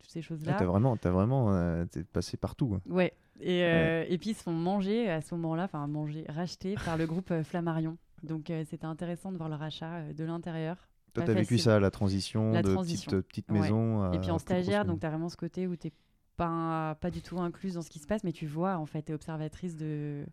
[0.00, 0.54] toutes ces Ah, choses-là.
[0.58, 2.72] T'as vraiment, t'as vraiment t'es passé partout.
[2.74, 2.80] hein.
[2.90, 3.12] Ouais.
[3.40, 7.06] Et, et puis ils se font manger à ce moment-là, enfin manger, racheter par le
[7.06, 7.96] groupe Flammarion.
[8.22, 10.76] Donc c'était intéressant de voir le rachat de l'intérieur.
[11.14, 13.10] Toi, t'as vécu ça, la transition La de transition.
[13.10, 13.60] petite, petite Ouais.
[13.60, 14.02] maison.
[14.04, 15.90] à et puis en stagiaire, donc tu as vraiment ce côté où tu
[16.36, 19.02] pas, pas du tout incluse dans ce qui se passe, mais tu vois, en fait,
[19.02, 20.24] tu es observatrice de.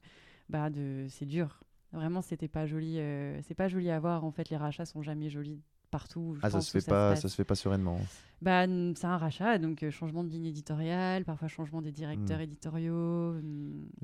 [0.50, 1.60] Bah, de c'est dur.
[1.92, 2.96] Vraiment, c'était pas joli.
[3.00, 4.24] euh, c'est pas joli à voir.
[4.24, 5.60] En fait, les rachats sont jamais jolis
[5.92, 6.34] partout.
[6.36, 7.22] je Ah, ça pense, se où fait pas, passe.
[7.22, 8.00] ça se fait pas sereinement.
[8.42, 12.44] Bah, c'est un rachat, donc euh, changement de ligne éditoriale, parfois changement des directeurs Hmm.
[12.44, 13.34] éditoriaux.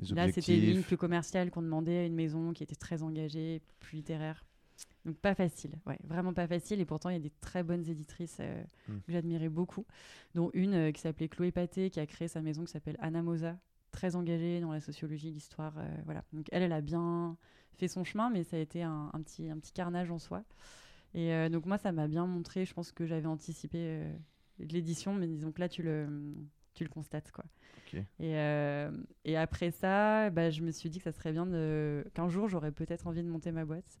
[0.00, 3.02] Les Là, c'était une ligne plus commerciale qu'on demandait à une maison qui était très
[3.02, 4.44] engagée, plus littéraire.
[5.04, 6.80] Donc pas facile, ouais, vraiment pas facile.
[6.80, 9.00] Et pourtant, il y a des très bonnes éditrices euh, Hmm.
[9.06, 9.84] que j'admirais beaucoup,
[10.34, 13.58] dont une euh, qui s'appelait Chloé Paté, qui a créé sa maison qui s'appelle Anamosa,
[13.92, 15.74] très engagée dans la sociologie, l'histoire.
[15.78, 16.24] euh, voilà.
[16.32, 17.36] Donc elle, elle a bien
[17.76, 20.42] fait son chemin, mais ça a été un, un petit, un petit carnage en soi.
[21.14, 24.02] Et donc moi, ça m'a bien montré, je pense que j'avais anticipé
[24.58, 26.08] l'édition, mais disons que là, tu le,
[26.74, 27.44] tu le constates, quoi.
[28.18, 28.34] Et,
[29.24, 32.04] et après ça, bah, je me suis dit que ça serait bien de...
[32.14, 34.00] qu'un jour, j'aurais peut-être envie de monter ma boîte.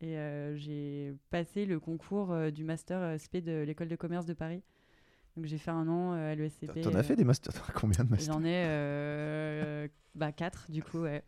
[0.00, 4.26] Et euh, j'ai passé le concours euh, du master euh, SP de l'école de commerce
[4.26, 4.62] de Paris.
[5.36, 6.80] Donc j'ai fait un an à l'ESCP.
[6.82, 8.32] T'en as fait des masters Combien de masters?
[8.34, 11.22] J'en ai bah, quatre, du coup, ouais.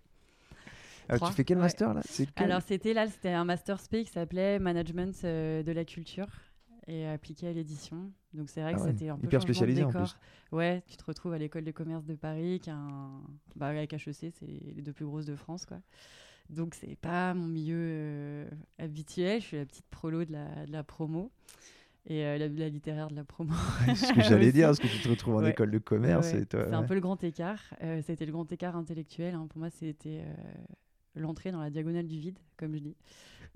[1.11, 1.65] Ah, Tu fais quel ouais.
[1.65, 2.03] master là?
[2.17, 6.29] Quel Alors c'était là, c'était un master SP qui s'appelait Management euh, de la culture
[6.87, 8.13] et appliqué à l'édition.
[8.33, 10.03] Donc c'est vrai Ah que ouais, c'était un peu hyper changement de spécialisé en décor.
[10.03, 10.57] plus.
[10.57, 13.23] Ouais, tu te retrouves à l'école de commerce de Paris, qui a un...
[13.57, 15.81] bah, avec HEC, c'est les deux plus grosses de France, quoi.
[16.51, 19.41] Donc c'est pas mon milieu euh, habituel.
[19.41, 21.31] Je suis la petite prolo de la, de la promo
[22.07, 23.53] et euh, la, la littéraire de la promo.
[23.87, 25.51] C'est ce que j'allais dire, parce que tu te retrouves en Ouais.
[25.51, 27.63] école de commerce Ouais, c'est un peu le grand écart.
[27.83, 29.35] Euh, C'était le grand écart intellectuel.
[29.35, 29.47] hein.
[29.49, 30.35] Pour moi, c'était euh,
[31.15, 32.97] l'entrée dans la diagonale du vide, comme je dis.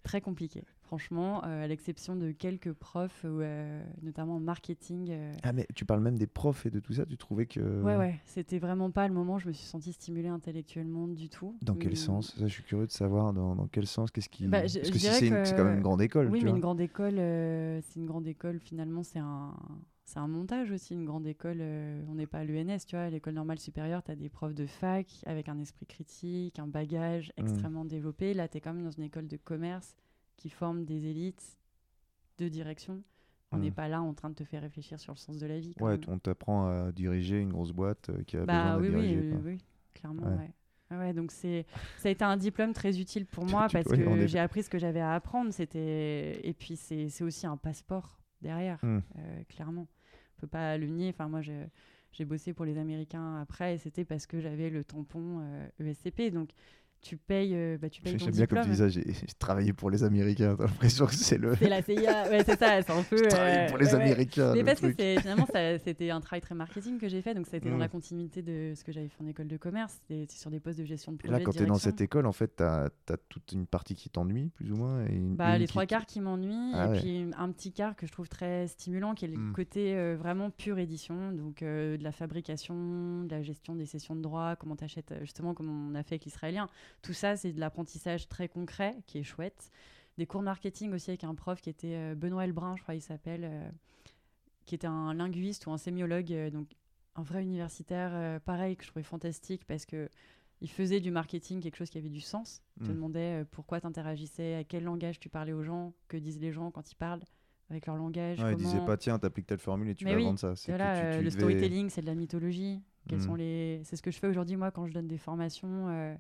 [0.03, 0.63] Très compliqué.
[0.87, 5.09] Franchement, euh, à l'exception de quelques profs, euh, notamment en marketing.
[5.11, 7.83] euh, Ah, mais tu parles même des profs et de tout ça, tu trouvais que.
[7.83, 11.57] Ouais, ouais, c'était vraiment pas le moment je me suis sentie stimulée intellectuellement du tout.
[11.63, 12.35] Dans quel sens?
[12.39, 14.47] Ça, je suis curieux de savoir dans, dans quel sens, qu'est-ce qui.
[14.47, 16.29] Bah, Parce que si c'est que- quand même une grande école.
[16.29, 16.57] Oui, tu mais vois.
[16.59, 19.55] une grande école, c'est une grande école, finalement, c'est un,
[20.05, 20.93] c'est un montage aussi.
[20.93, 21.63] Une grande école,
[22.09, 24.55] on n'est pas à l'ENS, tu vois, à l'école normale supérieure, tu as des profs
[24.55, 27.41] de fac avec un esprit critique, un bagage Mm.
[27.41, 28.35] extrêmement développé.
[28.35, 29.97] Là, tu es quand même dans une école de commerce
[30.37, 31.59] qui forme des élites
[32.39, 33.03] de direction.
[33.53, 35.61] On n'est pas là en train de te faire réfléchir sur le sens de la
[35.61, 35.75] vie.
[35.81, 39.39] Ouais, on t'apprend à diriger une grosse boîte euh, qui a Bah besoin oui, oui,
[39.45, 39.59] oui,
[39.95, 40.51] clairement, Ouais.
[40.91, 40.97] ouais.
[40.99, 41.65] Ouais, donc c'est,
[41.99, 44.71] ça a été un diplôme très utile pour moi parce oui, que j'ai appris ce
[44.71, 45.53] que j'avais à apprendre.
[45.53, 48.99] C'était et puis c'est, c'est aussi un passeport derrière, Hmm.
[49.19, 49.87] euh, clairement.
[50.37, 51.11] On peut pas le nier.
[51.11, 51.67] Enfin moi j'ai,
[52.13, 56.31] j'ai bossé pour les Américains après et c'était parce que j'avais le tampon euh, ESCP.
[56.33, 56.51] Donc
[57.05, 59.05] tu payes, euh, bah, tu payes ton J'aime bien comme tu dis ça, j'ai
[59.39, 61.55] travaillé pour les Américains, t'as l'impression que c'est le.
[61.57, 63.17] C'est la CIA, ouais c'est ça, c'est un peu.
[63.33, 64.03] Euh, pour les ouais, ouais.
[64.03, 64.53] Américains.
[64.53, 64.97] Mais le parce que truc.
[64.99, 65.47] c'est- finalement,
[65.85, 68.43] c'était un travail très marketing que j'ai fait, donc ça a été dans la continuité
[68.43, 70.01] de ce que j'avais fait en école de commerce.
[70.09, 71.33] C'était sur des postes de gestion de Et projet.
[71.33, 72.89] là, de quand tu es dans cette école, en fait, tu as,
[73.29, 75.05] toute une partie qui t'ennuie, plus ou moins.
[75.07, 77.01] Et une, Bah, une les qui trois quarts qui m'ennuient, Ah et ouais.
[77.01, 79.53] puis un petit quart que je trouve très stimulant, qui est le Mm.
[79.53, 84.15] côté euh, vraiment pure édition, donc euh, de la fabrication, de la gestion des sessions
[84.17, 86.69] de droit, comment tu achètes, justement, comme on a fait avec l'israélien.
[87.03, 89.71] Tout ça, c'est de l'apprentissage très concret, qui est chouette.
[90.19, 93.01] Des cours marketing aussi avec un prof qui était euh, Benoît Elbrun, je crois il
[93.03, 93.69] s'appelle, euh,
[94.65, 96.69] qui était un linguiste ou un sémiologue, euh, donc
[97.17, 100.09] un vrai universitaire, pareil, que je trouvais fantastique parce que
[100.61, 102.63] il faisait du marketing quelque chose qui avait du sens.
[102.79, 102.95] Il te Mm.
[102.95, 106.71] demandait pourquoi tu interagissais, à quel langage tu parlais aux gens, que disent les gens
[106.71, 107.23] quand ils parlent
[107.71, 108.39] avec leur langage.
[108.39, 108.57] Il comment...
[108.57, 110.57] disait pas, tiens, t'appliques telle formule et tu vas oui, vendre ça.
[110.57, 112.83] C'est que Voilà, tu- tu le devais- storytelling, c'est de la mythologie.
[113.09, 113.23] Quels Mm.
[113.23, 113.81] sont les...
[113.85, 115.89] C'est ce que je fais aujourd'hui, moi, quand je donne des formations.
[115.89, 116.15] euh,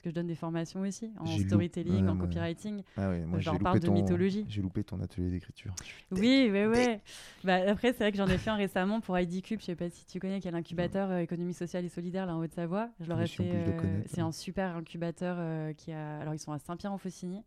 [0.00, 2.82] parce que je donne des formations aussi en storytelling, en copywriting.
[2.96, 4.46] Ah ouais, moi je j'ai leur loupé, parle de mythologie.
[4.48, 5.74] j'ai loupé ton atelier d'écriture.
[6.10, 6.96] Oui, oui, oui.
[7.44, 9.60] Bah, après, c'est vrai que j'en ai fait un récemment pour ID Cube.
[9.60, 12.34] Je sais pas si tu connais, qui est l'incubateur euh, économie sociale et solidaire là
[12.34, 12.88] en Haute-Savoie.
[13.00, 13.42] Je leur ai fait.
[13.44, 16.18] euh, c'est un super incubateur euh, qui a.
[16.20, 17.42] Alors, ils sont à Saint-Pierre-en-Faucigny.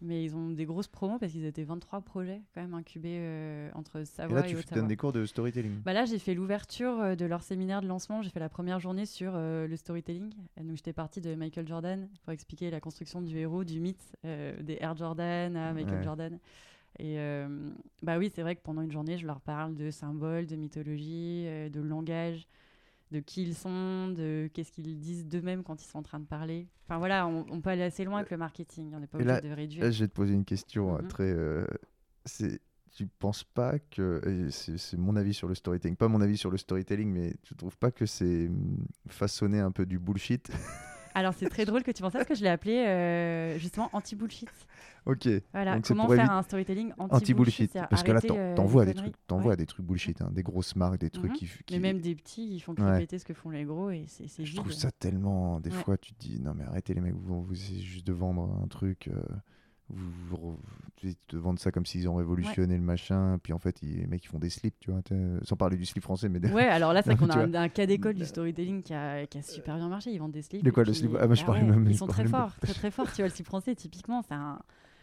[0.00, 3.70] Mais ils ont des grosses promos parce qu'ils étaient 23 projets quand même incubés euh,
[3.74, 4.80] entre Et Savoie là, et, tu f- Haute-Savoie.
[4.82, 5.80] donnes des cours de storytelling.
[5.84, 8.22] Bah là, j'ai fait l'ouverture euh, de leur séminaire de lancement.
[8.22, 10.32] J'ai fait la première journée sur euh, le storytelling.
[10.56, 14.16] Et donc, j'étais partie de Michael Jordan pour expliquer la construction du héros, du mythe,
[14.24, 16.04] euh, des Air Jordan à Michael Ouais.
[16.04, 16.38] Jordan.
[16.98, 17.16] Et
[18.02, 21.44] bah oui, c'est vrai que pendant une journée, je leur parle de symboles, de mythologie,
[21.72, 22.46] de langage,
[23.10, 26.26] de qui ils sont, de qu'est-ce qu'ils disent d'eux-mêmes quand ils sont en train de
[26.26, 26.68] parler.
[26.86, 28.92] Enfin voilà, on, on peut aller assez loin avec le marketing.
[28.94, 29.84] On n'est pas obligé de réduire.
[29.84, 31.08] Là, je vais te poser une question euh, Mhm.
[31.08, 31.30] très.
[31.30, 31.64] euh,
[32.24, 32.60] c'est,
[32.92, 34.48] tu penses pas que.
[34.50, 35.96] C'est, mon avis sur le storytelling.
[35.96, 39.70] Pas mon avis sur le storytelling, mais tu trouves pas que c'est hum, façonner un
[39.72, 40.50] peu du bullshit?
[41.14, 43.90] Alors c'est très drôle que tu penses ça parce que je l'ai appelé euh, justement
[43.92, 44.48] anti-bullshit.
[45.06, 45.28] Ok.
[45.52, 47.72] Voilà, Donc comment faire un storytelling anti-bullshit.
[47.88, 49.24] Parce que là, euh, t'envoies les des trucs, conneries.
[49.26, 49.56] t'envoies Ouais.
[49.56, 51.36] des trucs bullshit, hein, des grosses marques, des trucs Mhm.
[51.36, 53.06] qui, Mais même des petits, ils font que Ouais.
[53.18, 54.60] ce que font les gros et c'est c'est Je vide.
[54.60, 55.58] trouve ça tellement.
[55.60, 55.76] Des Ouais.
[55.82, 58.60] fois, tu te dis non, mais arrêtez les mecs, vous, vous essayez juste de vendre
[58.62, 59.08] un truc.
[59.08, 59.20] euh,
[59.92, 60.58] vous, vous,
[61.28, 63.38] te vendent ça comme s'ils ont révolutionné le machin.
[63.42, 65.00] Puis en fait, ils- les mecs, ils font des slips, tu vois.
[65.42, 66.38] Sans parler du slip français, mais.
[66.52, 69.38] Ouais, alors là, c'est qu'on a un, un cas d'école du storytelling qui a, qui
[69.38, 70.10] a super bien marché.
[70.10, 70.62] Ils vendent des slips.
[70.62, 72.26] De quoi, le slip Ah, moi, je bah parlais ouais, même- Ils je sont très
[72.26, 73.06] forts, très très forts.
[73.12, 74.58] Tu vois, le slip français, typiquement, c'est un.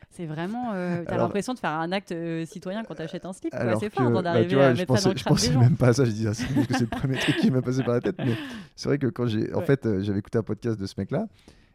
[0.10, 0.72] C'est vraiment.
[0.74, 3.54] euh, T'as l'impression de faire un acte euh, citoyen quand t'achètes un slip.
[3.80, 5.52] C'est fort avant bah, vois, à je mettre ça pensais, dans le je des pensais
[5.54, 5.60] gens.
[5.60, 6.06] même pas à ça.
[6.06, 8.00] Je disais, ah, c'est parce que c'est le premier truc qui m'est passé par la
[8.02, 8.16] tête.
[8.20, 8.34] Mais
[8.78, 9.66] c'est vrai que quand j'ai, en Ouais.
[9.66, 11.28] fait, euh, j'avais écouté un podcast de ce mec-là.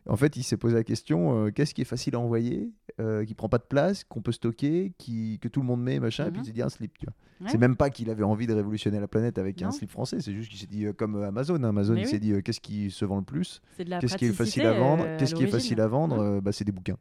[0.08, 2.70] En fait, il s'est posé la question euh, qu'est-ce qui est facile à envoyer,
[3.00, 6.00] euh, qui prend pas de place, qu'on peut stocker, qui, que tout le monde met,
[6.00, 6.26] machin.
[6.26, 6.44] Et puis Mhm.
[6.44, 6.98] il s'est dit un slip.
[6.98, 7.14] Tu vois.
[7.40, 7.52] Ouais.
[7.52, 10.20] C'est même pas qu'il avait envie de révolutionner la planète avec un slip français.
[10.20, 11.54] C'est juste qu'il s'est dit euh, comme euh, Amazon.
[11.62, 11.68] hein.
[11.68, 12.10] Amazon, Mais il oui.
[12.10, 15.34] s'est dit qu'est-ce qui se vend le plus, qu'est-ce qui est facile à vendre, qu'est-ce
[15.34, 16.20] qui est facile à vendre.
[16.22, 16.40] Mhm.
[16.40, 16.96] bah, c'est des bouquins.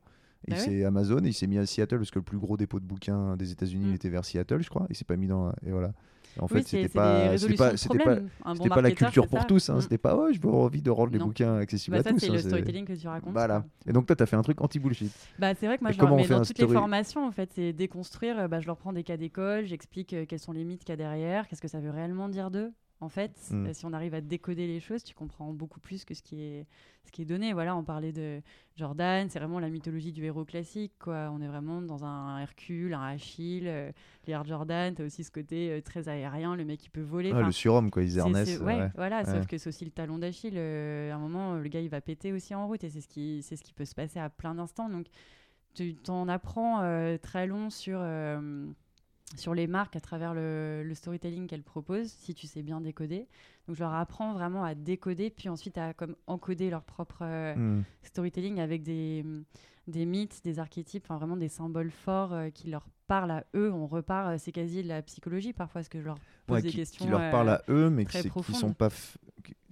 [0.48, 0.64] Et Bah oui.
[0.65, 3.36] c'est Amazon, il s'est mis à Seattle parce que le plus gros dépôt de bouquins
[3.38, 3.95] des États-Unis il Mm.
[3.95, 4.88] était vers Seattle, je crois.
[4.90, 5.52] Il s'est pas mis dans.
[5.65, 5.91] Et voilà.
[6.39, 9.45] En Oui, fait, c'était pas, c'était pas, c'était pas, bon la culture pour ça.
[9.45, 9.69] tous.
[9.69, 9.75] Hein.
[9.77, 9.81] Mm.
[9.81, 11.25] C'était pas, oh, je veux envie de rendre les Non.
[11.27, 12.19] bouquins accessibles Bah, à ça, tous.
[12.19, 13.33] c'est hein, le c'est- storytelling que tu racontes.
[13.33, 13.65] Voilà.
[13.85, 15.11] Et donc toi, tu as fait un truc anti-bullshit.
[15.39, 17.73] Bah, c'est vrai que moi, je leur mets dans toutes les formations, en fait, c'est
[17.73, 18.39] déconstruire.
[18.39, 20.89] euh, Bah, je leur prends des cas d'école, j'explique euh, quels sont les mythes qu'il
[20.89, 22.71] y a derrière, qu'est-ce que ça veut réellement dire d'eux.
[23.02, 23.65] En fait, Mm.
[23.65, 26.41] Euh, si on arrive à décoder les choses, tu comprends beaucoup plus que ce qui
[26.41, 26.68] est,
[27.03, 27.52] ce qui est donné.
[27.52, 28.41] Voilà, on parlait de
[28.76, 30.94] Jordan, c'est vraiment la mythologie du héros classique.
[30.99, 31.30] Quoi.
[31.34, 33.91] On est vraiment dans un Hercule, un Achille, euh,
[34.28, 34.94] les Air Jordan.
[34.94, 37.32] Tu as aussi ce côté euh, très aérien, le mec qui peut voler.
[37.34, 38.03] Enfin, le surhomme, quoi.
[38.03, 38.52] Ernest.
[38.57, 38.91] c'est- ouais, ouais.
[38.95, 39.26] voilà, Ouais.
[39.26, 40.53] sauf que c'est aussi le talon d'Achille.
[40.56, 43.07] euh, à un moment, le gars, il va péter aussi en route et c'est ce
[43.07, 44.90] qui, c'est ce qui peut se passer à plein d'instants.
[44.90, 45.07] Donc,
[45.73, 46.82] tu t'en apprends
[47.23, 47.99] très long sur,
[49.37, 53.27] sur les marques à travers le, le storytelling qu'elles proposent, si tu sais bien décoder.
[53.67, 57.55] Donc, je leur apprends vraiment à décoder, puis ensuite à comme encoder leur propre euh,
[57.55, 57.83] Mm.
[58.03, 59.25] storytelling avec des,
[59.87, 63.71] des mythes, des archétypes, enfin vraiment des symboles forts euh, qui leur parlent à eux.
[63.71, 66.17] On repart, euh, c'est quasi de la psychologie parfois, parce que je leur
[66.47, 67.03] pose Ouais, des qui, questions.
[67.05, 68.88] qui leur euh, parlent à eux, mais qui, qui sont pas.
[68.88, 69.15] f-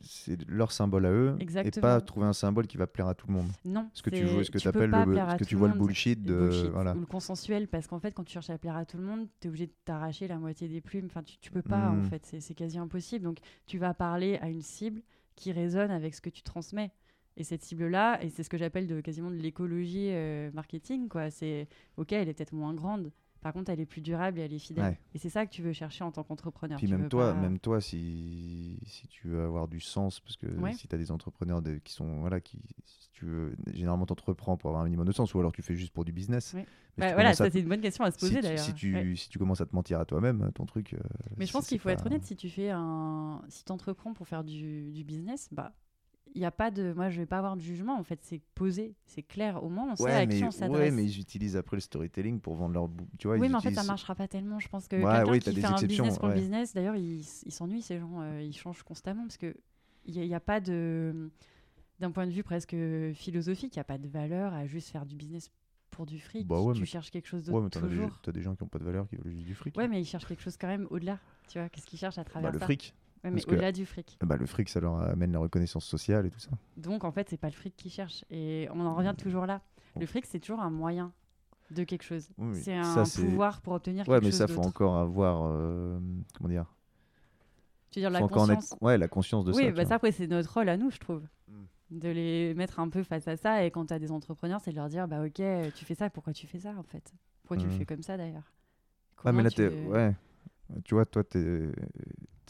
[0.02, 1.36] C'est leur symbole à eux.
[1.40, 1.82] Et Exactement.
[1.82, 3.49] pas trouver un symbole qui va plaire à tout le monde.
[3.66, 3.90] Non.
[3.94, 6.34] Ce que tu vois, ce que tu le, ce que tu vois le bullshit de.
[6.36, 6.94] Bullshit voilà.
[6.95, 9.28] ou le consensuel parce qu'en fait quand tu cherches à plaire à tout le monde
[9.40, 11.95] tu es obligé de t'arracher la moitié des plumes enfin tu, tu peux pas en
[11.98, 12.03] Mm.
[12.06, 15.02] fait c'est quasi impossible donc tu vas parler à une cible
[15.36, 16.91] qui résonne avec ce que tu transmets
[17.38, 21.07] et cette cible là et c'est ce que j'appelle de quasiment de l'écologie euh, marketing
[21.10, 21.68] quoi c'est
[21.98, 23.11] ok elle est peut-être moins grande
[23.41, 24.99] par contre elle est plus durable et elle est fidèle Ouais.
[25.14, 27.40] et c'est ça que tu veux chercher en tant qu'entrepreneur Puis Tu même toi, pas-
[27.40, 30.74] même toi, si, si tu veux avoir du sens, parce que Ouais.
[30.74, 34.57] si tu as des entrepreneurs de- qui sont voilà, qui, si tu veux, généralement t'entreprends
[34.57, 36.53] pour avoir un minimum de sens, ou alors tu fais juste pour du business.
[36.53, 36.66] Ouais.
[36.98, 38.36] Mais Bah, si tu voilà à ça c'est une bonne question à se si poser
[38.38, 40.94] tu- d'ailleurs Si tu, si tu commences à te mentir à toi-même, ton truc.
[40.94, 40.99] euh,
[41.38, 43.41] Mais je pense qu'il faut être honnête, si tu fais un.
[43.48, 45.74] Si tu entreprends pour faire du, du business, bah.
[46.36, 46.94] Il n'y a pas de.
[46.94, 47.98] Moi, je vais pas avoir de jugement.
[47.98, 49.64] En fait, c'est posé, c'est clair.
[49.64, 50.94] Au moins, on sait Ouais à mais, qui on ouais, s'adresse.
[50.94, 52.88] mais ils utilisent après le storytelling pour vendre leur.
[52.88, 54.60] bou- Tu vois, oui, ils mais en fait, ça utilisent- marchera pas tellement.
[54.60, 56.36] Je pense que Ouais, quelqu'un oui, qui fait un business pour ouais.
[56.36, 58.22] le business, d'ailleurs, ils s'ennuient, ces gens.
[58.22, 59.56] euh, ils changent constamment parce que
[60.06, 61.30] il n'y a, y a pas de.
[62.00, 62.76] D'un point de vue presque
[63.14, 65.52] philosophique, il n'y a pas de valeur à juste faire du business
[65.92, 66.48] pour du fric.
[66.48, 68.10] Bah ouais, tu mais- cherches quelque chose Ouais, d'autre mais t'en as des, toujours.
[68.44, 69.76] gens qui n'ont pas de valeur qui veulent juste du fric.
[69.76, 71.20] Ouais, mais ils cherchent quelque chose quand même au-delà.
[71.50, 72.94] Tu vois, qu'est-ce qu'ils cherchent à bah, travers le ça fric.
[73.24, 74.18] Ouais, mais au-delà du fric.
[74.22, 76.52] Bah, le fric, ça leur amène la reconnaissance sociale et tout ça.
[76.78, 78.24] Donc en fait, c'est pas le fric qu'ils cherchent.
[78.30, 79.62] Et on en revient toujours là.
[80.00, 81.12] Le fric, c'est toujours un moyen
[81.72, 82.30] de quelque chose.
[82.38, 82.62] Oui, oui.
[82.64, 85.44] C'est un pouvoir pour obtenir Ouais, quelque mais chose ça, faut encore avoir.
[85.46, 86.00] euh,
[86.38, 86.66] comment dire?
[87.91, 88.72] Tu veux dire la conscience.
[88.74, 89.72] être- Ouais, la conscience de oui, ça.
[89.72, 91.24] bah tu ça après c'est notre rôle à nous, je trouve.
[91.48, 91.54] Mm.
[91.91, 93.66] De les mettre un peu face à ça.
[93.66, 95.41] Et quand tu as des entrepreneurs, c'est de leur dire bah ok,
[95.74, 97.12] tu fais ça, pourquoi tu fais ça en fait?
[97.44, 97.78] Pourquoi tu le Mm.
[97.78, 98.54] fais comme ça d'ailleurs?
[99.26, 100.16] Ah, mais là, tu ouais.
[100.86, 101.72] Tu vois, toi, tu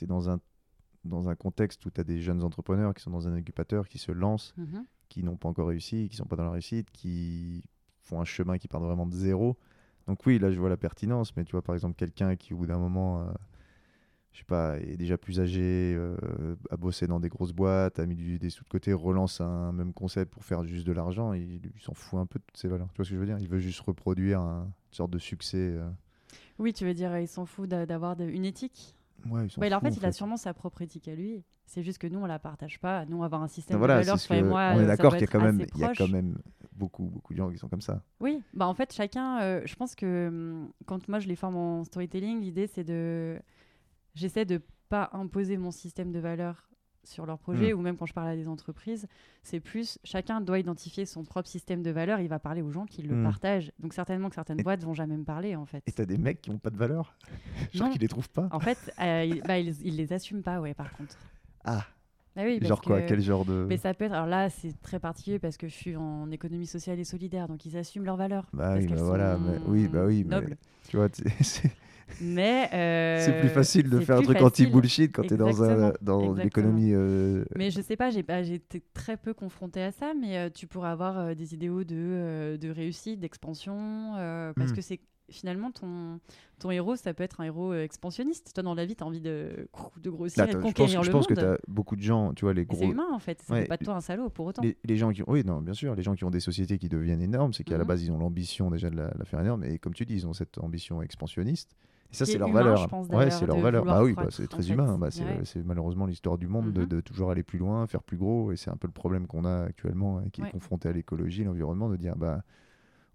[0.02, 0.40] es, dans un,
[1.10, 3.98] dans un contexte où tu as des jeunes entrepreneurs qui sont dans un incubateur, qui
[3.98, 4.54] se lancent.
[4.58, 4.86] Mhm.
[5.10, 7.64] qui n'ont pas encore réussi, qui sont pas dans la réussite, qui
[8.04, 9.58] font un chemin qui part vraiment de zéro.
[10.06, 12.58] Donc oui, là je vois la pertinence, mais tu vois par exemple quelqu'un qui au
[12.58, 13.32] bout d'un moment, euh,
[14.34, 18.06] je sais pas, est déjà plus âgé, euh, a bossé dans des grosses boîtes, a
[18.06, 21.34] mis du- des sous de côté, relance un même concept pour faire juste de l'argent,
[21.34, 22.90] il, il s'en fout un peu de toutes ces valeurs.
[22.94, 23.40] Tu vois ce que je veux dire?
[23.40, 25.58] Il veut juste reproduire un- une sorte de succès.
[25.74, 25.90] euh.
[26.60, 28.96] Oui, tu veux dire, il s'en fout d'a- d'avoir une éthique?
[29.26, 31.44] Ouais, il s'en Ouais, il- en fait, il a sûrement sa propre éthique à lui.
[31.66, 33.06] C'est juste que nous, on la partage pas.
[33.06, 34.72] Nous, on va avoir un système voilà, de valeurs, toi et moi.
[34.74, 35.94] on euh, est ça d'accord qu'il y a être quand même, assez il y a
[35.94, 36.38] quand même
[36.74, 38.02] beaucoup, beaucoup de gens qui sont comme ça.
[38.20, 41.58] Oui, bah en fait, chacun, euh, je pense que hum, quand moi je les forme
[41.58, 43.40] en storytelling, l'idée c'est de.
[44.16, 46.69] J'essaie de pas imposer mon système de valeurs
[47.04, 47.80] sur leur projet, Hmm.
[47.80, 49.08] ou même quand je parle à des entreprises,
[49.44, 52.86] c'est plus chacun doit identifier son propre système de valeurs, il va parler aux gens
[52.86, 53.24] qui le Hmm.
[53.24, 53.72] partagent.
[53.80, 55.84] Donc certainement que certaines Et- boîtes vont jamais me parler en fait.
[55.88, 57.16] Et t'as des mecs qui n'ont pas de valeur
[57.74, 58.48] Genre qui les trouvent pas?
[58.52, 61.16] En fait, euh, ils, bah, ils, ils les assument pas, ouais, par contre.
[61.66, 61.86] Ah,
[62.36, 63.02] Ah oui, genre quoi?
[63.02, 63.66] que- Quel genre de.
[63.68, 64.14] Mais ça peut être.
[64.14, 67.66] Alors là, c'est très particulier parce que je suis en économie sociale et solidaire, donc
[67.66, 68.48] ils assument leurs valeurs.
[68.54, 70.42] Bah parce oui, bah voilà, sont mais- oui, bah oui, mais-.
[70.88, 71.08] Tu vois,
[71.42, 71.72] c'est
[72.22, 75.94] Mais euh, c'est plus facile de c'est faire un truc anti-bullshit quand dans, un, Exactement,
[76.02, 76.92] dans l'économie.
[76.94, 80.50] euh, Mais je sais pas, j'ai pas, été très peu confrontée à ça, mais euh,
[80.50, 84.14] tu pourrais avoir des idéaux de, de réussite, d'expansion,
[84.58, 84.76] parce Hmm.
[84.76, 85.00] que c'est
[85.32, 86.20] finalement ton,
[86.58, 88.52] ton héros, ça peut être un héros expansionniste.
[88.56, 89.68] Toi, dans la vie, tu as envie de,
[90.02, 91.44] de grossir là, et de t'as- je pense, conquérir je le pense que monde.
[91.44, 92.92] t'as beaucoup de gens, tu vois, les Et c'est gros.
[92.92, 94.64] humain en fait, ça Ouais, pas de toi un salaud pour autant.
[94.64, 96.80] Les, les gens qui ont, oui, non, bien sûr, les gens qui ont des sociétés
[96.80, 97.88] qui deviennent énormes, c'est qu'à la Mhm.
[97.88, 100.26] base, ils ont l'ambition déjà de la, la faire énorme, et comme tu dis, ils
[100.28, 101.76] ont cette ambition expansionniste.
[102.12, 102.88] Et ça, c'est est leur humain, valeur.
[102.90, 103.86] pense, ouais, c'est leur valeur.
[103.86, 104.74] Bah oui, bah, c'est très fait.
[104.74, 104.98] humain.
[104.98, 105.64] Bah, c'est Ouais.
[105.64, 106.88] malheureusement l'histoire du monde de, Mhm.
[106.88, 109.46] de toujours aller plus loin, faire plus gros, et c'est un peu le problème qu'on
[109.46, 110.48] a actuellement, et qui Ouais.
[110.48, 112.42] est confronté à l'écologie, l'environnement, de dire, bah,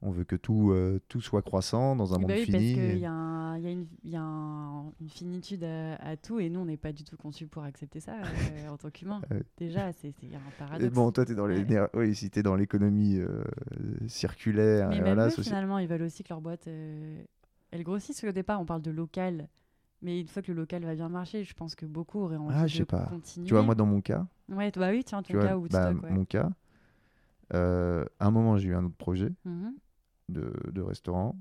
[0.06, 2.52] on veut que tout, euh, tout soit croissant dans un Eh monde ben oui, fini.
[2.52, 5.08] parce et- qu'il y a, un- il y a une, il y a un- une
[5.08, 8.12] finitude à, à tout et nous, on n'est pas du tout conçus pour accepter ça
[8.12, 9.22] euh, en tant qu'humain.
[9.58, 10.92] Déjà, c'est c'est- il y a un Et paradoxe.
[10.94, 11.64] bon, toi, es dans les, Ouais.
[11.64, 13.42] nér- oui, si tu es dans l'économie euh,
[14.06, 16.68] circulaire, Mais et même voilà, eux, finalement, ils veulent aussi que leur boîte,
[17.74, 18.20] elle grossisse.
[18.20, 19.48] Parce qu'au départ, on parle de local.
[20.02, 22.55] Mais une fois que le local va bien marcher, je pense que beaucoup auraient envie
[22.56, 23.06] Ah, je sais pas.
[23.06, 23.46] continuer.
[23.46, 25.92] tu vois, moi, dans mon cas, Ouais, bah oui, tiens, ton tu vois, cas bah,
[25.92, 26.10] ouais.
[26.10, 26.51] mon cas,
[27.55, 29.74] euh, à un moment, j'ai eu un autre projet Mhm.
[30.28, 31.36] de, de restaurant.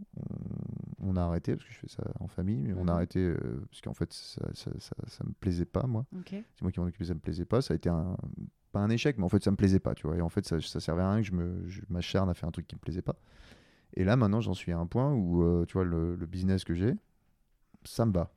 [1.02, 3.20] On, on a arrêté parce que je fais ça en famille, mais on a arrêté
[3.20, 6.06] euh, parce qu'en fait, ça, ça, ça, ça me plaisait pas, moi.
[6.56, 7.62] C'est moi qui m'en occupais, ça me plaisait pas.
[7.62, 8.16] Ça a été un,
[8.72, 10.16] pas un échec, mais en fait, ça me plaisait pas, tu vois.
[10.18, 11.28] Et en fait, ça, ça servait à rien que
[11.68, 13.16] je m'acharne à faire un truc qui me plaisait pas.
[13.96, 16.64] Et là, maintenant, j'en suis à un point où, euh, tu vois, le, le business
[16.64, 16.94] que j'ai,
[17.84, 18.32] ça me va.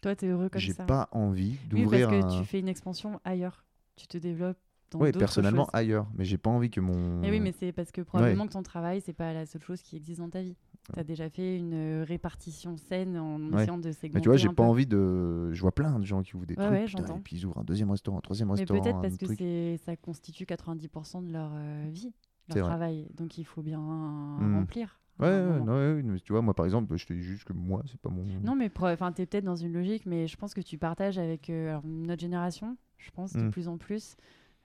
[0.00, 0.84] Toi, t'es heureux comme J'ai ça.
[0.84, 2.38] pas envie oui, parce d'ouvrir que un.
[2.40, 3.64] tu fais une expansion ailleurs.
[3.96, 4.58] Tu te développes
[4.92, 5.70] dans Oui, personnellement choses.
[5.72, 7.22] ailleurs, mais j'ai pas envie que mon.
[7.24, 9.80] Et oui, mais c'est parce que probablement que ton travail, c'est pas la seule chose
[9.82, 10.54] qui existe dans ta vie.
[10.92, 13.62] Tu as déjà fait une euh, répartition saine en Ouais.
[13.62, 14.62] essayant de segmenter Mais tu vois, j'ai pas peu.
[14.62, 15.50] envie de.
[15.52, 17.46] Je vois plein de gens qui ouvrent des Ouais, trucs, ouais, putain, et puis ils
[17.46, 21.26] ouvrent un deuxième restaurant, un troisième Mais restaurant, peut-être un parce que ça constitue 90%
[21.26, 22.12] de leur euh, vie,
[22.54, 23.08] leur travail.
[23.16, 24.54] Donc il faut bien Mhm.
[24.54, 25.00] remplir.
[25.18, 27.98] Ouais, ouais, ouais, tu vois, moi par exemple, je te dis juste que moi, c'est
[27.98, 28.24] pas mon.
[28.44, 31.16] Non, mais enfin, tu es peut-être dans une logique, mais je pense que tu partages
[31.18, 33.50] avec euh, alors, notre génération, je pense, de Mm.
[33.50, 34.16] plus en plus.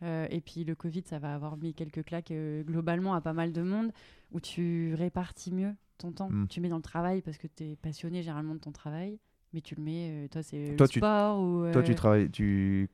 [0.03, 3.31] Euh, et puis le Covid, ça va avoir mis quelques claques euh, globalement à pas
[3.33, 3.91] mal de monde,
[4.33, 6.29] où tu répartis mieux ton temps.
[6.29, 6.47] Mm.
[6.49, 9.19] Tu mets dans le travail parce que tu es passionné généralement de ton travail,
[9.53, 11.71] mais tu le mets, toi, c'est le tu- sport ou...
[11.71, 12.89] Toi, tu travailles, tu,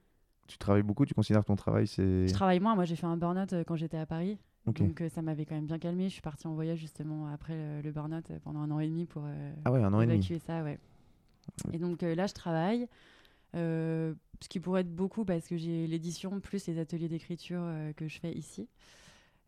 [0.48, 2.28] tu travailles beaucoup, tu considères que ton travail c'est.
[2.28, 2.76] Je travaille moins.
[2.76, 4.38] Moi, j'ai fait un burn-out quand j'étais à Paris.
[4.74, 6.06] Donc, euh, ça m'avait quand même bien calmé.
[6.10, 8.88] Je suis partie en voyage justement après le, le burn-out euh, pendant un an et
[8.88, 10.18] demi pour euh, Ah ouais, un an et demi.
[10.18, 10.64] évacuer ça.
[10.64, 10.78] Ouais.
[11.74, 12.88] Et donc euh, là, je travaille.
[13.56, 17.92] euh, ce qui pourrait être beaucoup parce que j'ai l'édition plus les ateliers d'écriture euh,
[17.94, 18.68] que je fais ici.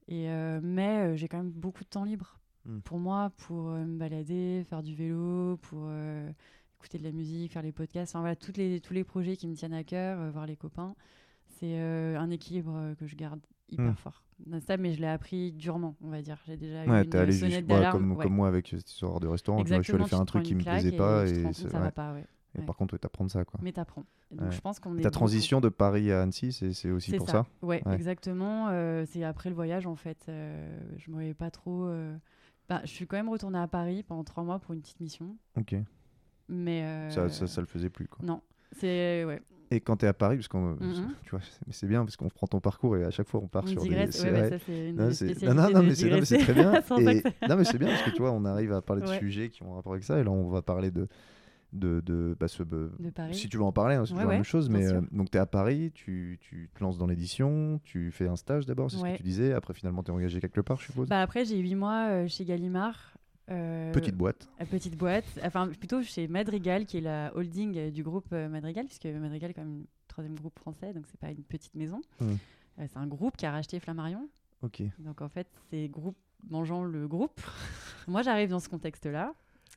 [0.08, 2.36] Et, euh, mais euh, j'ai quand même beaucoup de temps libre
[2.66, 2.80] Mm.
[2.80, 6.30] pour moi, pour euh, me balader, faire du vélo, pour euh,
[6.78, 8.12] écouter de la musique, faire les podcasts.
[8.14, 10.58] Enfin voilà, toutes les, tous les projets qui me tiennent à cœur, euh, voir les
[10.58, 10.94] copains.
[11.48, 13.40] C'est euh, un équilibre euh, que je garde
[13.70, 13.96] hyper Mm.
[13.96, 14.24] fort.
[14.66, 16.38] Ça, mais je l'ai appris durement, on va dire.
[16.48, 18.00] J'ai déjà eu Ouais, une t'es allé sonnette juste voilà, d'alarme.
[18.00, 18.24] comme, ouais.
[18.24, 19.64] comme moi avec cette histoire de restaurant.
[19.64, 21.40] Tu vois, je suis allé Exactement, faire tu un truc qui me plaisait pas tu
[21.40, 22.26] et, compte, ça va pas, ouais.
[22.56, 22.66] et Ouais.
[22.66, 23.60] par contre, ouais, t'apprends ça quoi.
[23.62, 23.70] Mais.
[23.72, 24.52] Et Donc Ouais.
[24.52, 27.44] je pense qu'on est Ta beaucoup- transition de Paris à Annecy, c'est aussi pour ça.
[27.44, 27.46] ça.
[27.66, 27.96] Ouais, Ouais.
[27.96, 28.68] exactement.
[28.70, 30.26] euh, c'est après le voyage en fait.
[30.30, 31.86] euh, je me voyais pas trop.
[31.86, 32.16] euh,
[32.70, 35.36] bah, je suis quand même retournée à Paris pendant trois mois pour une petite mission,
[35.58, 35.76] Ok.
[36.48, 38.24] mais euh, Ça, ça, ça le faisait plus quoi.
[38.26, 38.42] non,
[38.72, 39.42] c'est ouais.
[39.72, 41.14] Et quand t'es à Paris, parce qu'on, Mhm.
[41.24, 43.40] tu vois, c'est- mais c'est bien parce qu'on prend ton parcours et à chaque fois
[43.44, 44.18] on part On sur digresse.
[44.24, 44.30] des.
[44.32, 44.60] Ouais, vrai.
[44.60, 45.94] ça une Non, non, non, mais
[46.26, 46.74] c'est très bien.
[47.00, 49.20] Et- non, mais c'est bien parce que tu vois, on arrive à parler de Ouais.
[49.20, 50.20] sujets qui ont un rapport avec ça.
[50.20, 51.08] Et là, on va parler de.
[51.72, 52.78] de, de bah, ce- bah,
[53.28, 54.70] de si tu veux en parler, hein, c'est Ouais, toujours la ouais, même chose.
[54.72, 58.28] Mais euh, donc, tu es à Paris, tu, tu te lances dans l'édition, tu fais
[58.28, 59.12] un stage d'abord, c'est ce Ouais.
[59.12, 59.54] que tu disais.
[59.54, 61.08] Après, finalement, tu es engagé quelque part, je suppose.
[61.08, 63.14] Bah, après, j'ai huit mois euh, chez Gallimard.
[63.50, 64.48] Euh, Petite boîte.
[64.62, 68.86] euh, petite boîte, enfin plutôt chez Madrigal, qui est la holding euh, du groupe Madrigal,
[68.86, 72.02] puisque Madrigal est quand même le troisième groupe français, donc c'est pas une petite maison.
[72.20, 72.26] Mm.
[72.80, 74.30] Euh, c'est un groupe qui a racheté Flammarion.
[74.62, 74.82] Ok.
[75.00, 76.18] Donc en fait, c'est groupe
[76.50, 77.40] mangeant le groupe.
[78.08, 79.34] Moi, j'arrive dans ce contexte-là.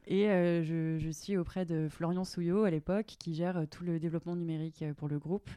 [0.09, 4.01] Et euh, je, je suis auprès de Florian Souillot à l'époque, qui gère tout le
[4.01, 5.49] développement numérique pour le groupe.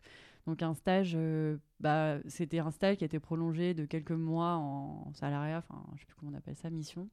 [0.45, 4.53] Donc un stage, euh, bah, c'était un stage qui a été prolongé de quelques mois
[4.57, 7.09] en salariat, enfin je sais plus comment on appelle ça, mission.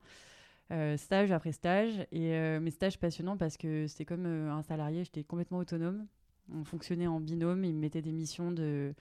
[0.73, 4.63] Euh, stage après stage, et euh, mes stages passionnants parce que c'était comme euh, un
[4.63, 6.07] salarié, j'étais complètement autonome.
[6.51, 8.95] On fonctionnait en binôme, ils me mettaient des missions de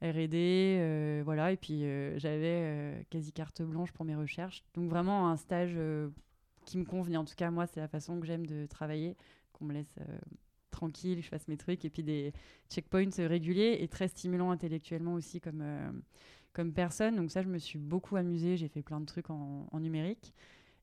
[0.00, 1.82] R&D, euh, voilà, et puis
[2.16, 4.64] j'avais quasi carte blanche pour mes recherches.
[4.74, 5.76] Donc vraiment un stage
[6.64, 7.18] qui me convenait.
[7.18, 9.16] En tout cas, moi, c'est la façon que j'aime de travailler,
[9.52, 9.94] qu'on me laisse
[10.70, 12.32] tranquille, je fasse mes trucs, et puis des
[12.70, 15.64] checkpoints réguliers et très stimulants intellectuellement aussi comme,
[16.52, 17.16] comme personne.
[17.16, 20.32] Donc ça, je me suis beaucoup amusée, j'ai fait plein de trucs en numérique.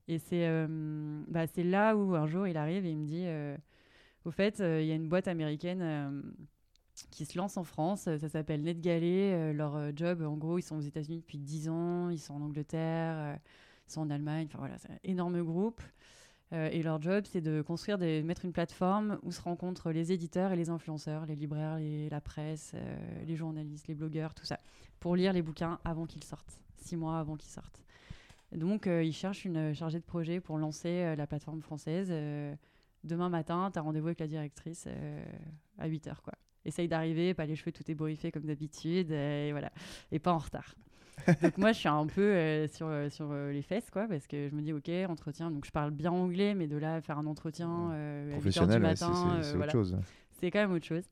[0.08, 0.66] Et c'est euh,
[1.28, 3.56] bah, c'est là où un jour il arrive et il me dit, euh,
[4.24, 6.22] au fait, euh, il y a une boîte américaine
[7.10, 9.52] qui se lance en France, ça s'appelle NetGalley.
[9.52, 13.38] leur job, en gros, ils sont aux États-Unis depuis 10 ans, ils sont en Angleterre,
[13.86, 15.82] ils sont en Allemagne, enfin voilà, c'est un énorme groupe.
[16.52, 20.52] Et leur job, c'est de construire, des, mettre une plateforme où se rencontrent les éditeurs
[20.52, 21.78] et les influenceurs, les libraires,
[22.10, 22.74] la presse,
[23.26, 24.58] les journalistes, les blogueurs, tout ça,
[24.98, 27.85] pour lire les bouquins avant qu'ils sortent, six mois avant qu'ils sortent.
[28.52, 32.12] Donc, euh, ils cherchent une euh, chargée de projet pour lancer euh, la plateforme française.
[33.04, 34.88] Demain matin, tu as rendez-vous avec la directrice
[35.78, 36.22] à 8 heures.
[36.22, 36.32] Quoi.
[36.64, 39.70] Essaye d'arriver, pas les cheveux tout ébouriffés comme d'habitude, et voilà,
[40.10, 40.74] et pas en retard.
[41.42, 44.48] donc moi, je suis un peu euh, sur, sur euh, les fesses, quoi, parce que
[44.48, 47.18] je me dis, ok, entretien, donc je parle bien anglais, mais de là à faire
[47.18, 49.72] un entretien euh, à 8 heures du Professionnel, ouais, c'est matin, c'est- c'est autre voilà
[49.72, 49.96] chose.
[50.40, 51.04] c'est quand même autre chose.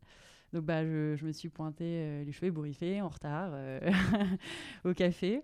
[0.52, 3.52] Donc bah, je, je me suis pointée les cheveux ébouriffés, en retard,
[4.84, 5.42] au café.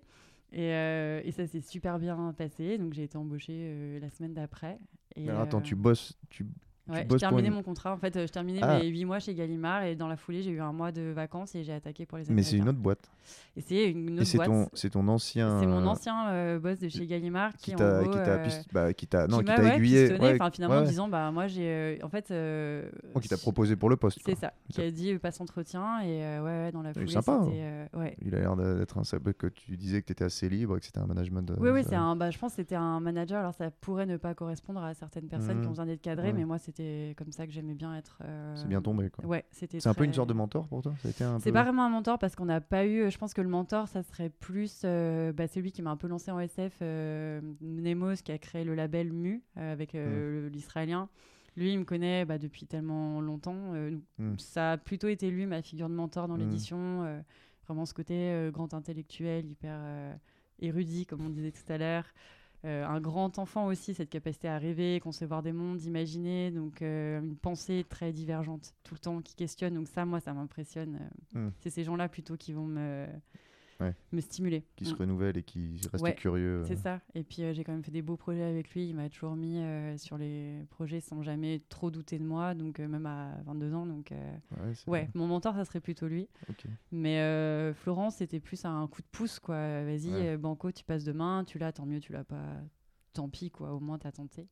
[0.53, 2.79] Et, euh, et ça s'est super bien passé.
[2.79, 4.79] Donc j'ai été embauchée euh, la semaine d'après.
[5.17, 6.47] Et, Alors attends, euh, tu bosses, tu
[6.93, 7.93] ouais, pour terminais une- mon contrat.
[7.93, 8.79] En fait, euh, je terminais Ah.
[8.79, 9.85] mes 8 mois chez Gallimard.
[9.85, 12.25] Et dans la foulée, j'ai eu un mois de vacances et j'ai attaqué pour les
[12.31, 12.71] Mais c'est une Américains.
[12.71, 13.11] autre boîte.
[13.57, 14.49] Et c'est une Et autre c'est boîte.
[14.49, 15.61] ton, c'est ton ancien.
[15.61, 18.45] C'est mon euh, ancien euh, boss de chez Gallimard qui, qui t'a, qui t'a, euh,
[18.45, 21.31] pist- bah, qui t'a, non, qui m'a, t'a ouais, aiguillé, ouais, finalement en disant bah
[21.31, 24.19] moi j'ai euh, en fait euh, Oh, qui t'a proposé pour le poste.
[24.25, 24.41] c'est quoi.
[24.41, 28.35] ça qui a dit passe entretien et ouais, dans la foulée sympa, euh, ouais Il
[28.35, 30.87] a l'air d'être un sabot que tu disais que tu étais assez libre et que
[30.87, 31.53] c'était un management.
[31.59, 34.17] oui oui c'est un bah, je pense que c'était un manager alors ça pourrait ne
[34.17, 35.67] pas correspondre à certaines personnes qui Mhm.
[35.67, 36.80] ont besoin d'être cadrées mais moi c'était
[37.17, 39.11] comme ça que j'aimais bien être euh, C'est bien tombé.
[39.11, 39.25] Quoi.
[39.27, 40.93] ouais c'était C'est un peu une sorte de mentor pour toi?
[40.93, 43.11] Un C'est peu- pas vraiment un mentor parce qu'on n'a pas eu.
[43.11, 44.83] Je pense que le mentor, ça serait plus.
[44.85, 48.39] euh, bah, c'est lui qui m'a un peu lancé en SF, euh, Nemos, qui a
[48.39, 49.99] créé le label Mu euh, avec Mm.
[49.99, 51.09] euh, le- l'Israélien.
[51.57, 53.75] Lui, il me connaît bah, depuis tellement longtemps.
[53.75, 54.39] euh, donc Mm.
[54.39, 56.41] Ça a plutôt été lui, ma figure de mentor dans Mm.
[56.41, 57.23] l'édition.
[57.67, 59.79] vraiment ce côté grand intellectuel, hyper
[60.59, 62.05] érudit, comme on disait tout à l'heure.
[62.67, 67.21] Euh, un grand enfant aussi, cette capacité à rêver, concevoir des mondes, imaginer, donc euh,
[67.21, 69.75] une pensée très divergente tout le temps qui questionne.
[69.75, 70.99] Donc ça, moi, ça m'impressionne.
[71.37, 71.53] euh, Mm.
[71.61, 73.07] C'est ces gens-là plutôt qui vont me,
[73.81, 73.95] Ouais.
[74.13, 74.65] me stimuler.
[74.77, 74.97] Qui se Mm.
[74.99, 76.63] renouvellent et qui Ouais, curieux.
[76.67, 76.77] C'est euh.
[76.77, 77.01] ça.
[77.15, 78.89] Et puis euh, j'ai quand même fait des beaux projets avec lui.
[78.89, 82.79] Il m'a toujours mis euh, sur les projets sans jamais trop douter de moi, donc
[82.81, 83.87] euh, même à 22 ans.
[83.87, 86.29] Donc Ouais, c'est- ouais, mon mentor, ça serait plutôt lui.
[86.93, 89.57] Mais Florence, c'était plus un coup de pouce, quoi.
[89.85, 92.61] Vas-y, Banco, tu passes demain, tu l'as, tant mieux, tu l'as pas,
[93.13, 93.73] tant pis, quoi.
[93.75, 94.47] Au moins, t'as tenté.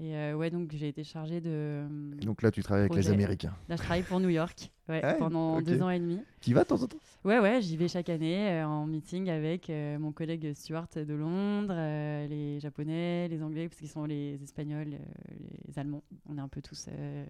[0.00, 1.86] Et euh, ouais, donc j'ai été chargée de.
[2.22, 3.10] Donc là, tu travailles avec les.
[3.10, 3.54] Américains.
[3.68, 6.20] Là, je travaille pour New York, ouais, Ouais, pendant deux ans et demi.
[6.40, 6.98] Tu y vas de temps en temps?
[7.24, 11.14] Ouais, ouais, j'y vais chaque année euh, en meeting avec euh, mon collègue Stuart de
[11.14, 15.34] Londres, euh, les Japonais, les Anglais, parce qu'ils sont les Espagnols, euh,
[15.68, 16.02] les Allemands.
[16.28, 16.86] On est un peu tous.
[16.88, 17.24] euh,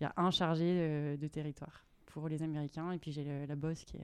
[0.00, 3.56] Il y a un chargé euh, de territoire pour les Américains, et puis j'ai la
[3.56, 4.00] boss qui est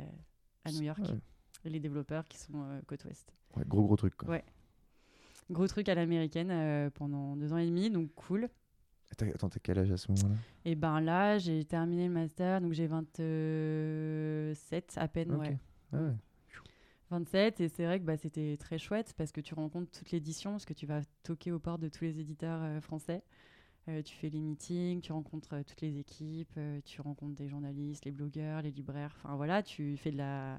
[0.67, 1.19] à New York, Ouais.
[1.65, 3.33] et les développeurs qui sont euh, côte ouest.
[3.57, 4.15] Ouais, Gros, gros truc.
[4.17, 4.29] Quoi.
[4.29, 4.45] Ouais.
[5.51, 8.49] Gros truc à l'américaine euh, pendant deux ans et demi, donc cool.
[9.13, 10.35] Attends, t'as quel âge à ce moment-là?
[10.65, 15.57] Et ben là, j'ai terminé le master, donc j'ai 27 à peine, ouais.
[15.93, 16.13] Ah ouais.
[17.11, 20.51] 27 et c'est vrai que bah, c'était très chouette parce que tu rencontres toute l'édition
[20.53, 23.23] parce que tu vas toquer aux portes de tous les éditeurs euh, français
[23.89, 28.05] Euh, tu fais les meetings tu rencontres euh, toutes les équipes tu rencontres des journalistes
[28.05, 30.59] les blogueurs les libraires enfin voilà tu fais de la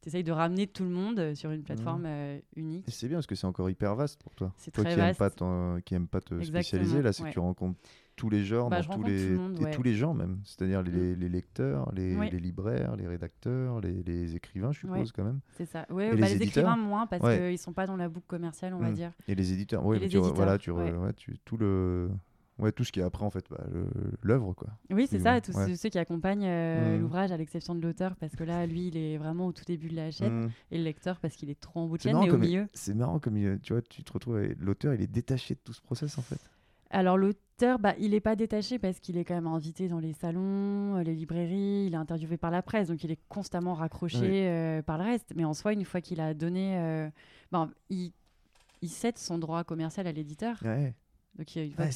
[0.00, 3.26] t'essayes de ramener tout le monde euh, sur une plateforme euh, unique c'est bien parce
[3.26, 4.52] que c'est encore hyper vaste pour toi.
[4.56, 5.20] C'est toi très qui vaste.
[5.20, 7.28] Aime pas ton- qui aime pas te Exactement, spécialiser, là, c'est ouais.
[7.30, 7.78] que tu rencontres
[8.16, 9.34] tous les genres, Bah, dans tous les...
[9.34, 10.40] et tous gens même.
[10.44, 10.94] C'est-à-dire les, Mm.
[10.96, 12.28] les- les lecteurs, les, Oui.
[12.30, 14.02] les libraires, les rédacteurs, les,
[14.34, 15.04] écrivains, je suppose, Ouais.
[15.14, 15.38] quand même.
[15.56, 17.50] c'est ça ouais, bah, les éditeurs écrivains moins parce Ouais.
[17.50, 18.94] qu'ils sont pas dans la boucle commerciale on va Mm.
[18.94, 19.84] dire Et les éditeurs.
[19.86, 20.72] Oui, tu, voilà, tu,
[21.16, 22.10] tu tout le
[22.58, 23.64] ouais, tout ce qui est après en fait bah,
[24.22, 24.68] l'œuvre quoi.
[24.90, 25.74] Oui, c'est ça, tous ouais.
[25.76, 27.00] ceux- qui accompagnent euh, Mm.
[27.00, 29.88] l'ouvrage, à l'exception de l'auteur, parce que là, lui, il est vraiment au tout début
[29.88, 30.50] de la chaîne, Mm.
[30.72, 32.66] et le lecteur, parce qu'il est trop en bout de chaîne, mais au milieu.
[32.74, 35.60] c'est marrant comme il- tu vois, tu te retrouves avec- l'auteur, il est détaché de
[35.64, 36.40] tout ce process en fait.
[36.90, 40.14] Alors l'auteur, bah, il n'est pas détaché parce qu'il est quand même invité dans les
[40.14, 44.20] salons, euh, les librairies, il est interviewé par la presse, donc il est constamment raccroché
[44.20, 44.30] Oui.
[44.46, 45.32] euh, par le reste.
[45.36, 47.10] Mais en soi, une fois qu'il a donné, euh,
[47.52, 48.12] ben, il,
[48.80, 50.56] il cède son droit commercial à l'éditeur.
[50.64, 50.94] Ouais.
[51.38, 51.90] Donc il y a une Ouais,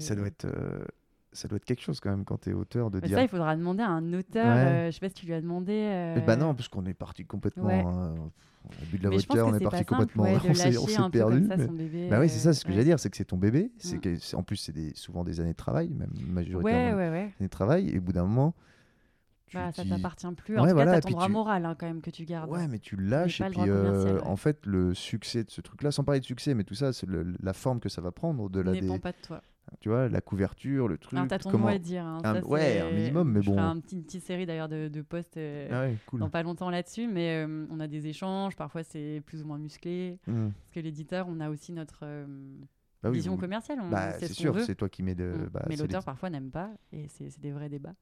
[0.00, 0.44] ça doit être.
[0.46, 0.84] euh,
[1.32, 3.16] Ça doit être quelque chose quand même quand t'es auteur de Mais dire.
[3.18, 4.44] ça, il faudra demander à un auteur.
[4.44, 4.50] Ouais.
[4.72, 6.20] euh, je sais pas si tu lui as demandé.
[6.26, 7.66] Bah non, parce qu'on est parti complètement.
[7.66, 7.84] Ouais.
[7.86, 8.14] hein,
[8.66, 10.24] au but de la mais que on est parti complètement.
[10.48, 11.46] on s'est perdu.
[11.46, 12.08] ça mais- bébé.
[12.10, 13.70] Bah oui, c'est ça, c'est ce que j'allais dire, c'est que c'est ton bébé.
[13.78, 14.16] C'est Mm.
[14.18, 17.46] c'est- en plus c'est des, souvent des années de travail, même majoritairement des années de
[17.46, 17.88] travail.
[17.90, 18.54] Et au bout d'un moment,
[19.50, 20.54] tu Bah, ça t'appartient plus.
[20.54, 22.10] Ouais, En tout voilà, cas, et t'as ton droit tu- moral hein, quand même que
[22.10, 22.50] tu gardes.
[22.50, 24.22] Ouais, mais tu lâches et puis euh, ouais.
[24.22, 27.06] en fait le succès de ce truc-là, sans parler de succès, mais tout ça, c'est
[27.42, 29.42] la forme que ça va prendre au-delà ne dépend des, pas de toi.
[29.80, 31.18] tu vois, la couverture, le truc.
[31.28, 31.64] T'as ton comment...
[31.66, 32.04] mot à dire.
[32.04, 33.80] hein, Un- ça, ouais, un minimum, mais je ferai bon.
[33.80, 36.20] petit- une petite série d'ailleurs de, de posts euh, Ah ouais, cool.
[36.20, 38.56] dans pas longtemps là-dessus, mais euh, on a des échanges.
[38.56, 40.18] Parfois, c'est plus ou moins musclé.
[40.26, 40.48] Mm.
[40.50, 42.26] Parce que l'éditeur, on a aussi notre euh,
[43.02, 43.78] Bah oui, vision commerciale.
[43.82, 45.24] On bah, c'est ce sûr, c'est toi qui mets de.
[45.24, 45.48] Mm.
[45.52, 47.94] bah, mais l'auteur les- parfois n'aime pas et c'est des vrais débats.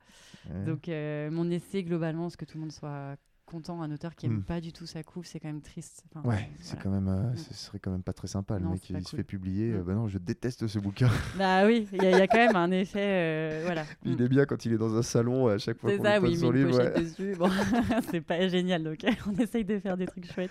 [0.51, 0.65] Ouais.
[0.65, 3.15] Donc euh, mon essai globalement, ce que tout le monde soit
[3.47, 4.43] content, un auteur qui aime Mm.
[4.43, 6.05] pas du tout sa couve, c'est quand même triste.
[6.13, 8.59] Enfin, Ouais, c'est quand même, euh, ce serait quand même pas très sympa.
[8.59, 9.71] Le Non, mec, c'est pas il se fait publier.
[9.73, 9.77] Mm.
[9.77, 11.09] euh, bah non, je déteste ce bouquin.
[11.39, 13.85] Bah oui, il y, a- il y a quand même un effet, euh, voilà.
[14.05, 16.37] il est bien quand il est dans un salon à chaque fois qu'on lui oui,
[16.37, 16.77] son livre.
[16.77, 17.01] ouais.
[17.01, 17.37] dessus.
[17.39, 17.49] Bon,
[18.11, 20.51] c'est pas génial, donc on essaye de faire des trucs chouettes,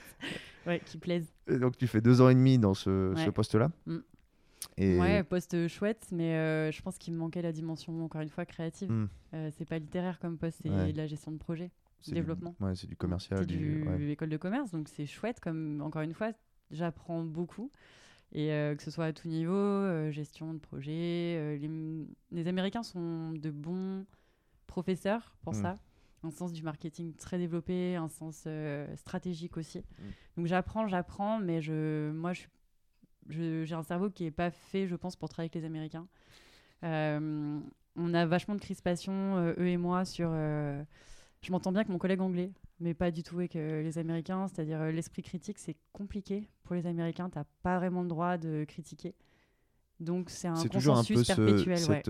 [0.66, 1.32] ouais, qui plaisent.
[1.48, 3.70] Et donc tu fais deux ans et demi dans ce, poste-là?
[4.78, 8.30] Et Ouais, poste chouette, mais euh, je pense qu'il me manquait la dimension, encore une
[8.30, 8.92] fois, créative.
[8.92, 9.10] Mm.
[9.34, 10.92] Euh, c'est pas littéraire comme poste, c'est Ouais.
[10.94, 11.72] de la gestion de projet.
[12.06, 12.56] du- développement.
[12.60, 13.40] ouais, c'est du commercial.
[13.40, 14.12] C'est Du, du ouais.
[14.12, 15.40] école de commerce, donc c'est chouette.
[15.40, 16.32] Comme encore une fois,
[16.70, 17.72] j'apprends beaucoup.
[18.34, 21.70] Et euh, que ce soit à tout niveau, euh, gestion de projet, les,
[22.32, 24.06] les Américains sont de bons
[24.68, 25.62] professeurs pour Mm.
[25.62, 25.80] ça.
[26.24, 29.80] Un sens du marketing très développé, un sens euh, stratégique aussi.
[29.80, 30.04] Mm.
[30.38, 32.50] Donc j'apprends, j'apprends, mais je, moi, je suis-
[33.30, 36.08] j'ai un cerveau qui n'est pas fait, je pense, pour travailler avec les Américains.
[36.84, 37.60] Euh,
[37.96, 40.30] on a vachement de crispation, euh, eux et moi, sur.
[40.32, 40.84] euh,
[41.42, 44.48] je m'entends bien avec mon collègue anglais, mais pas du tout avec les Américains.
[44.48, 47.30] C'est-à-dire, l'esprit critique, c'est compliqué pour les Américains.
[47.30, 49.14] Tu n'as pas vraiment le droit de critiquer.
[50.00, 51.78] Donc, c'est un C'est toujours un consensus peu ce, perpétuel.
[51.78, 52.10] cette-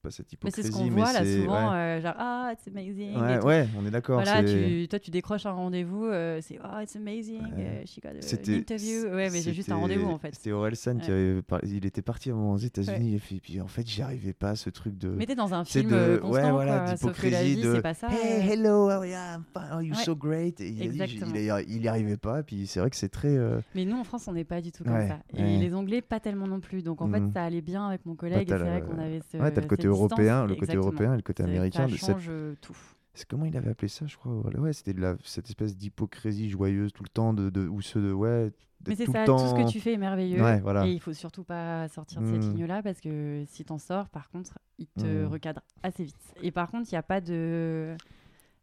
[0.00, 1.76] pas cette Mais c'est ce qu'on voit là souvent, ouais.
[1.76, 3.16] euh, genre ah it's amazing.
[3.42, 4.22] Ouais, on est d'accord.
[4.22, 7.82] Voilà, tu, toi tu décroches un rendez-vous, euh, c'est oh it's amazing, Ouais.
[7.82, 9.02] euh, she got a- interview.
[9.14, 10.34] Ouais, mais j'ai juste un c'était- rendez-vous en fait.
[10.34, 11.16] C'était Orelsan qui Ouais.
[11.16, 14.50] avait par- il était parti aux États-Unis et puis, puis en fait j'y arrivais pas
[14.50, 17.56] à ce truc de Mais t'es dans un film de- euh, ouais, constant, voilà, d'hypocrisie
[17.62, 18.08] de- c'est pas ça.
[18.10, 20.04] Hey, hello, oh I'm fine, oh, you're Ouais.
[20.04, 20.60] so great.
[20.60, 21.20] Et il, a dit,
[21.68, 22.40] il, y arrivait pas.
[22.40, 23.36] Et puis c'est vrai que c'est très.
[23.74, 25.18] Mais nous, en France, on n'est pas du tout comme ça.
[25.36, 26.82] Et les Anglais, pas tellement non plus.
[26.82, 27.32] Donc en fait, Mhm.
[27.32, 28.48] ça allait bien avec mon collègue.
[28.48, 29.36] et c'est vrai qu'on avait ce.
[29.36, 29.89] ouais, t'as le côté.
[29.90, 31.86] Européen, le côté européen et le côté américain.
[31.86, 32.76] Ça de cette- change euh, tout.
[33.14, 34.32] C'est comment il avait appelé ça, je crois.
[34.58, 38.00] Ouais, c'était de la, cette espèce d'hypocrisie joyeuse tout le temps, de, de ou ceux
[38.00, 38.52] de ouais.
[38.86, 39.38] Mais c'est ça, le tout temps.
[39.48, 40.42] ce que tu fais est merveilleux.
[40.42, 40.86] Ouais, voilà.
[40.86, 42.50] Et il faut surtout pas sortir de cette Mm.
[42.54, 45.26] ligne-là parce que si t'en sors, par contre, il te Mm.
[45.26, 46.16] recadre assez vite.
[46.42, 47.94] Et par contre, il n'y a pas de.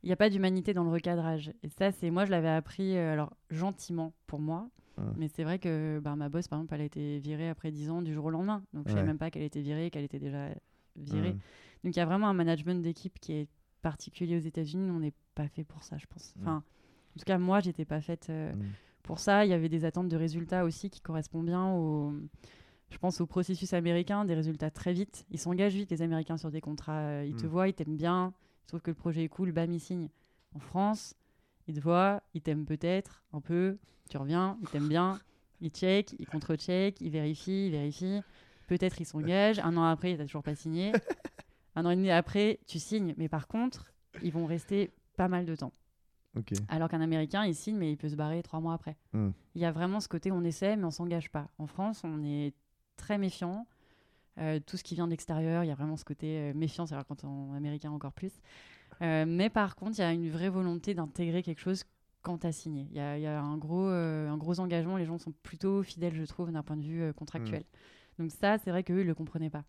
[0.04, 1.52] Il n'y a pas d'humanité dans le recadrage.
[1.64, 4.70] Et ça, c'est moi, je l'avais appris, euh, alors gentiment pour moi.
[4.98, 5.02] Mm.
[5.18, 7.90] Mais c'est vrai que bah, ma boss, par exemple, elle a été virée après 10
[7.92, 8.64] ans du jour au lendemain.
[8.74, 9.08] Donc je savais Ouais.
[9.08, 10.48] même pas qu'elle était virée, qu'elle était déjà
[11.32, 11.40] Mm.
[11.84, 13.48] Donc il y a vraiment un management d'équipe qui est
[13.82, 14.90] particulier aux États-Unis.
[14.92, 16.34] On n'est pas fait pour ça, je pense.
[16.36, 16.42] Mm.
[16.42, 16.56] Enfin,
[17.16, 18.28] en tout cas, moi, j'étais pas faite.
[18.30, 18.64] euh, Mm.
[19.04, 22.14] pour ça, il y avait des attentes de résultats aussi qui correspondent bien au,
[22.90, 25.26] je pense, au processus américain, des résultats très vite.
[25.32, 27.00] Ils s'engagent vite, les Américains, sur des contrats.
[27.00, 28.34] Euh, Ils te voient, ils t'aiment bien,
[28.64, 30.10] ils trouvent que le projet est cool, bam, ils signent.
[30.56, 31.14] En France,
[31.68, 33.78] ils te voient, ils t'aiment peut-être un peu,
[34.10, 35.20] tu reviens, ils t'aiment bien,
[35.62, 38.22] ils check, ils contre-check, ils vérifient, ils vérifient.
[38.68, 40.92] Peut-être ils s'engagent, un an après, ils n'ont toujours pas signé.
[41.76, 43.14] Un an et demi après, tu signes.
[43.18, 45.72] Mais par contre, ils vont rester pas mal de temps.
[46.36, 46.54] Ok.
[46.70, 48.98] Alors qu'un Américain, il signe, mais il peut se barrer trois mois après.
[49.14, 49.30] Mm.
[49.56, 51.50] Il y a vraiment ce côté, on essaie, mais on s'engage pas.
[51.60, 52.54] En France, on est
[52.96, 53.68] très méfiant.
[54.40, 56.86] Euh, tout ce qui vient de l'extérieur, il y a vraiment ce côté euh, méfiant,
[56.86, 58.34] c'est-à-dire quand on est américain encore plus.
[59.02, 61.84] Euh, mais par contre, il y a une vraie volonté d'intégrer quelque chose
[62.22, 62.88] quand tu as signé.
[62.92, 65.34] Il y a, il y a un, gros, euh, un gros engagement, les gens sont
[65.44, 67.64] plutôt fidèles, je trouve, d'un point de vue contractuel.
[68.20, 69.64] Donc ça, c'est vrai qu'eux, ils le comprenaient pas.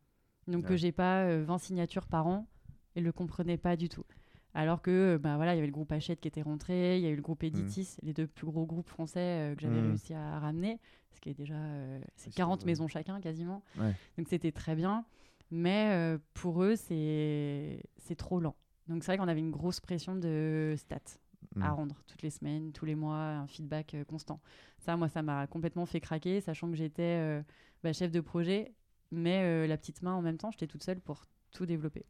[0.47, 0.79] Donc que Ouais.
[0.79, 2.47] j'ai pas euh, 20 signatures par an,
[2.97, 4.05] ils le comprenaient pas du tout.
[4.55, 7.05] Alors que, euh, bah voilà, il y avait le groupe Hachette qui était rentré, il
[7.05, 9.21] y a eu le groupe Editis, les deux plus gros groupes français
[9.53, 9.87] euh, que j'avais Mm.
[9.89, 10.81] réussi à ramener,
[11.13, 13.63] ce qui est déjà euh, c'est Oui, 40 c'est- maisons chacun quasiment.
[13.79, 13.95] Ouais.
[14.17, 15.05] Donc c'était très bien,
[15.51, 18.57] mais euh, pour eux c'est c'est trop lent.
[18.89, 21.19] Donc c'est vrai qu'on avait une grosse pression de stats
[21.55, 21.63] Mm.
[21.63, 24.41] à rendre toutes les semaines, tous les mois, un feedback euh, constant.
[24.81, 27.43] Ça, moi, ça m'a complètement fait craquer, sachant que j'étais euh,
[27.83, 28.75] bah, chef de projet,
[29.11, 32.05] mais euh, la petite main en même temps, j'étais toute seule pour tout développer.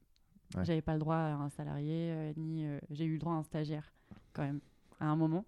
[0.57, 0.65] Ouais.
[0.65, 3.37] J'avais pas le droit à un salarié, euh, ni euh, j'ai eu le droit à
[3.37, 3.93] un stagiaire
[4.33, 4.61] quand même
[5.01, 5.45] à un moment.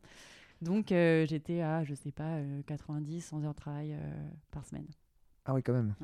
[0.62, 3.96] Donc j'étais à, je sais pas, euh, 90, 100 heures de travail
[4.50, 4.86] par semaine.
[5.46, 5.94] Ah oui, quand même.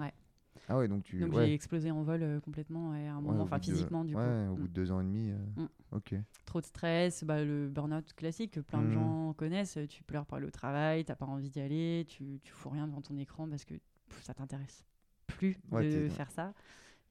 [0.68, 1.20] Ah ouais, donc tu.
[1.20, 1.46] Donc ouais.
[1.46, 4.04] j'ai explosé en vol euh, complètement à un Ouais, moment, au enfin bout de- physiquement
[4.04, 4.52] du ouais, coup.
[4.52, 4.60] au Mm.
[4.60, 5.30] bout de deux ans et demi.
[5.30, 5.68] euh, Mm.
[5.92, 6.14] Ok.
[6.46, 8.92] Trop de stress, bah, le burn-out classique que plein de Mm.
[8.92, 9.78] gens connaissent.
[9.88, 13.02] Tu pleures aller au travail, t'as pas envie d'y aller, tu, tu fous rien devant
[13.02, 13.74] ton écran parce que
[14.22, 14.84] ça t'intéresse
[15.26, 16.52] plus Ouais, de faire ça.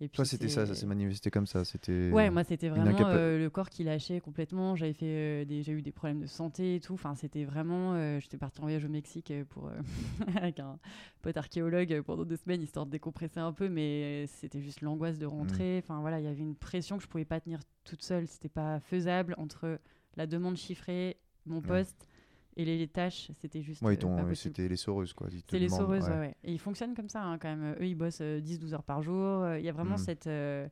[0.02, 1.64] Et puis Toi, c'était ça, ça s'est manifesté comme ça.
[1.64, 2.12] C'était.
[2.12, 4.76] Ouais, moi c'était vraiment euh, le corps qui lâchait complètement.
[4.76, 6.96] J'avais fait euh, des, j'ai eu des problèmes de santé et tout.
[6.96, 7.94] Enfin, c'était vraiment.
[7.94, 9.70] euh, J'étais partie en voyage au Mexique pour
[10.36, 10.80] avec un
[11.22, 15.26] pote archéologue pendant deux semaines histoire de décompresser un peu, mais c'était juste l'angoisse de
[15.26, 15.80] rentrer.
[15.82, 18.28] Enfin voilà, il y avait une pression que je pouvais pas tenir toute seule.
[18.28, 19.80] C'était pas faisable entre
[20.18, 21.16] la demande chiffrée,
[21.46, 22.10] mon poste
[22.58, 23.32] et les, les tâches.
[23.42, 23.82] C'était juste.
[23.82, 25.28] Ouais, euh, euh, c'était les soreuses, quoi.
[25.50, 26.36] C'est les soreuses, ouais.
[26.44, 27.74] Et ils fonctionnent comme ça, hein, quand même.
[27.80, 29.44] Eux, ils bossent euh, 10-12 heures par jour.
[29.44, 30.00] Euh, Il y a vraiment Mm.
[30.00, 30.68] cette euh,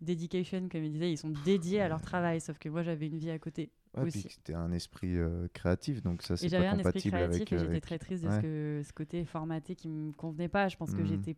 [0.00, 1.12] dedication, comme ils disaient.
[1.12, 2.40] Ils sont dédiés à leur travail.
[2.40, 3.70] Sauf que moi, j'avais une vie à côté.
[3.94, 4.22] Ouais, aussi.
[4.22, 7.40] puis c'était un esprit euh, créatif, donc ça, c'est j'avais pas un esprit compatible créatif
[7.42, 7.52] avec.
[7.52, 8.36] et euh, j'étais avec- très triste de ouais.
[8.36, 10.68] ce, que, ce côté formaté qui me convenait pas.
[10.68, 11.06] Je pense que Mm.
[11.06, 11.36] j'étais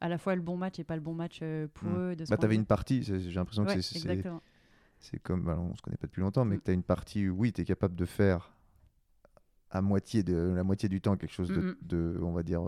[0.00, 1.96] à la fois le bon match et pas le bon match euh, pour Mm.
[1.96, 2.16] eux.
[2.16, 4.00] De Bah, t'avais une partie, j'ai l'impression que c'est-
[4.98, 5.44] c'est comme.
[5.44, 6.58] bah, on se connaît pas depuis longtemps, mais Mm.
[6.58, 8.52] que t'as une partie où, oui, t'es capable de faire
[9.74, 12.62] à moitié de la moitié du temps quelque chose de, Mm, de, on va dire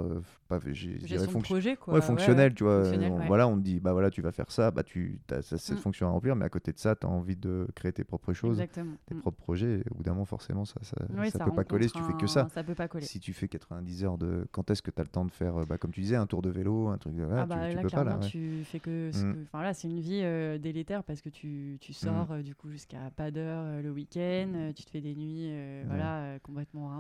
[0.49, 1.95] pas Gestion de fonction- projet, quoi.
[1.95, 2.55] ouais, fonctionnel ouais.
[2.55, 3.27] tu vois Fonctionnel, on- ouais.
[3.27, 5.81] voilà on te dit bah voilà tu vas faire ça bah tu as cette Mm.
[5.81, 8.33] fonction à remplir mais à côté de ça tu as envie de créer tes propres
[8.33, 8.95] choses Exactement.
[9.07, 9.21] tes Mm.
[9.21, 10.97] propres projets et au bout d'un moment forcément ça ça,
[11.31, 13.05] ça peut pas coller si tu fais que ça Ça peut pas coller.
[13.05, 15.59] si tu fais 90 heures de quand est-ce que tu as le temps de faire
[15.59, 17.57] euh, bah, comme tu disais un tour de vélo un truc de voilà, ah bah
[17.65, 19.33] tu, tu là peux pas là tu fais que ce Mm.
[19.35, 22.55] que- enfin là c'est une vie euh, délétère parce que tu, tu sors euh, du
[22.55, 26.19] coup jusqu'à pas d'heure euh, le week-end euh, tu te fais des nuits euh, voilà
[26.23, 26.94] euh, complètement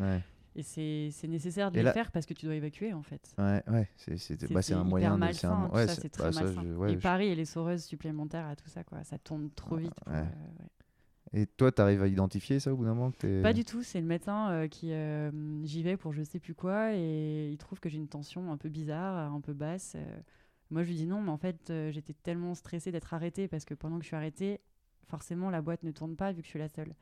[0.00, 0.22] ouais
[0.56, 3.34] et c'est nécessaire de Et les là- faire parce que tu dois évacuer en fait
[3.38, 4.12] ouais ouais c'est
[4.52, 6.94] bah, un moyen c'est un ouais ça c'est- bah, très ça, malsain je- ouais, et
[6.94, 10.12] je- Paris et les soreuses supplémentaires à tout ça quoi ça tourne trop vite pour,
[10.12, 10.20] ouais.
[10.20, 10.24] euh,
[11.42, 13.82] et toi tu arrives à identifier ça au bout d'un moment que Pas du tout,
[13.82, 14.92] c'est le médecin euh, qui.
[14.92, 15.32] euh,
[15.64, 18.56] J'y vais pour je sais plus quoi et il trouve que j'ai une tension un
[18.56, 19.94] peu bizarre, un peu basse.
[19.96, 20.20] euh.
[20.70, 23.74] Moi je lui dis non, mais en fait j'étais tellement stressée d'être arrêtée parce que
[23.74, 24.60] pendant que je suis arrêtée,
[25.04, 26.94] forcément la boîte ne tourne pas vu que je suis la seule.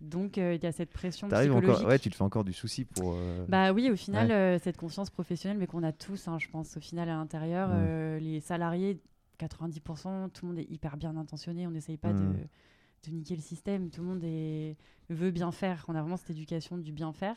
[0.00, 1.70] Donc euh, il y a cette pression psychologique.
[1.78, 4.34] encore ouais tu te fais encore du souci pour euh, Bah oui, au final, Ouais.
[4.34, 7.68] euh, cette conscience professionnelle, mais qu'on a tous, hein, je pense, au final, à l'intérieur,
[7.70, 8.18] Mm.
[8.18, 9.00] les salariés,
[9.38, 12.32] 90%, tout le monde est hyper bien intentionné, on n'essaye pas Mm.
[12.34, 14.76] de, de niquer le système, tout le monde est,
[15.08, 17.36] veut bien faire, on a vraiment cette éducation du bien faire.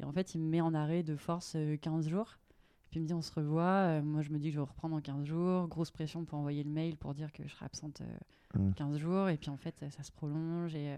[0.00, 2.38] Et en fait, il me met en arrêt de force euh, 15 jours.
[2.90, 4.02] Puis il me dit, on se revoit.
[4.02, 5.66] Moi, je me dis que je vais reprendre en 15 jours.
[5.68, 8.02] Grosse pression pour envoyer le mail pour dire que je serai absente
[8.56, 8.74] euh, Mm.
[8.74, 9.28] 15 jours.
[9.28, 10.74] Et puis en fait, ça, ça se prolonge.
[10.74, 10.96] Et, euh,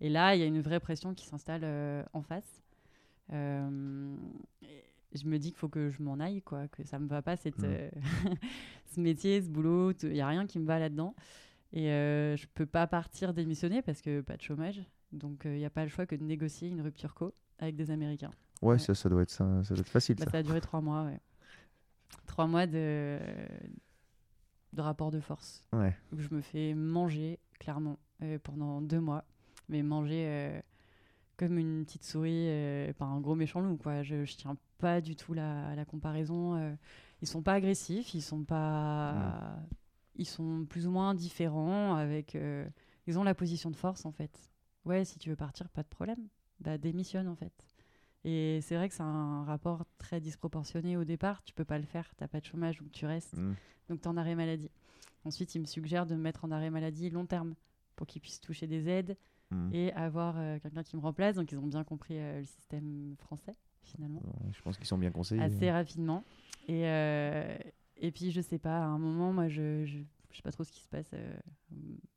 [0.00, 2.62] et là, il y a une vraie pression qui s'installe euh, en face.
[3.32, 4.14] Euh,
[4.62, 4.84] et
[5.16, 7.36] je me dis qu'il faut que je m'en aille, quoi, que ça me va pas
[7.36, 7.90] cette, Mm.
[8.94, 11.14] ce métier, ce boulot, il n'y a rien qui me va là-dedans.
[11.72, 14.82] Et euh, je peux pas partir démissionner parce que pas de chômage.
[15.12, 17.90] Donc il n'y a pas le choix que de négocier une rupture co avec des
[17.90, 18.30] Américains.
[18.62, 18.78] ouais, Ouais.
[18.78, 20.80] ça ça doit être ça, ça doit être facile Bah, ça ça a duré trois
[20.80, 21.18] mois, ouais.
[22.26, 23.18] Trois mois de,
[24.74, 29.24] de rapport de force ouais où je me fais manger, clairement, euh, pendant deux mois.
[29.68, 30.60] Mais manger euh,
[31.38, 34.02] comme une petite souris euh, par un gros méchant loup, quoi.
[34.02, 36.56] Je, je tiens pas du tout la, la comparaison.
[36.56, 36.74] euh.
[37.22, 39.56] Ils sont pas agressifs, ils sont pas...
[40.16, 42.36] Ils sont plus ou moins différents avec...
[43.06, 44.50] Ils ont la position de force, en fait.
[44.84, 46.28] Ouais, si tu veux partir, pas de problème.
[46.60, 47.52] Bah, démissionne, en fait.
[48.24, 51.42] Et c'est vrai que c'est un rapport très disproportionné au départ.
[51.44, 53.36] Tu peux pas le faire, t'as pas de chômage, donc tu restes.
[53.36, 53.54] Mm.
[53.88, 54.70] Donc tu es en arrêt maladie.
[55.24, 57.54] Ensuite, il me suggère de me mettre en arrêt maladie long terme
[57.96, 59.16] pour qu'ils puissent toucher des aides
[59.50, 59.70] Mm.
[59.72, 61.36] et avoir euh, quelqu'un qui me remplace.
[61.36, 64.22] Donc ils ont bien compris euh, le système français finalement
[64.54, 66.24] je pense qu'ils sont bien conseillés assez rapidement.
[66.68, 67.54] Et, euh,
[67.98, 69.98] et puis je sais pas, à un moment, moi je, je,
[70.30, 71.10] je sais pas trop ce qui se passe.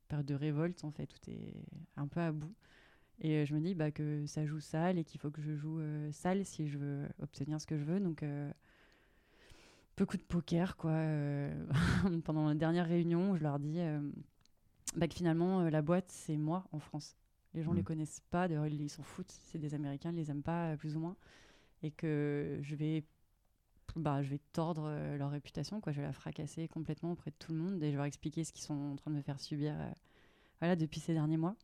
[0.08, 1.52] période de révolte en fait, tout est
[1.96, 2.54] un peu à bout.
[3.20, 5.54] Et euh, je me dis bah, que ça joue sale et qu'il faut que je
[5.56, 8.00] joue euh, sale si je veux obtenir ce que je veux.
[8.00, 8.50] Donc euh,
[9.96, 10.90] beaucoup de poker quoi.
[10.92, 11.52] euh,
[12.24, 13.78] pendant la dernière réunion, je leur dis
[14.96, 17.16] bah, que finalement la boîte c'est moi en France.
[17.54, 17.76] Les gens Mm.
[17.76, 19.32] les connaissent pas, d'ailleurs ils s'en foutent.
[19.32, 21.16] C'est des Américains, ils les aiment pas plus ou moins
[21.82, 23.04] et que je vais
[23.96, 27.52] bah, je vais tordre leur réputation quoi je vais la fracasser complètement auprès de tout
[27.52, 29.40] le monde et je vais leur expliquer ce qu'ils sont en train de me faire
[29.40, 29.74] subir
[30.60, 31.56] voilà depuis ces derniers mois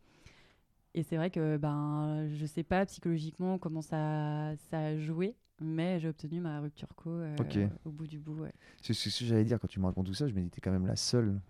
[0.94, 6.00] et c'est vrai que ben je sais pas psychologiquement comment ça ça a joué mais
[6.00, 7.36] j'ai obtenu ma rupture co euh,
[7.84, 8.52] au bout du bout ouais.
[8.82, 10.26] C'est ce que j'allais dire quand tu me racontes tout ça.
[10.26, 11.40] Je me dis, t'es quand même la seule.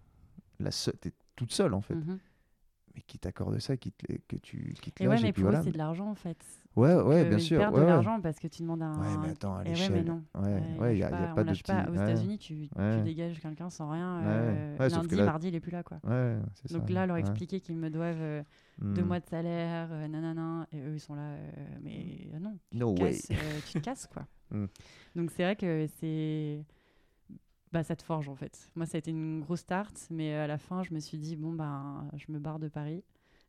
[0.61, 1.95] La seule t'es toute seule en fait.
[1.95, 2.19] Mhm.
[2.95, 5.51] Mais qui t'accorde ça, qui te, que tu qui te et ouais mais puis pour
[5.51, 5.65] voilà.
[5.65, 6.39] c'est de l'argent en fait
[6.77, 7.59] Ouais, ouais, bien sûr.
[7.59, 7.91] perdent ouais, de ouais.
[7.91, 9.93] l'argent parce que tu demandes un Ouais, mais attends, à Et ouais, l'échelle.
[9.93, 10.23] mais non.
[10.35, 11.63] Ouais, Ouais, ouais, il y a, pas- de petit.
[11.63, 11.85] pas.
[11.89, 11.95] Aux ouais.
[12.03, 13.01] États-Unis, tu, tu Ouais.
[13.03, 14.19] dégages quelqu'un sans rien.
[14.19, 14.25] Ouais.
[14.27, 15.99] euh, Ouais, lundi, là- mardi, il est plus là, quoi.
[16.03, 16.79] Ouais, c'est ça.
[16.79, 17.21] Donc là, leur ouais.
[17.21, 18.43] expliquer qu'ils me doivent euh,
[18.81, 19.07] deux Hmm.
[19.07, 21.47] mois de salaire, euh, nanana, et eux, ils sont là, euh,
[21.83, 23.11] mais non, No tu te way.
[23.13, 23.29] casses,
[23.67, 24.27] tu te casses, quoi.
[24.51, 24.67] Mm.
[25.17, 26.65] Donc c'est vrai que c'est
[27.75, 28.71] bah, ça te forge en fait.
[28.77, 31.35] Moi, ça a été une grosse start, mais à la fin, je me suis dit,
[31.35, 33.03] bon, ben, je me barre de Paris,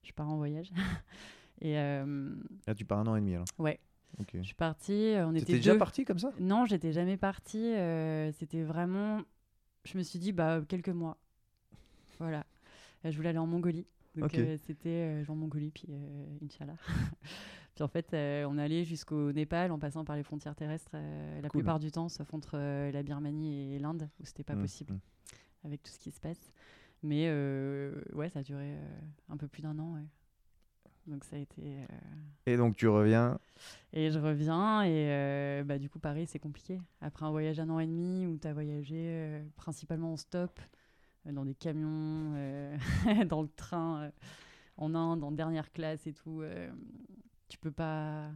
[0.03, 0.71] je pars en voyage.
[1.61, 2.35] et euh,
[2.65, 3.45] Là, tu pars un an et demi alors?
[3.59, 3.79] ouais,
[4.19, 4.31] Ok.
[4.33, 5.13] je suis partie.
[5.13, 5.77] euh, On était déjà deux.
[5.77, 6.31] parti comme ça?
[6.39, 7.75] Non, j'étais jamais partie.
[7.75, 9.21] euh, C'était vraiment.
[9.83, 11.17] Je me suis dit, bah, quelques mois.
[12.19, 12.43] Voilà.
[13.05, 13.85] Euh, Je voulais aller en Mongolie.
[14.15, 14.39] Donc, Ok.
[14.39, 16.77] euh, c'était euh, je vais en Mongolie, puis euh, Inch'Allah.
[17.75, 21.41] puis en fait, euh, on allait jusqu'au Népal en passant par les frontières terrestres euh,
[21.41, 21.61] la Cool.
[21.61, 24.93] plupart du temps, sauf entre euh, la Birmanie et l'Inde, où c'était pas Mm, possible
[24.93, 24.99] mm.
[25.65, 26.51] avec tout ce qui se passe.
[27.03, 27.29] Mais
[28.13, 28.75] ouais, ça a duré
[29.29, 29.93] un peu plus d'un an.
[29.95, 30.05] ouais.
[31.07, 31.61] Donc ça a été.
[31.61, 31.85] euh,
[32.47, 33.37] Et donc tu reviens.
[33.93, 36.79] et je reviens et euh, bah, du coup Paris c'est compliqué.
[37.01, 40.59] Après un voyage d'un an et demi où tu as voyagé euh, principalement en stop,
[41.25, 42.33] dans des camions,
[43.29, 44.09] dans le train,
[44.77, 46.41] en Inde, en dernière classe et tout,
[47.55, 48.31] tu peux pas...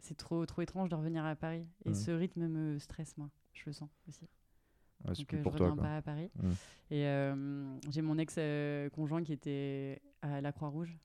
[0.00, 1.64] C'est trop, trop étrange de revenir à Paris.
[1.84, 1.94] Et Mhm.
[1.94, 4.26] ce rythme me stresse moi, je le sens aussi.
[5.04, 5.84] Ouais, Donc euh, pour je toi reviens quoi.
[5.84, 6.30] pas à Paris.
[6.42, 6.54] Mhm.
[6.90, 10.98] Et euh, j'ai mon ex-conjoint qui était à la Croix-Rouge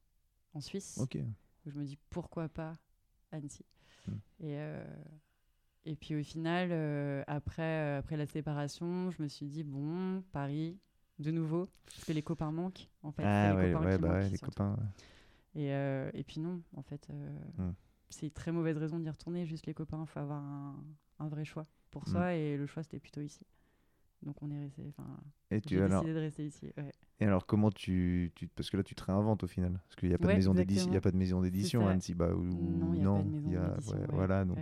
[0.56, 1.18] en Suisse Ok.
[1.66, 2.78] où je me dis pourquoi pas
[3.32, 3.64] Annecy.
[4.08, 4.12] Mm.
[4.40, 4.84] Et, euh,
[5.86, 10.24] et puis au final, euh, après, euh, après la séparation, je me suis dit bon,
[10.32, 10.80] Paris,
[11.20, 13.24] de nouveau, parce que les copains manquent en fait.
[13.24, 14.46] Ah les ouais, copains ouais, bah manquent, les surtout.
[14.52, 14.78] copains.
[15.56, 17.08] Et, euh, et puis non, en fait,
[17.58, 17.72] Mm.
[18.10, 20.84] c'est une très mauvaise raison d'y retourner, juste les copains, il faut avoir un,
[21.20, 22.12] un vrai choix pour Mm.
[22.12, 23.46] soi, et le choix c'était plutôt ici.
[24.24, 25.18] Donc on est resté, enfin,
[25.52, 26.72] Et tu alors, décidé de rester ici.
[26.78, 26.92] ouais.
[27.22, 30.10] et alors comment tu, tu parce que là tu te réinventes au final parce qu'il
[30.10, 32.14] n'y a pas de maison d'édition, il y a pas de maison d'édition à Annecy
[32.16, 34.58] bah, ou Non, il n'y a pas de maison a- d'édition, ouais, voilà donc.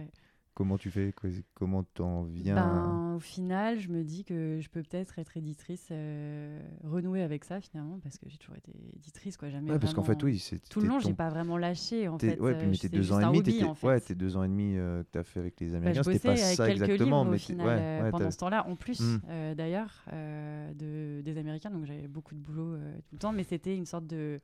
[0.54, 1.14] Comment tu fais?
[1.56, 2.56] Comment t'en viens?
[2.56, 7.44] Ben, au final, je me dis que je peux peut-être être éditrice, euh, renouer avec
[7.44, 9.50] ça finalement, parce que j'ai toujours été éditrice, quoi.
[9.50, 12.08] Jamais Ouais, parce qu'en fait oui c'est Tout le long, ton- j'ai pas vraiment lâché
[12.08, 12.40] en fait.
[12.40, 14.48] ouais euh, puis mais je- tes deux ans et demi ouais tes deux ans et
[14.48, 17.20] demi euh, que t'as fait avec les Bah, Américains je c'était pas ça quelques exactement
[17.22, 17.74] livres mais au final ouais,
[18.08, 19.18] euh, pendant ce temps-là, en plus Mm.
[19.30, 23.32] euh, d'ailleurs euh, de, des Américains, donc j'avais beaucoup de boulot euh, tout le temps,
[23.34, 24.40] mais c'était une sorte de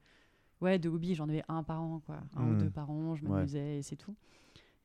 [0.62, 1.16] ouais de hobby.
[1.16, 2.52] J'en avais un par an, quoi, un Mm.
[2.52, 3.16] ou deux par an.
[3.16, 4.16] Je m'amusais et c'est tout.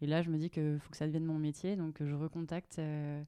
[0.04, 2.78] Et là, je me dis que faut que ça devienne mon métier, donc je recontacte
[2.78, 3.22] euh,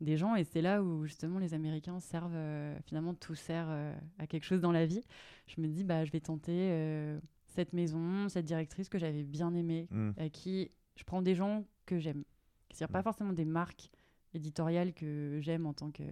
[0.00, 3.92] des gens et c'est là où justement les Américains servent euh, finalement tout sert euh,
[4.18, 5.02] à quelque chose dans la vie.
[5.48, 9.52] Je me dis bah je vais tenter euh, cette maison, cette directrice que j'avais bien
[9.54, 10.10] aimée, Mm.
[10.18, 12.22] à qui je prends des gens que j'aime.
[12.70, 13.90] C'est-à-dire pas forcément des marques
[14.34, 16.04] éditoriales que j'aime en tant que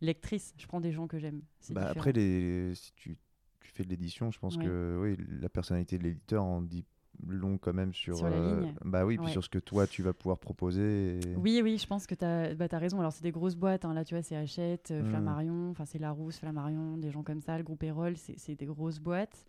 [0.00, 0.52] lectrice.
[0.58, 1.42] Je prends des gens que j'aime.
[1.70, 3.16] Bah, après, les, si tu,
[3.60, 4.64] tu fais de l'édition, je pense Ouais.
[4.64, 6.84] que oui, la personnalité de l'éditeur en dit
[7.26, 8.74] long quand même sur, Sur la euh, ligne.
[8.84, 9.32] bah oui, puis Ouais.
[9.32, 11.18] sur ce que toi tu vas pouvoir proposer.
[11.18, 13.00] et- Oui, oui, je pense que tu as, bah, t'as raison.
[13.00, 13.84] Alors, c'est des grosses boîtes.
[13.84, 13.94] hein.
[13.94, 15.06] Là, tu vois, c'est Hachette, euh, Mm.
[15.10, 17.56] Flammarion, enfin, c'est Larousse, Flammarion, des gens comme ça.
[17.58, 19.44] Le groupe Erol, c'est des grosses boîtes.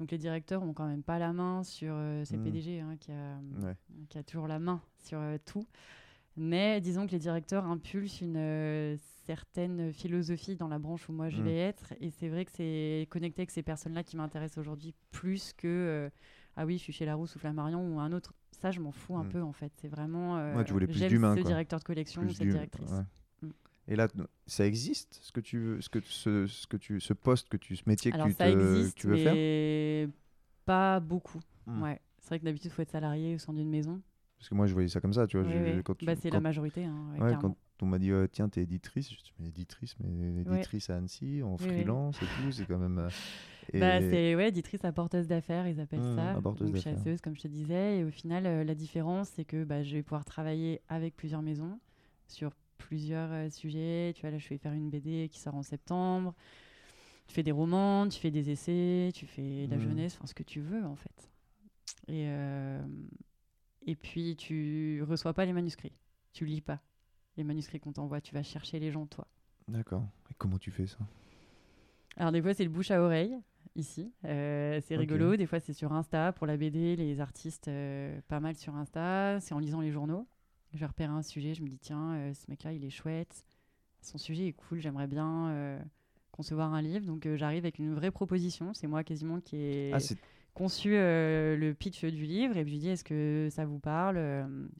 [0.00, 1.92] Donc, les directeurs ont quand même pas la main sur.
[1.94, 2.44] euh, c'est le Mm.
[2.44, 3.76] PDG hein, qui, a, Ouais.
[4.08, 5.64] qui a toujours la main sur euh, tout.
[6.36, 11.40] Mais disons que les directeurs impulsent une certaine philosophie dans la branche où moi je
[11.40, 11.44] Mm.
[11.44, 11.94] vais être.
[12.00, 16.10] Et c'est vrai que c'est connecté avec ces personnes-là qui m'intéressent aujourd'hui plus que
[16.56, 18.32] ah oui, je suis chez Larousse ou Flammarion ou un autre.
[18.52, 19.28] Ça, je m'en fous un Mm.
[19.30, 19.72] peu en fait.
[19.76, 20.38] C'est vraiment.
[20.38, 22.90] euh, Ouais, tu voulais plus ce directeur de collection ou Plus cette du- directrice.
[22.90, 23.02] ouais.
[23.42, 23.50] Mm.
[23.88, 24.08] Et là,
[24.46, 27.56] ça existe, ce que tu veux, ce que ce, ce que tu, ce poste que
[27.56, 29.34] tu, ce métier que tu, ça te- que existe, tu veux faire?
[29.34, 30.08] mais
[30.64, 31.40] pas beaucoup.
[31.66, 31.82] Mm.
[31.82, 32.00] Ouais.
[32.18, 34.00] C'est vrai que d'habitude, il faut être salarié au sein d'une maison.
[34.38, 35.46] Parce que moi, je voyais ça comme ça, tu vois.
[35.46, 36.84] Oui, Bah, c'est quand- la majorité.
[36.84, 37.40] hein, ouais, ouais, clairement.
[37.50, 40.40] quand on m'a dit euh, tiens t'es éditrice, je me suis dit, mais éditrice, mais
[40.40, 42.98] éditrice à Annecy, en freelance et tout, c'est quand même.
[42.98, 43.08] euh,
[43.72, 46.40] Bah, c'est ouais, éditrice apporteuse d'affaires, ils appellent Mmh, ça.
[46.40, 46.80] Donc d'affaires.
[46.96, 47.98] chasseuse, comme je te disais.
[47.98, 51.42] Et au final, euh, la différence, c'est que bah, je vais pouvoir travailler avec plusieurs
[51.42, 51.78] maisons
[52.28, 54.12] sur plusieurs euh, sujets.
[54.14, 56.34] Tu vois, là, je vais faire une BD qui sort en septembre.
[57.26, 59.80] Tu fais des romans, tu fais des essais, tu fais de la Mmh.
[59.80, 61.30] jeunesse, enfin ce que tu veux en fait.
[62.08, 62.82] Et, euh,
[63.86, 65.92] et puis, tu reçois pas les manuscrits.
[66.34, 66.80] Tu lis pas
[67.36, 68.20] les manuscrits qu'on t'envoie.
[68.20, 69.26] Tu vas chercher les gens, toi.
[69.68, 70.06] D'accord.
[70.30, 70.98] Et comment tu fais ça?
[72.16, 73.36] Alors des fois c'est le bouche à oreille
[73.76, 75.36] ici, Euh, c'est rigolo.
[75.36, 79.38] Des fois c'est sur Insta pour la BD, les artistes euh, pas mal sur Insta.
[79.40, 80.26] C'est en lisant les journaux.
[80.72, 83.44] Je repère un sujet, je me dis tiens euh, ce mec-là il est chouette,
[84.00, 85.78] son sujet est cool, j'aimerais bien
[86.32, 87.06] concevoir un livre.
[87.06, 88.74] Donc j'arrive avec une vraie proposition.
[88.74, 89.98] C'est moi quasiment qui ai Ah,
[90.52, 94.18] conçu le pitch du livre et puis je dis est-ce que ça vous parle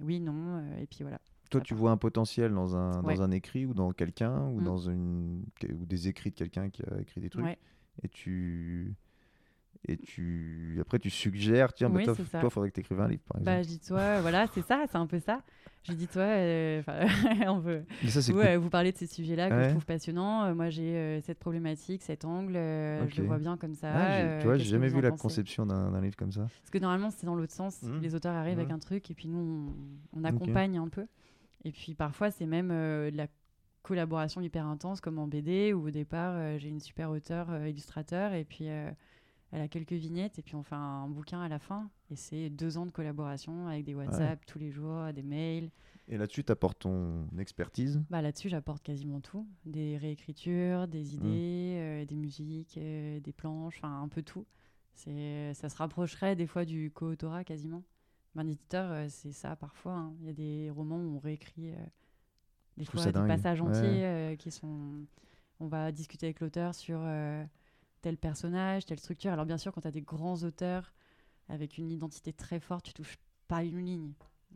[0.00, 1.20] Oui non et puis voilà.
[1.50, 3.14] Toi, tu vois un potentiel dans un, Ouais.
[3.14, 4.64] dans un écrit ou dans quelqu'un ou Mm.
[4.64, 5.44] dans une
[5.78, 7.44] ou des écrits de quelqu'un qui a écrit des trucs?
[7.44, 7.58] Ouais.
[8.02, 8.94] Et tu
[9.86, 12.40] et tu après tu suggères tiens bah, Oui, toi, c'est ça.
[12.40, 13.64] toi faudrait que tu écrives un livre par Bah exemple.
[13.74, 15.42] je dis toi voilà c'est ça c'est un peu ça.
[15.86, 16.82] Je dis toi euh,
[17.48, 18.46] on veut ça Vous, cool.
[18.46, 19.64] euh, vous parlez de ces sujets-là que Ouais.
[19.64, 20.44] je trouve passionnants.
[20.44, 22.54] Euh, moi, j'ai cette problématique, cet angle.
[22.54, 23.92] Je le vois bien comme ça.
[23.94, 26.46] Ah, tu vois, j'ai que jamais vu la conception d'un livre comme ça.
[26.60, 27.82] Parce que normalement, c'est dans l'autre sens.
[27.82, 28.00] Mhm.
[28.00, 28.76] Les auteurs arrivent avec Mhm.
[28.76, 29.74] un truc et puis nous,
[30.14, 31.04] on, on accompagne un peu.
[31.66, 33.26] Et puis parfois, c'est même de la
[33.84, 37.68] collaborations hyper intenses comme en BD où au départ euh, j'ai une super auteur euh,
[37.68, 38.90] illustrateur et puis euh,
[39.52, 42.48] elle a quelques vignettes et puis on fait un bouquin à la fin et c'est
[42.50, 45.70] deux ans de collaboration avec des WhatsApp tous les jours, des mails.
[46.08, 48.02] Et là-dessus, tu apportes ton expertise?
[48.10, 54.02] Bah, là-dessus j'apporte quasiment tout, des réécritures, des idées, euh, des musiques, des planches, enfin
[54.02, 54.46] un peu tout.
[54.94, 57.82] C'est ça se rapprocherait des fois du co-autorat quasiment.
[58.36, 59.92] Un éditeur c'est ça parfois.
[59.94, 60.14] hein.
[60.20, 61.72] Il y a des romans où on réécrit
[62.76, 63.28] des fois des dingue.
[63.28, 63.68] passages Ouais.
[63.68, 65.04] entiers euh, qui sont.
[65.60, 67.44] On va discuter avec l'auteur sur euh,
[68.02, 69.32] tel personnage, telle structure.
[69.32, 70.92] Alors bien sûr, quand tu as des grands auteurs
[71.48, 73.16] avec une identité très forte, tu touches
[73.48, 74.12] pas une ligne.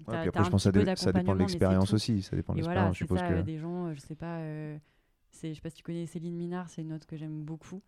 [0.07, 2.23] Ouais, puis après, je pense que ça, dépend de l'expérience aussi.
[2.23, 3.35] Ça dépend de l'expérience, voilà, je suppose ça, que.
[3.35, 4.79] euh, des gens, je sais pas, euh,
[5.33, 7.83] je sais pas si tu connais Céline Minard, c'est une autre que j'aime beaucoup.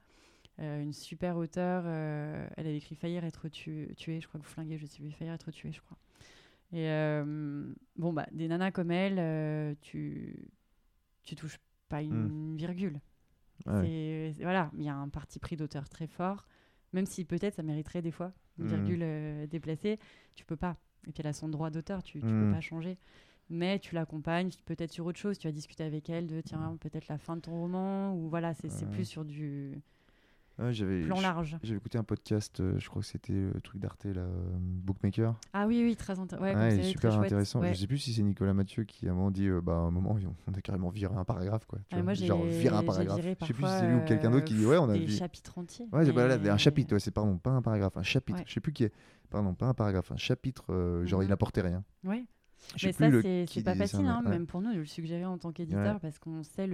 [0.60, 4.44] Euh, une super auteure, euh, elle avait écrit Faillir être tu- tué, je crois que
[4.44, 5.96] vous flinguez, je sais plus, Faillir être tué, je crois.
[6.72, 10.48] Et euh, bon, bah, des nanas comme elle, euh, tu,
[11.24, 13.00] tu touches pas une virgule.
[13.66, 13.82] Ouais.
[13.82, 16.46] C'est- c'est- voilà, il y a un parti pris d'auteur très fort,
[16.92, 18.68] même si peut-être ça mériterait des fois une Mm.
[18.68, 19.98] virgule euh, déplacée,
[20.34, 20.76] tu peux pas.
[21.06, 22.20] Et puis elle a son droit d'auteur, tu, Mm.
[22.46, 22.98] peux pas changer.
[23.48, 27.08] Mais tu l'accompagnes peut-être sur autre chose, tu vas discuter avec elle de tiens, peut-être
[27.08, 28.92] la fin de ton roman, ou voilà, c'est c'est Ouais.
[28.92, 29.82] plus sur du
[30.60, 31.56] Ouais, j'avais plan je- large.
[31.62, 35.34] J'avais écouté un podcast, euh, je crois que c'était le truc d'Arte, là, euh, Bookmaker.
[35.52, 36.44] Ah oui, oui, très intéressant.
[36.44, 37.62] Ouais, Ouais, très super intéressant.
[37.62, 39.76] Je sais plus si c'est Nicolas Mathieu qui à un moment dit euh, bah à
[39.76, 40.16] un moment
[40.46, 41.78] on a carrément viré un paragraphe quoi.
[41.88, 42.04] tu Ouais, vois.
[42.04, 43.16] moi, j'ai Genre virer un paragraphe.
[43.20, 44.92] viré Je sais plus si c'est lui ou quelqu'un d'autre qui dit ouais on a
[44.94, 45.12] des vu.
[45.12, 45.86] chapitres entiers.
[45.92, 48.40] Ouais, c'est- voilà, mais- un chapitre, c'est pardon, pas un paragraphe, un chapitre.
[48.46, 48.92] Je sais plus qui est.
[49.30, 50.64] Pardon, pas un paragraphe, un chapitre.
[50.70, 51.84] euh, genre il n'apportait rien.
[52.04, 52.24] Ouais.
[52.84, 53.10] Mais ça,
[53.46, 54.30] c'est pas facile, hein, ouais.
[54.30, 56.00] même pour nous, de le suggérer en tant qu'éditeur, Ouais.
[56.00, 56.66] parce qu'on sait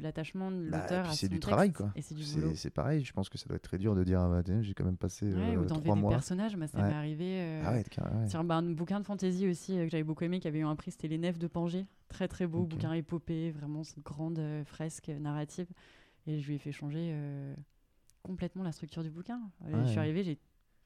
[0.00, 1.92] l'attachement de Bah, l'auteur puis c'est du travail, quoi.
[1.96, 4.42] Et c'est pareil, je pense que ça doit être très dur de dire ah, bah,
[4.62, 6.10] j'ai quand même passé Ouais, euh, trois des mois.
[6.10, 7.24] personnages, moi ça m'est arrivé.
[7.40, 10.48] euh, Ah sur bah, un bouquin de fantasy aussi euh, que j'avais beaucoup aimé, qui
[10.48, 11.86] avait eu un prix, c'était Les Nefs de Pangée.
[12.08, 15.66] Très très beau, bouquin épopée, vraiment cette grande euh, fresque narrative.
[16.26, 17.54] Et je lui ai fait changer euh,
[18.22, 19.40] complètement la structure du bouquin.
[19.70, 20.38] Je suis arrivée, j'ai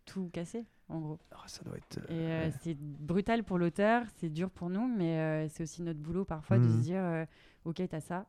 [0.09, 1.19] tout cassé, en gros.
[1.33, 1.99] Ah, ça doit être.
[2.09, 2.53] Et euh, euh, ouais.
[2.63, 6.59] c'est brutal pour l'auteur, c'est dur pour nous, mais euh, c'est aussi notre boulot parfois
[6.59, 6.79] de Mhm.
[6.79, 7.25] se dire euh,
[7.65, 8.27] Ok, t'as ça,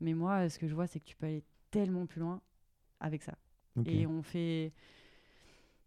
[0.00, 2.40] mais moi, euh, ce que je vois, c'est que tu peux aller tellement plus loin
[3.00, 3.34] avec ça.
[3.86, 4.72] Et on fait.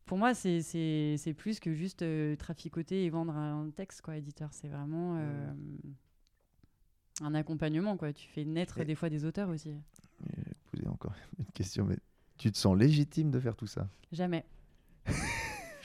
[0.05, 4.17] Pour moi, c'est- c'est c'est plus que juste euh, traficoter et vendre un texte, quoi,
[4.17, 4.49] éditeur.
[4.53, 5.51] C'est vraiment euh,
[7.21, 8.13] un accompagnement, quoi.
[8.13, 9.73] Tu fais naître Et- des fois des auteurs aussi.
[10.19, 11.97] Je vais te poser encore une question, mais
[12.37, 13.87] tu te sens légitime de faire tout ça?
[14.11, 14.45] Jamais.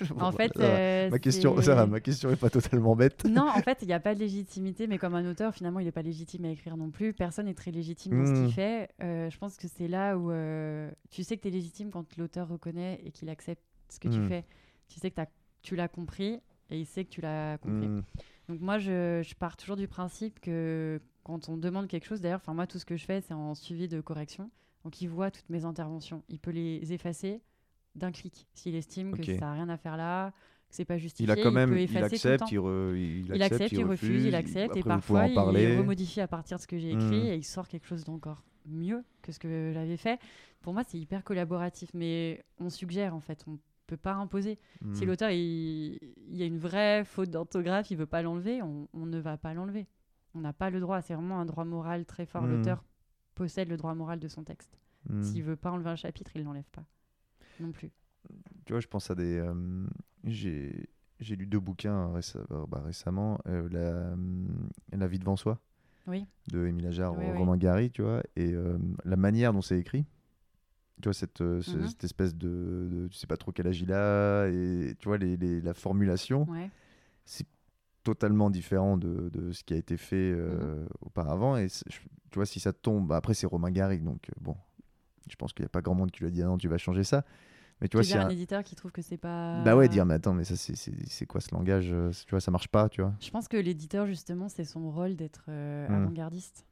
[0.18, 3.24] En bah, fait, euh, ma question, ça va, ma question est pas totalement bête.
[3.24, 5.84] Non, en fait, il n'y a pas de légitimité, mais comme un auteur, finalement, il
[5.84, 7.12] n'est pas légitime à écrire non plus.
[7.12, 8.90] Personne n'est très légitime dans ce qu'il fait.
[9.02, 12.16] Euh, je pense que c'est là où euh, tu sais que tu es légitime quand
[12.16, 14.28] l'auteur reconnaît et qu'il accepte ce que tu Mm.
[14.28, 14.44] fais.
[14.88, 15.20] Tu sais que
[15.62, 16.40] tu l'as compris
[16.70, 17.88] et il sait que tu l'as compris.
[17.88, 18.02] Hmm.
[18.48, 22.40] Donc moi, je, je pars toujours du principe que quand on demande quelque chose, d'ailleurs,
[22.40, 24.50] enfin moi, tout ce que je fais, c'est en suivi de correction.
[24.84, 26.22] Donc il voit toutes mes interventions.
[26.28, 27.40] Il peut les effacer
[27.96, 30.30] d'un clic s'il estime que ça n'a rien à faire là,
[30.68, 31.32] que c'est pas justifié.
[31.32, 34.34] Il a quand même, peut il accepte, il, re- il Il accepte, il refuse, il
[34.34, 37.26] accepte, et parfois il remodifie à partir de ce que j'ai écrit Mm.
[37.26, 40.18] et il sort quelque chose d'encore mieux que ce que j'avais fait.
[40.60, 44.58] Pour moi, c'est hyper collaboratif, mais on suggère en fait, on peut pas imposer.
[44.94, 45.08] Si Hmm.
[45.08, 45.98] l'auteur il,
[46.30, 49.54] y a une vraie faute d'orthographe, il veut pas l'enlever, on, on ne va pas
[49.54, 49.86] l'enlever.
[50.34, 52.42] On n'a pas le droit, c'est vraiment un droit moral très fort.
[52.42, 52.50] Mm.
[52.56, 52.84] L'auteur
[53.36, 54.76] possède le droit moral de son texte.
[55.08, 55.22] Hmm.
[55.22, 56.84] S'il veut pas enlever un chapitre, il l'enlève pas
[57.60, 57.90] non plus.
[58.64, 59.38] Tu vois, je pense à des.
[59.38, 59.86] euh,
[60.24, 60.88] j'ai
[61.20, 63.38] j'ai lu deux bouquins réce- euh, bah, récemment.
[63.46, 64.14] euh, la,
[64.98, 65.58] la vie devant soi.
[66.06, 66.26] Oui.
[66.52, 67.38] De Émile Ajar, Oui, oui.
[67.38, 68.22] Romain Gary, tu vois.
[68.36, 68.54] Et
[69.04, 70.04] la manière dont c'est écrit.
[71.02, 71.88] Tu vois, cette, ce- Mhm.
[71.88, 74.46] cette espèce de, de- Tu sais pas trop quel âge il a.
[74.48, 76.48] Et tu vois, les, les- la formulation.
[76.50, 76.70] Ouais.
[77.24, 77.46] c'est
[78.04, 80.88] totalement différent de, de ce qui a été fait euh, Mhm.
[81.00, 81.56] auparavant.
[81.56, 81.98] Et je-
[82.30, 84.56] tu vois, si ça tombe, bah, après c'est Romain Gary, donc bon,
[85.28, 86.68] je pense qu'il n'y a pas grand monde qui lui a dit ah non, tu
[86.68, 87.24] vas changer ça.
[87.80, 88.26] Mais tu Tu vois, si un...
[88.26, 89.54] un éditeur qui trouve que c'est pas.
[89.64, 92.50] bah ouais, dire mais attends, mais ça c'est- quoi ce langage euh, Tu vois, ça
[92.50, 93.12] marche pas, tu vois.
[93.20, 95.92] Je pense que l'éditeur, justement, c'est son rôle d'être euh, Mm.
[95.94, 96.66] avant-gardiste.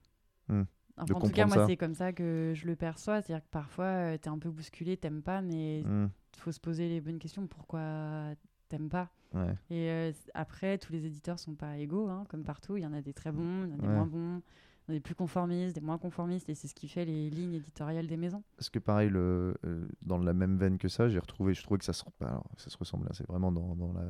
[0.48, 0.62] Mm.
[0.96, 3.20] Enfin, en tout cas, moi, c'est comme ça que je le perçois.
[3.20, 6.08] C'est-à-dire que parfois, tu es un peu bousculé, t'aimes pas, mais il Hmm,
[6.38, 7.46] faut se poser les bonnes questions.
[7.46, 8.34] Pourquoi
[8.68, 9.10] t'aimes pas?
[9.34, 9.54] Ouais.
[9.70, 12.76] Et euh, après, tous les éditeurs sont pas égaux, hein, comme partout.
[12.76, 13.94] Il y en a des très bons, il y en a des Ouais.
[13.94, 14.42] moins bons,
[14.86, 17.04] il y en a des plus conformistes, des moins conformistes, et c'est ce qui fait
[17.04, 18.42] les lignes éditoriales des maisons.
[18.56, 21.78] Parce que pareil, le, euh, dans la même veine que ça, j'ai retrouvé, je trouvais
[21.78, 24.02] que ça se, bah, alors, ça se ressemble, hein, c'est vraiment dans, dans la,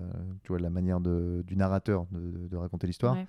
[0.43, 3.15] tu vois, la manière de, du narrateur de, raconter l'histoire.
[3.15, 3.27] Ouais.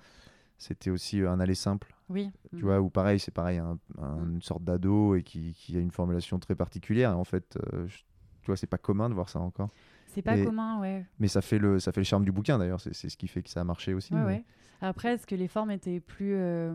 [0.58, 1.94] C'était aussi euh, un aller simple.
[2.08, 2.30] Oui.
[2.56, 4.32] Tu vois, ou pareil, c'est pareil, un- un- Mm.
[4.36, 7.10] une sorte d'ado et qui, qui a une formulation très particulière.
[7.10, 7.98] Et en fait, euh, je-
[8.40, 9.68] tu vois, c'est pas commun de voir ça encore.
[10.16, 11.04] C'est pas et- commun, ouais.
[11.20, 12.80] Mais ça fait le, ça fait le charme du bouquin d'ailleurs.
[12.80, 14.12] C'est ce qui fait que ça a marché aussi.
[14.14, 14.44] Ouais, mais- ouais.
[14.80, 16.74] Après, est-ce que les formes étaient plus euh,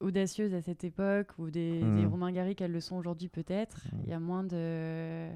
[0.00, 1.96] audacieuses à cette époque ou des, Mhm.
[2.00, 4.00] des Romain Gary qu'elles le sont aujourd'hui peut-être, Mhm.
[4.04, 5.28] il y a moins de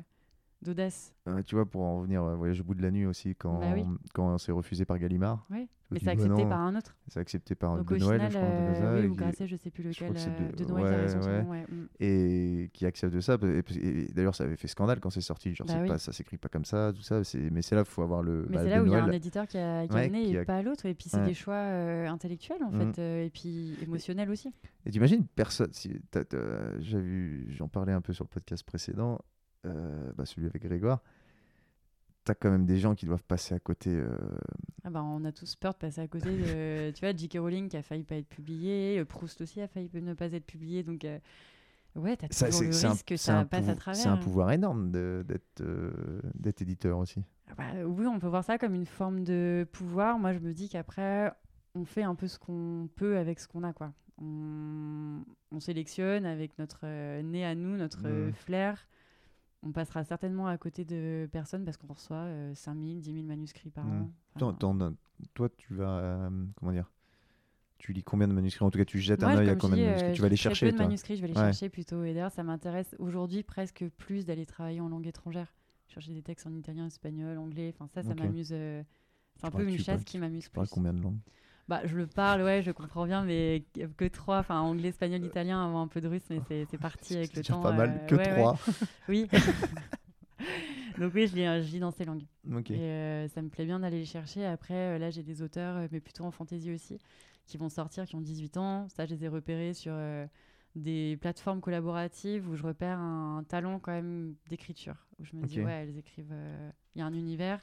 [0.62, 1.14] d'audace.
[1.28, 3.58] Euh, tu vois, pour en revenir à Voyage au bout de la nuit aussi, quand,
[3.60, 3.84] Bah oui.
[4.14, 5.46] quand c'est refusé par Gallimard.
[5.50, 5.56] Je
[5.94, 6.96] Mais c'est bah accepté par un autre.
[7.06, 9.46] c'est accepté par Donc de au Noël, final, je crois, euh, de oui, ou Grasset,
[9.46, 11.42] je sais plus lequel, euh, de- de Noël, ouais, raison, son ouais.
[11.44, 11.86] nom, ouais, mm.
[12.00, 13.36] et qui accepte de ça.
[13.44, 15.54] Et, et d'ailleurs, ça avait fait scandale quand c'est sorti.
[15.54, 15.86] Genre, Bah oui.
[15.88, 17.20] pas, ça s'écrit pas comme ça, tout ça.
[17.52, 18.46] Mais c'est là qu'il faut avoir le.
[18.48, 19.94] Mais bah, c'est de là où il y a un éditeur qui a, qui a
[19.94, 20.86] Ouais, amené qui et pas l'autre.
[20.86, 22.92] Et puis c'est des choix euh, intellectuels en Mhm.
[22.94, 24.52] fait, euh, et puis émotionnels aussi.
[24.86, 25.72] Et t'imagines personne.
[25.72, 26.00] Si,
[27.50, 29.20] j'en parlais un peu sur le podcast précédent,
[29.66, 31.01] euh, bah, celui avec Grégoire.
[32.24, 33.90] T'as quand même des gens qui doivent passer à côté.
[33.94, 34.09] euh,
[34.82, 36.90] Ah bah, on a tous peur de passer à côté de.
[36.94, 37.38] tu vois, J.K.
[37.38, 40.44] Rowling qui a failli pas être publié, euh, Proust aussi a failli ne pas être
[40.44, 40.82] publié.
[40.82, 41.18] Donc, euh,
[41.94, 44.02] ouais, t'as ça, toujours le c'est un- risque que ça passe à travers.
[44.02, 45.62] C'est un pouvoir énorme d'être
[46.34, 47.22] d'être éditeur aussi.
[47.48, 50.18] Ah bah, oui, on peut voir ça comme une forme de pouvoir.
[50.18, 51.32] Moi, je me dis qu'après,
[51.76, 53.93] on fait un peu ce qu'on peut avec ce qu'on a, quoi.
[54.20, 55.22] On,
[55.52, 58.32] on sélectionne avec notre euh, nez à nous, notre euh, Mhm.
[58.32, 58.88] flair.
[59.62, 63.70] On passera certainement à côté de personnes parce qu'on reçoit euh, 5000, 10 000 manuscrits
[63.70, 64.02] par Mhm.
[64.02, 64.10] an.
[64.36, 64.94] Enfin,
[65.34, 65.98] toi, tu vas.
[65.98, 66.90] euh, comment dire
[67.78, 68.64] Tu lis combien de manuscrits?
[68.64, 70.12] En tout cas, tu jettes Moi, un œil à combien dis, de euh, manuscrits?
[70.12, 71.40] Tu je vas les chercher, peu de toi manuscrits, je vais les Ouais.
[71.40, 72.04] chercher plutôt.
[72.04, 75.52] Et d'ailleurs, ça m'intéresse aujourd'hui presque plus d'aller travailler en langue étrangère.
[75.88, 77.72] Chercher des textes en italien, espagnol, anglais.
[77.74, 78.50] Enfin, ça, ça m'amuse.
[78.52, 78.82] euh,
[79.36, 80.68] C'est un peu une chasse parles- qui m'amuse plus.
[80.70, 81.18] combien de langues?
[81.68, 83.64] Bah, je le parle, ouais, je comprends bien, mais
[83.97, 87.30] que- trois, enfin anglais, espagnol, italien, avant un peu de russe, mais c'est parti avec
[87.32, 87.62] C'est le temps.
[87.62, 88.34] pas mal euh, que ouais, ouais.
[88.34, 88.59] trois.
[89.09, 89.28] Oui.
[90.98, 92.24] Donc oui, je lis, euh, je lis dans ces langues.
[92.55, 92.70] Ok.
[92.70, 94.47] Et euh, ça me plaît bien d'aller les chercher.
[94.47, 96.98] Après, euh, là, j'ai des auteurs, euh, mais plutôt en fantaisie aussi,
[97.47, 98.88] qui vont sortir, qui ont 18 ans.
[98.88, 100.26] Ça, je les ai repérés sur euh,
[100.74, 105.06] des plateformes collaboratives où je repère un, talent quand même d'écriture.
[105.18, 106.32] Où je me dis, ouais, elles écrivent.
[106.32, 107.60] euh, Il y a un univers.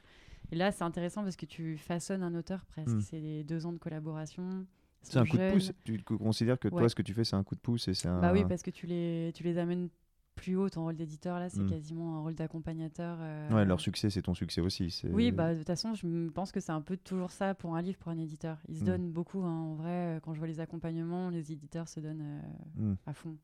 [0.54, 2.90] Et là, c'est intéressant parce que tu façonnes un auteur presque.
[2.94, 3.00] Hmm.
[3.00, 4.64] C'est des deux ans de collaboration.
[5.02, 5.72] C'est un coup de pouce.
[5.84, 7.94] Tu co- considères que toi, ce que tu fais, c'est un coup de pouce et
[7.94, 8.20] c'est un.
[8.20, 9.88] Bah oui, parce que tu les, tu les amènes
[10.36, 10.68] plus haut.
[10.70, 11.68] Ton rôle d'éditeur, là, c'est Hmm.
[11.68, 13.18] quasiment un rôle d'accompagnateur.
[13.20, 15.02] euh, Ouais, leur succès, c'est ton succès aussi.
[15.10, 17.82] Oui, bah, de toute façon, je pense que c'est un peu toujours ça pour un
[17.82, 18.58] livre, pour un éditeur.
[18.68, 18.86] Ils se Mm.
[18.86, 19.42] donnent beaucoup.
[19.42, 19.50] hein.
[19.50, 22.94] En vrai, euh, quand je vois les accompagnements, les éditeurs se donnent euh, Hmm.
[23.06, 23.36] à fond.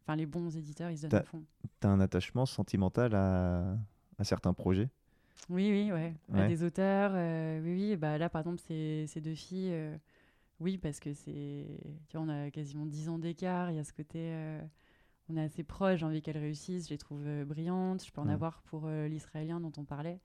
[0.00, 1.44] Enfin, les bons éditeurs, ils se donnent à fond.
[1.80, 3.76] T'as un attachement sentimental à,
[4.18, 4.88] à certains projets?
[5.50, 6.14] Oui, oui, ouais.
[6.48, 7.96] Des auteurs, euh, oui, oui.
[7.96, 9.96] Bah, là, par exemple, ces, ces deux filles, euh,
[10.60, 11.66] oui, parce que c'est.
[12.08, 13.70] Tu vois, on a quasiment 10 ans d'écart.
[13.70, 14.18] Il y a ce côté.
[14.20, 14.60] euh,
[15.28, 16.00] on est assez proches.
[16.00, 16.86] J'ai envie qu'elles réussissent.
[16.86, 18.04] Je les trouve brillantes.
[18.04, 20.20] Je peux en avoir pour l'israélien dont on parlait,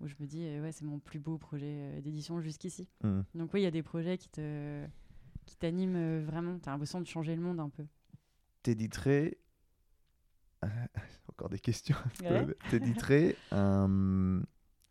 [0.00, 2.88] où je me dis, ouais, c'est mon plus beau projet d'édition jusqu'ici.
[3.02, 3.22] Hmm.
[3.34, 4.84] Donc oui, il y a des projets qui te
[5.46, 6.58] qui t'animent vraiment.
[6.58, 7.84] T'as l'impression de changer le monde un peu.
[8.62, 9.38] T'éditerais.
[11.40, 11.96] Encore des questions.
[12.20, 12.46] Ouais.
[13.50, 14.42] Un-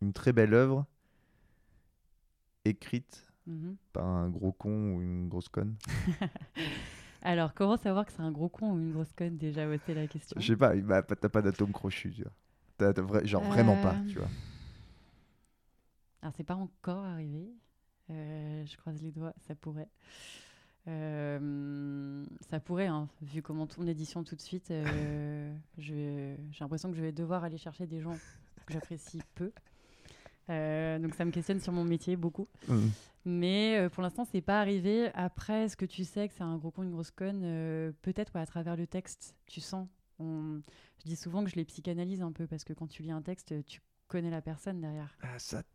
[0.02, 0.84] une très belle œuvre
[2.64, 3.76] écrite Mhm.
[3.92, 5.76] par un gros con ou une grosse conne
[7.22, 9.94] Alors, comment savoir que c'est un gros con ou une grosse conne déjà ouais, C'est
[9.94, 10.40] la question.
[10.40, 13.22] Je sais pas, bah, t'as pas d'atome crochu, tu vois.
[13.24, 14.28] Genre vraiment pas, Euh, tu vois.
[16.22, 17.46] Alors, c'est pas encore arrivé.
[18.10, 19.88] Euh, je croise les doigts, ça pourrait.
[20.88, 24.70] Euh, ça pourrait, hein, vu comment tourne l'édition tout de suite.
[24.70, 28.16] euh, J'ai l'impression que je vais devoir aller chercher des gens
[28.66, 29.52] que j'apprécie peu.
[30.48, 32.48] Euh, donc ça me questionne sur mon métier beaucoup.
[32.68, 32.88] Hmm.
[33.24, 35.10] Mais euh, pour l'instant, c'est pas arrivé.
[35.14, 38.34] Après, est-ce que tu sais que c'est un gros con, une grosse conne Euh, Peut-être
[38.34, 39.86] ouais, à travers le texte, tu sens.
[40.18, 40.60] On-
[41.00, 43.22] Je dis souvent que je les psychanalyse un peu parce que quand tu lis un
[43.22, 45.16] texte, tu connais la personne derrière.
[45.22, 45.68] Ah, ça, t-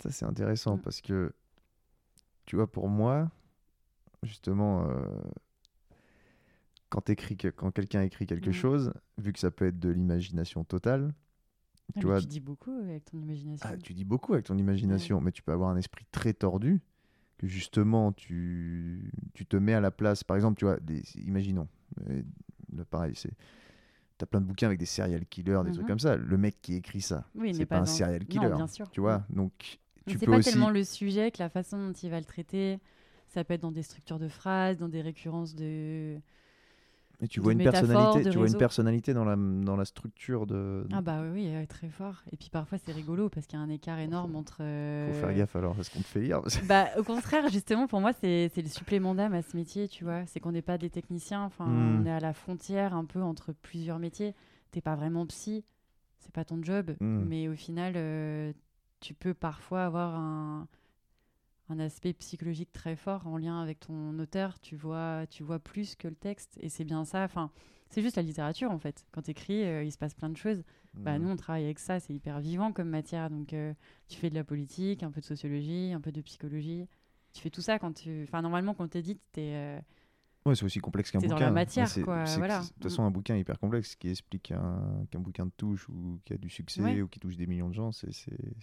[0.00, 0.80] ça c'est intéressant Mm.
[0.82, 1.32] parce que,
[2.46, 3.30] tu vois, pour moi,
[4.24, 5.06] justement, euh,
[6.88, 7.10] quand,
[7.56, 8.54] quand quelqu'un écrit quelque Mm.
[8.54, 11.14] chose, vu que ça peut être de l'imagination totale,
[11.96, 13.68] Ah, tu vois, tu dis beaucoup avec ton imagination.
[13.70, 16.80] ah, tu dis beaucoup avec ton imagination, mais tu peux avoir un esprit très tordu
[17.38, 20.24] que justement tu, tu te mets à la place.
[20.24, 21.68] Par exemple, tu vois, des, imaginons,
[22.72, 23.32] là, pareil, c'est.
[24.16, 25.86] T'as plein de bouquins avec des serial killers, des trucs Mhm.
[25.88, 26.16] comme ça.
[26.16, 28.54] Le mec qui écrit ça, oui, c'est pas, un un- serial Non, killer.
[28.54, 28.88] bien sûr.
[28.92, 30.50] Tu vois, donc Mais tu c'est peux pas aussi.
[30.50, 32.78] tellement le sujet que la façon dont il va le traiter.
[33.34, 36.16] Ça peut être dans des structures de phrases, dans des récurrences de.
[37.20, 40.86] Et tu vois une personnalité, tu vois une personnalité dans la, dans la structure de.
[40.92, 42.22] Ah bah oui, oui, euh, très fort.
[42.32, 44.58] Et puis parfois c'est rigolo parce qu'il y a un écart énorme entre.
[44.60, 48.00] euh, Faut faire gaffe alors, est-ce qu'on te fait lire Bah, au contraire, justement, pour
[48.00, 50.26] moi, c'est c'est le supplément d'âme à ce métier, tu vois.
[50.26, 52.00] C'est qu'on n'est pas des techniciens, enfin, Mm.
[52.02, 54.34] on est à la frontière un peu entre plusieurs métiers.
[54.72, 55.64] T'es pas vraiment psy,
[56.18, 57.24] c'est pas ton job, Mm.
[57.28, 58.52] mais au final, euh,
[59.00, 60.66] tu peux parfois avoir un,
[61.68, 64.58] un aspect psychologique très fort en lien avec ton auteur.
[64.60, 67.24] Tu vois, tu vois plus que le texte, et c'est bien ça.
[67.24, 67.50] Enfin,
[67.90, 69.06] c'est juste la littérature, en fait.
[69.12, 70.62] Quand t'écris, euh, il se passe plein de choses.
[70.94, 71.22] Bah, Mm.
[71.22, 73.30] nous, on travaille avec ça, c'est hyper vivant comme matière.
[73.30, 73.72] Donc, euh,
[74.08, 76.86] tu fais de la politique, un peu de sociologie, un peu de psychologie.
[77.32, 78.22] Tu fais tout ça quand tu.
[78.24, 79.52] Enfin, normalement, quand t'édites, t'es.
[79.54, 79.80] euh,
[80.46, 81.40] Ouais, c'est aussi complexe qu'un C'est bouquin.
[81.40, 82.60] dans la matière, quoi, voilà.
[82.60, 86.20] De toute façon, un bouquin hyper complexe qui explique un- qu'un bouquin de touche ou
[86.26, 87.00] qui a du succès Ouais.
[87.00, 88.10] ou qui touche des millions de gens, c'est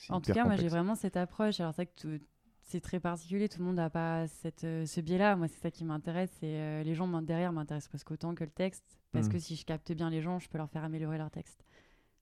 [0.09, 1.59] En tout cas, moi, j'ai vraiment cette approche.
[1.59, 2.19] Alors, c'est que
[2.63, 3.49] c'est très particulier.
[3.49, 5.35] Tout le monde n'a pas cette, euh, ce biais-là.
[5.35, 6.31] Moi, c'est ça qui m'intéresse.
[6.41, 8.99] Et euh, les gens derrière m'intéressent presque autant que le texte.
[9.11, 9.31] Parce Mm.
[9.31, 11.63] que si je capte bien les gens, je peux leur faire améliorer leur texte.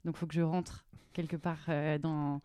[0.05, 2.41] Donc, il faut que je rentre quelque part euh, dans,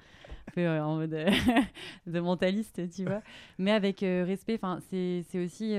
[0.56, 1.10] en mode
[2.06, 3.22] de mentaliste, tu vois.
[3.58, 4.60] Mais avec respect.
[4.90, 5.74] C'est aussi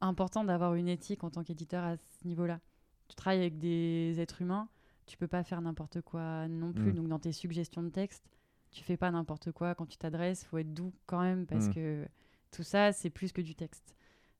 [0.00, 2.60] important d'avoir une éthique en tant qu'éditeur à ce niveau-là.
[3.08, 4.68] Tu travailles avec des êtres humains,
[5.06, 6.92] tu peux pas faire n'importe quoi non plus.
[6.92, 6.94] Mm.
[6.94, 8.24] Donc dans tes suggestions de texte,
[8.72, 9.74] tu fais pas n'importe quoi.
[9.74, 11.74] Quand tu t'adresses, faut être doux quand même parce Mm.
[11.74, 12.06] que
[12.50, 13.94] tout ça, c'est plus que du texte.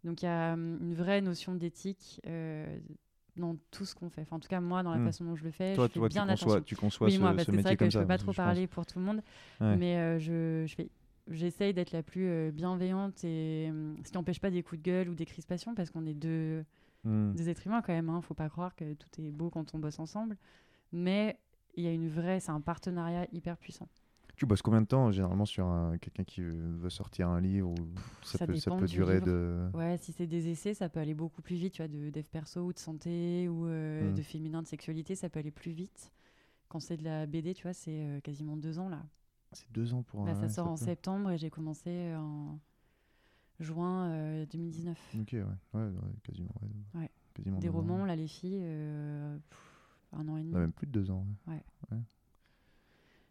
[0.04, 2.78] Donc il y a hum, une vraie notion d'éthique euh,
[3.36, 4.22] dans tout ce qu'on fait.
[4.22, 5.04] Enfin, en tout cas, moi, dans la Mm.
[5.06, 6.64] façon dont je le fais, Toi, je fais toi tu, bien conçois, attention.
[6.64, 8.00] tu conçois Oui, ce, moi, ce parce que c'est vrai que je ça.
[8.00, 8.36] peux pas trop pense.
[8.36, 9.22] parler pour tout le monde,
[9.60, 9.76] Ouais.
[9.76, 10.88] mais euh, je, je fais,
[11.28, 14.84] j'essaye d'être la plus euh, bienveillante et hum, ce qui n'empêche pas des coups de
[14.90, 16.64] gueule ou des crispations parce qu'on est deux,
[17.04, 17.32] Mm.
[17.32, 18.08] des êtres humains quand même.
[18.10, 18.20] Hein.
[18.22, 20.36] Faut pas croire que tout est beau quand on bosse ensemble,
[20.92, 21.36] mais
[21.74, 23.88] il y a une vraie, c'est un partenariat hyper puissant.
[24.42, 27.74] Tu bosses combien de temps généralement sur un- quelqu'un qui veut sortir un livre ou
[28.22, 29.26] ça, ça peut, ça durer livre.
[29.26, 29.70] de.
[29.72, 32.24] Ouais, si c'est des essais, ça peut aller beaucoup plus vite, tu vois, de dev
[32.24, 34.14] perso ou de santé ou euh, Mm.
[34.14, 36.12] de féminin, de sexualité, ça peut aller plus vite.
[36.68, 39.04] Quand c'est de la BD, tu vois, c'est euh, quasiment deux ans là.
[39.52, 40.34] C'est deux ans pour Là, un.
[40.34, 42.58] ça sort en septembre et j'ai commencé euh, en
[43.60, 44.98] juin euh, 2019.
[45.20, 45.42] Ok, ouais,
[45.74, 45.92] ouais, ouais,
[46.24, 46.50] quasiment.
[46.62, 47.00] ouais.
[47.02, 47.10] Ouais.
[47.34, 47.72] Quasiment Des ans.
[47.74, 48.58] romans, là, les filles,
[49.50, 50.52] pff, un an et demi.
[50.52, 51.24] Ouais, même plus de deux ans.
[51.46, 51.62] ouais.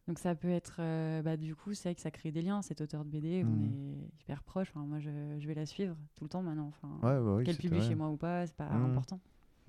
[0.07, 2.61] Donc ça peut être, euh, bah, du coup, c'est vrai que ça crée des liens.
[2.61, 3.64] Cet auteur de BD, on Mm.
[3.65, 4.69] est hyper proche.
[4.76, 5.10] Enfin, moi, je,
[5.40, 6.68] je vais la suivre tout le temps maintenant.
[6.69, 7.88] Enfin, Ouais, bah oui, Qu'elle publie vrai.
[7.88, 8.91] chez moi ou pas, c'est pas Mm.
[8.91, 9.19] important.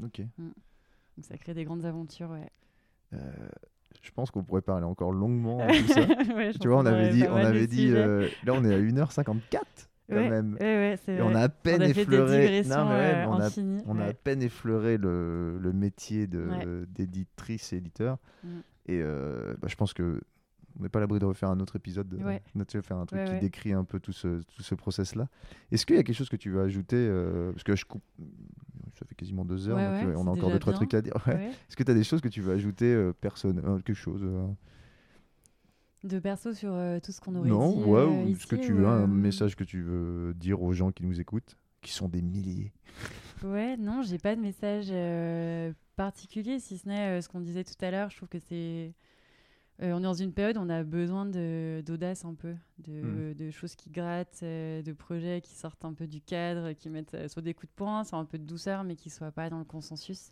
[0.02, 0.22] Ok.
[0.38, 2.48] Donc ça crée des grandes aventures, ouais.
[3.12, 3.18] Euh,
[4.00, 6.00] je pense qu'on pourrait parler encore longuement de tout ça.
[6.34, 8.78] Ouais, je tu vois, on avait dit, on avait dit, euh, là on est à
[8.78, 9.40] 1h54
[10.08, 10.54] quand Ouais, même.
[10.58, 12.62] Ouais, Et on a à peine on a effleuré.
[12.62, 13.48] Non, mais ouais, euh, on a,
[13.86, 18.16] on a à peine effleuré le, le métier d'éditrice et éditeur.
[18.86, 20.20] Et euh, bah, je pense que
[20.78, 22.42] on n'est pas à l'abri de refaire un autre épisode, de, Ouais.
[22.54, 23.40] de faire un truc Ouais, qui ouais.
[23.40, 25.28] décrit un peu tout ce, tout ce process-là.
[25.70, 28.02] Est-ce qu'il y a quelque chose que tu veux ajouter euh, Parce que je coupe,
[28.94, 30.94] ça fait quasiment deux heures, Ouais, donc ouais, euh, on a encore deux, trois trucs
[30.94, 31.12] à dire.
[31.26, 31.34] Ouais.
[31.36, 31.48] Ouais.
[31.50, 34.22] Est-ce que tu as des choses que tu veux ajouter euh, personne, euh, quelque chose
[34.24, 34.46] euh,
[36.04, 37.84] De perso sur euh, tout ce qu'on aurait Non, dit.
[37.84, 40.72] ouais, euh, ou ce que tu veux, un euh, message que tu veux dire aux
[40.72, 42.72] gens qui nous écoutent, qui sont des milliers.
[43.44, 47.64] Ouais, non, j'ai pas de message euh, particulier, si ce n'est euh, ce qu'on disait
[47.64, 48.10] tout à l'heure.
[48.10, 48.92] Je trouve que c'est.
[49.82, 53.50] euh, on est dans une période où on a besoin d'audace un peu, de, de
[53.50, 57.54] choses qui grattent, de projets qui sortent un peu du cadre, qui mettent soit des
[57.54, 60.30] coups de poing, soit un peu de douceur, mais qui soient pas dans le consensus.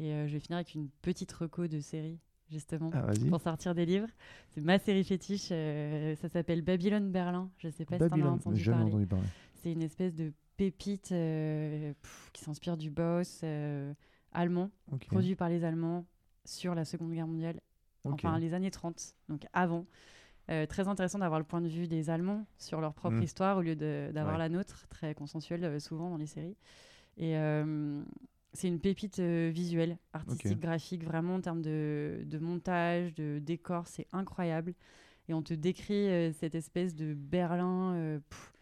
[0.00, 2.18] Et je vais finir avec une petite reco de série,
[2.50, 2.90] justement.
[2.94, 3.06] Ah.
[3.28, 4.08] Pour sortir des livres.
[4.48, 5.48] C'est ma série fétiche.
[6.20, 7.50] ça s'appelle Babylone Berlin.
[7.58, 8.84] Je sais pas si t'en as Babylone, entendu parler.
[8.84, 9.26] entendu parler.
[9.62, 10.32] C'est une espèce de
[10.64, 13.94] pépite euh, pff, qui s'inspire du boss euh,
[14.30, 14.70] allemand,
[15.06, 16.04] produit par les Allemands
[16.44, 17.60] sur la Seconde Guerre mondiale,
[18.04, 19.86] enfin les années 30, donc avant.
[20.50, 23.22] Euh, très intéressant d'avoir le point de vue des Allemands sur leur propre Mm.
[23.22, 24.38] histoire au lieu d'avoir Ouais.
[24.38, 26.56] la nôtre, très consensuelle euh, souvent dans les séries.
[27.16, 28.02] Et euh,
[28.52, 34.08] c'est une pépite visuelle, artistique, graphique, vraiment en termes de, de montage, de décor, c'est
[34.12, 34.74] incroyable.
[35.28, 38.52] Et on te décrit cette espèce de Berlin pff,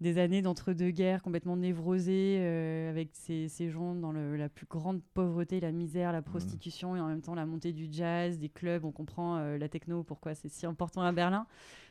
[0.00, 5.02] des années d'entre-deux-guerres complètement névrosé, euh, avec ces, ces gens dans le- la plus grande
[5.12, 8.84] pauvreté, la misère, la prostitution, et en même temps la montée du jazz, des clubs,
[8.84, 11.46] on comprend euh, la techno, pourquoi c'est si important à Berlin.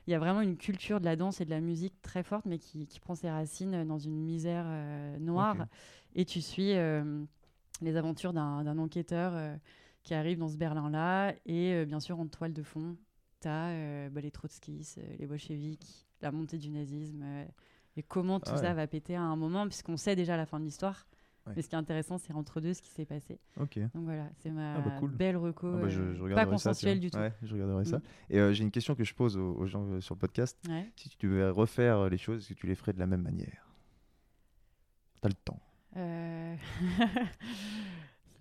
[0.07, 2.47] Il y a vraiment une culture de la danse et de la musique très forte,
[2.47, 5.67] mais qui, qui prend ses racines dans une misère euh, noire.
[6.15, 6.73] Et tu suis
[7.81, 9.33] les aventures d'un enquêteur
[10.01, 12.97] qui arrive dans ce Berlin-là, et bien sûr en toile de fond,
[13.39, 17.23] tu as les trotskistes, les bolcheviks, la montée du nazisme,
[17.99, 18.61] et comment tout Ah ouais.
[18.61, 21.05] ça va péter à un moment, puisqu'on sait déjà la fin de l'histoire.
[21.45, 21.53] Ouais.
[21.57, 23.39] Mais ce qui est intéressant, c'est entre deux ce qui s'est passé.
[23.59, 23.77] Ok.
[23.93, 25.11] Donc voilà, c'est ma Ah bah cool.
[25.11, 25.67] belle reco.
[25.73, 27.17] Ah bah, je, euh, je pas ça, consensuelle du tout.
[27.17, 27.97] Ouais, je regarderai ça.
[27.97, 28.01] Mm.
[28.29, 30.57] Et euh, j'ai une question que je pose aux, aux gens euh, sur le podcast.
[30.69, 30.89] Ouais.
[30.95, 33.67] Si tu devais refaire les choses, est-ce que tu les ferais de la même manière?
[35.21, 35.59] T'as le temps.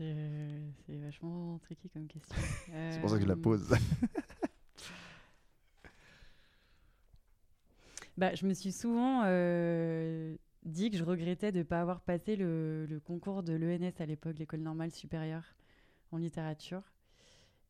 [0.00, 2.36] Euh, c'est vachement tricky comme question.
[2.92, 3.74] C'est pour ça que je la pose.
[8.18, 12.34] Bah, je me suis souvent euh, dit que je regrettais de ne pas avoir passé
[12.34, 15.54] le, le concours de l'ENS à l'époque, l'école normale supérieure
[16.10, 16.82] en littérature.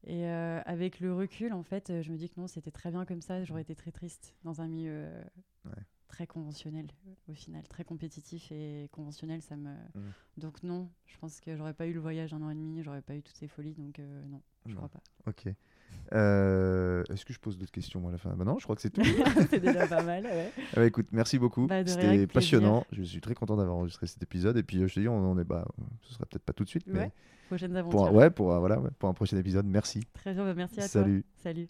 [0.04, 3.04] Et euh, avec le recul, en fait, je me dis que non, c'était très bien
[3.04, 3.44] comme ça.
[3.44, 5.22] J'aurais été très triste dans un milieu euh,
[5.66, 5.82] Ouais.
[6.06, 6.86] très conventionnel
[7.28, 9.42] au final, très compétitif et conventionnel.
[9.42, 9.70] Ça me...
[9.94, 10.12] Mm.
[10.38, 13.02] Donc non, je pense que j'aurais pas eu le voyage un an et demi, j'aurais
[13.02, 14.76] pas eu toutes ces folies, donc euh, non, je Non.
[14.76, 15.02] crois pas.
[15.26, 15.48] Ok.
[16.14, 18.30] Euh, Est-ce que je pose d'autres questions moi, à la fin?
[18.30, 19.02] Bah Non, je crois que c'est tout.
[19.50, 20.50] c'est déjà pas mal, ouais.
[20.72, 21.66] Ah bah, écoute, merci beaucoup.
[21.66, 22.28] Bah, C'était plaisir.
[22.28, 22.86] passionnant.
[22.92, 24.56] Je suis très content d'avoir enregistré cet épisode.
[24.56, 25.66] Et puis, euh, je te dis, on, on est, bah,
[26.02, 27.12] ce sera peut-être pas tout de suite, mais
[27.48, 28.06] Prochaines pour aventures.
[28.06, 29.66] un, ouais, pour, un- voilà, pour un prochain épisode.
[29.66, 30.02] Merci.
[30.14, 31.22] Très bien, merci à Salut.
[31.22, 31.30] toi.
[31.42, 31.68] Salut.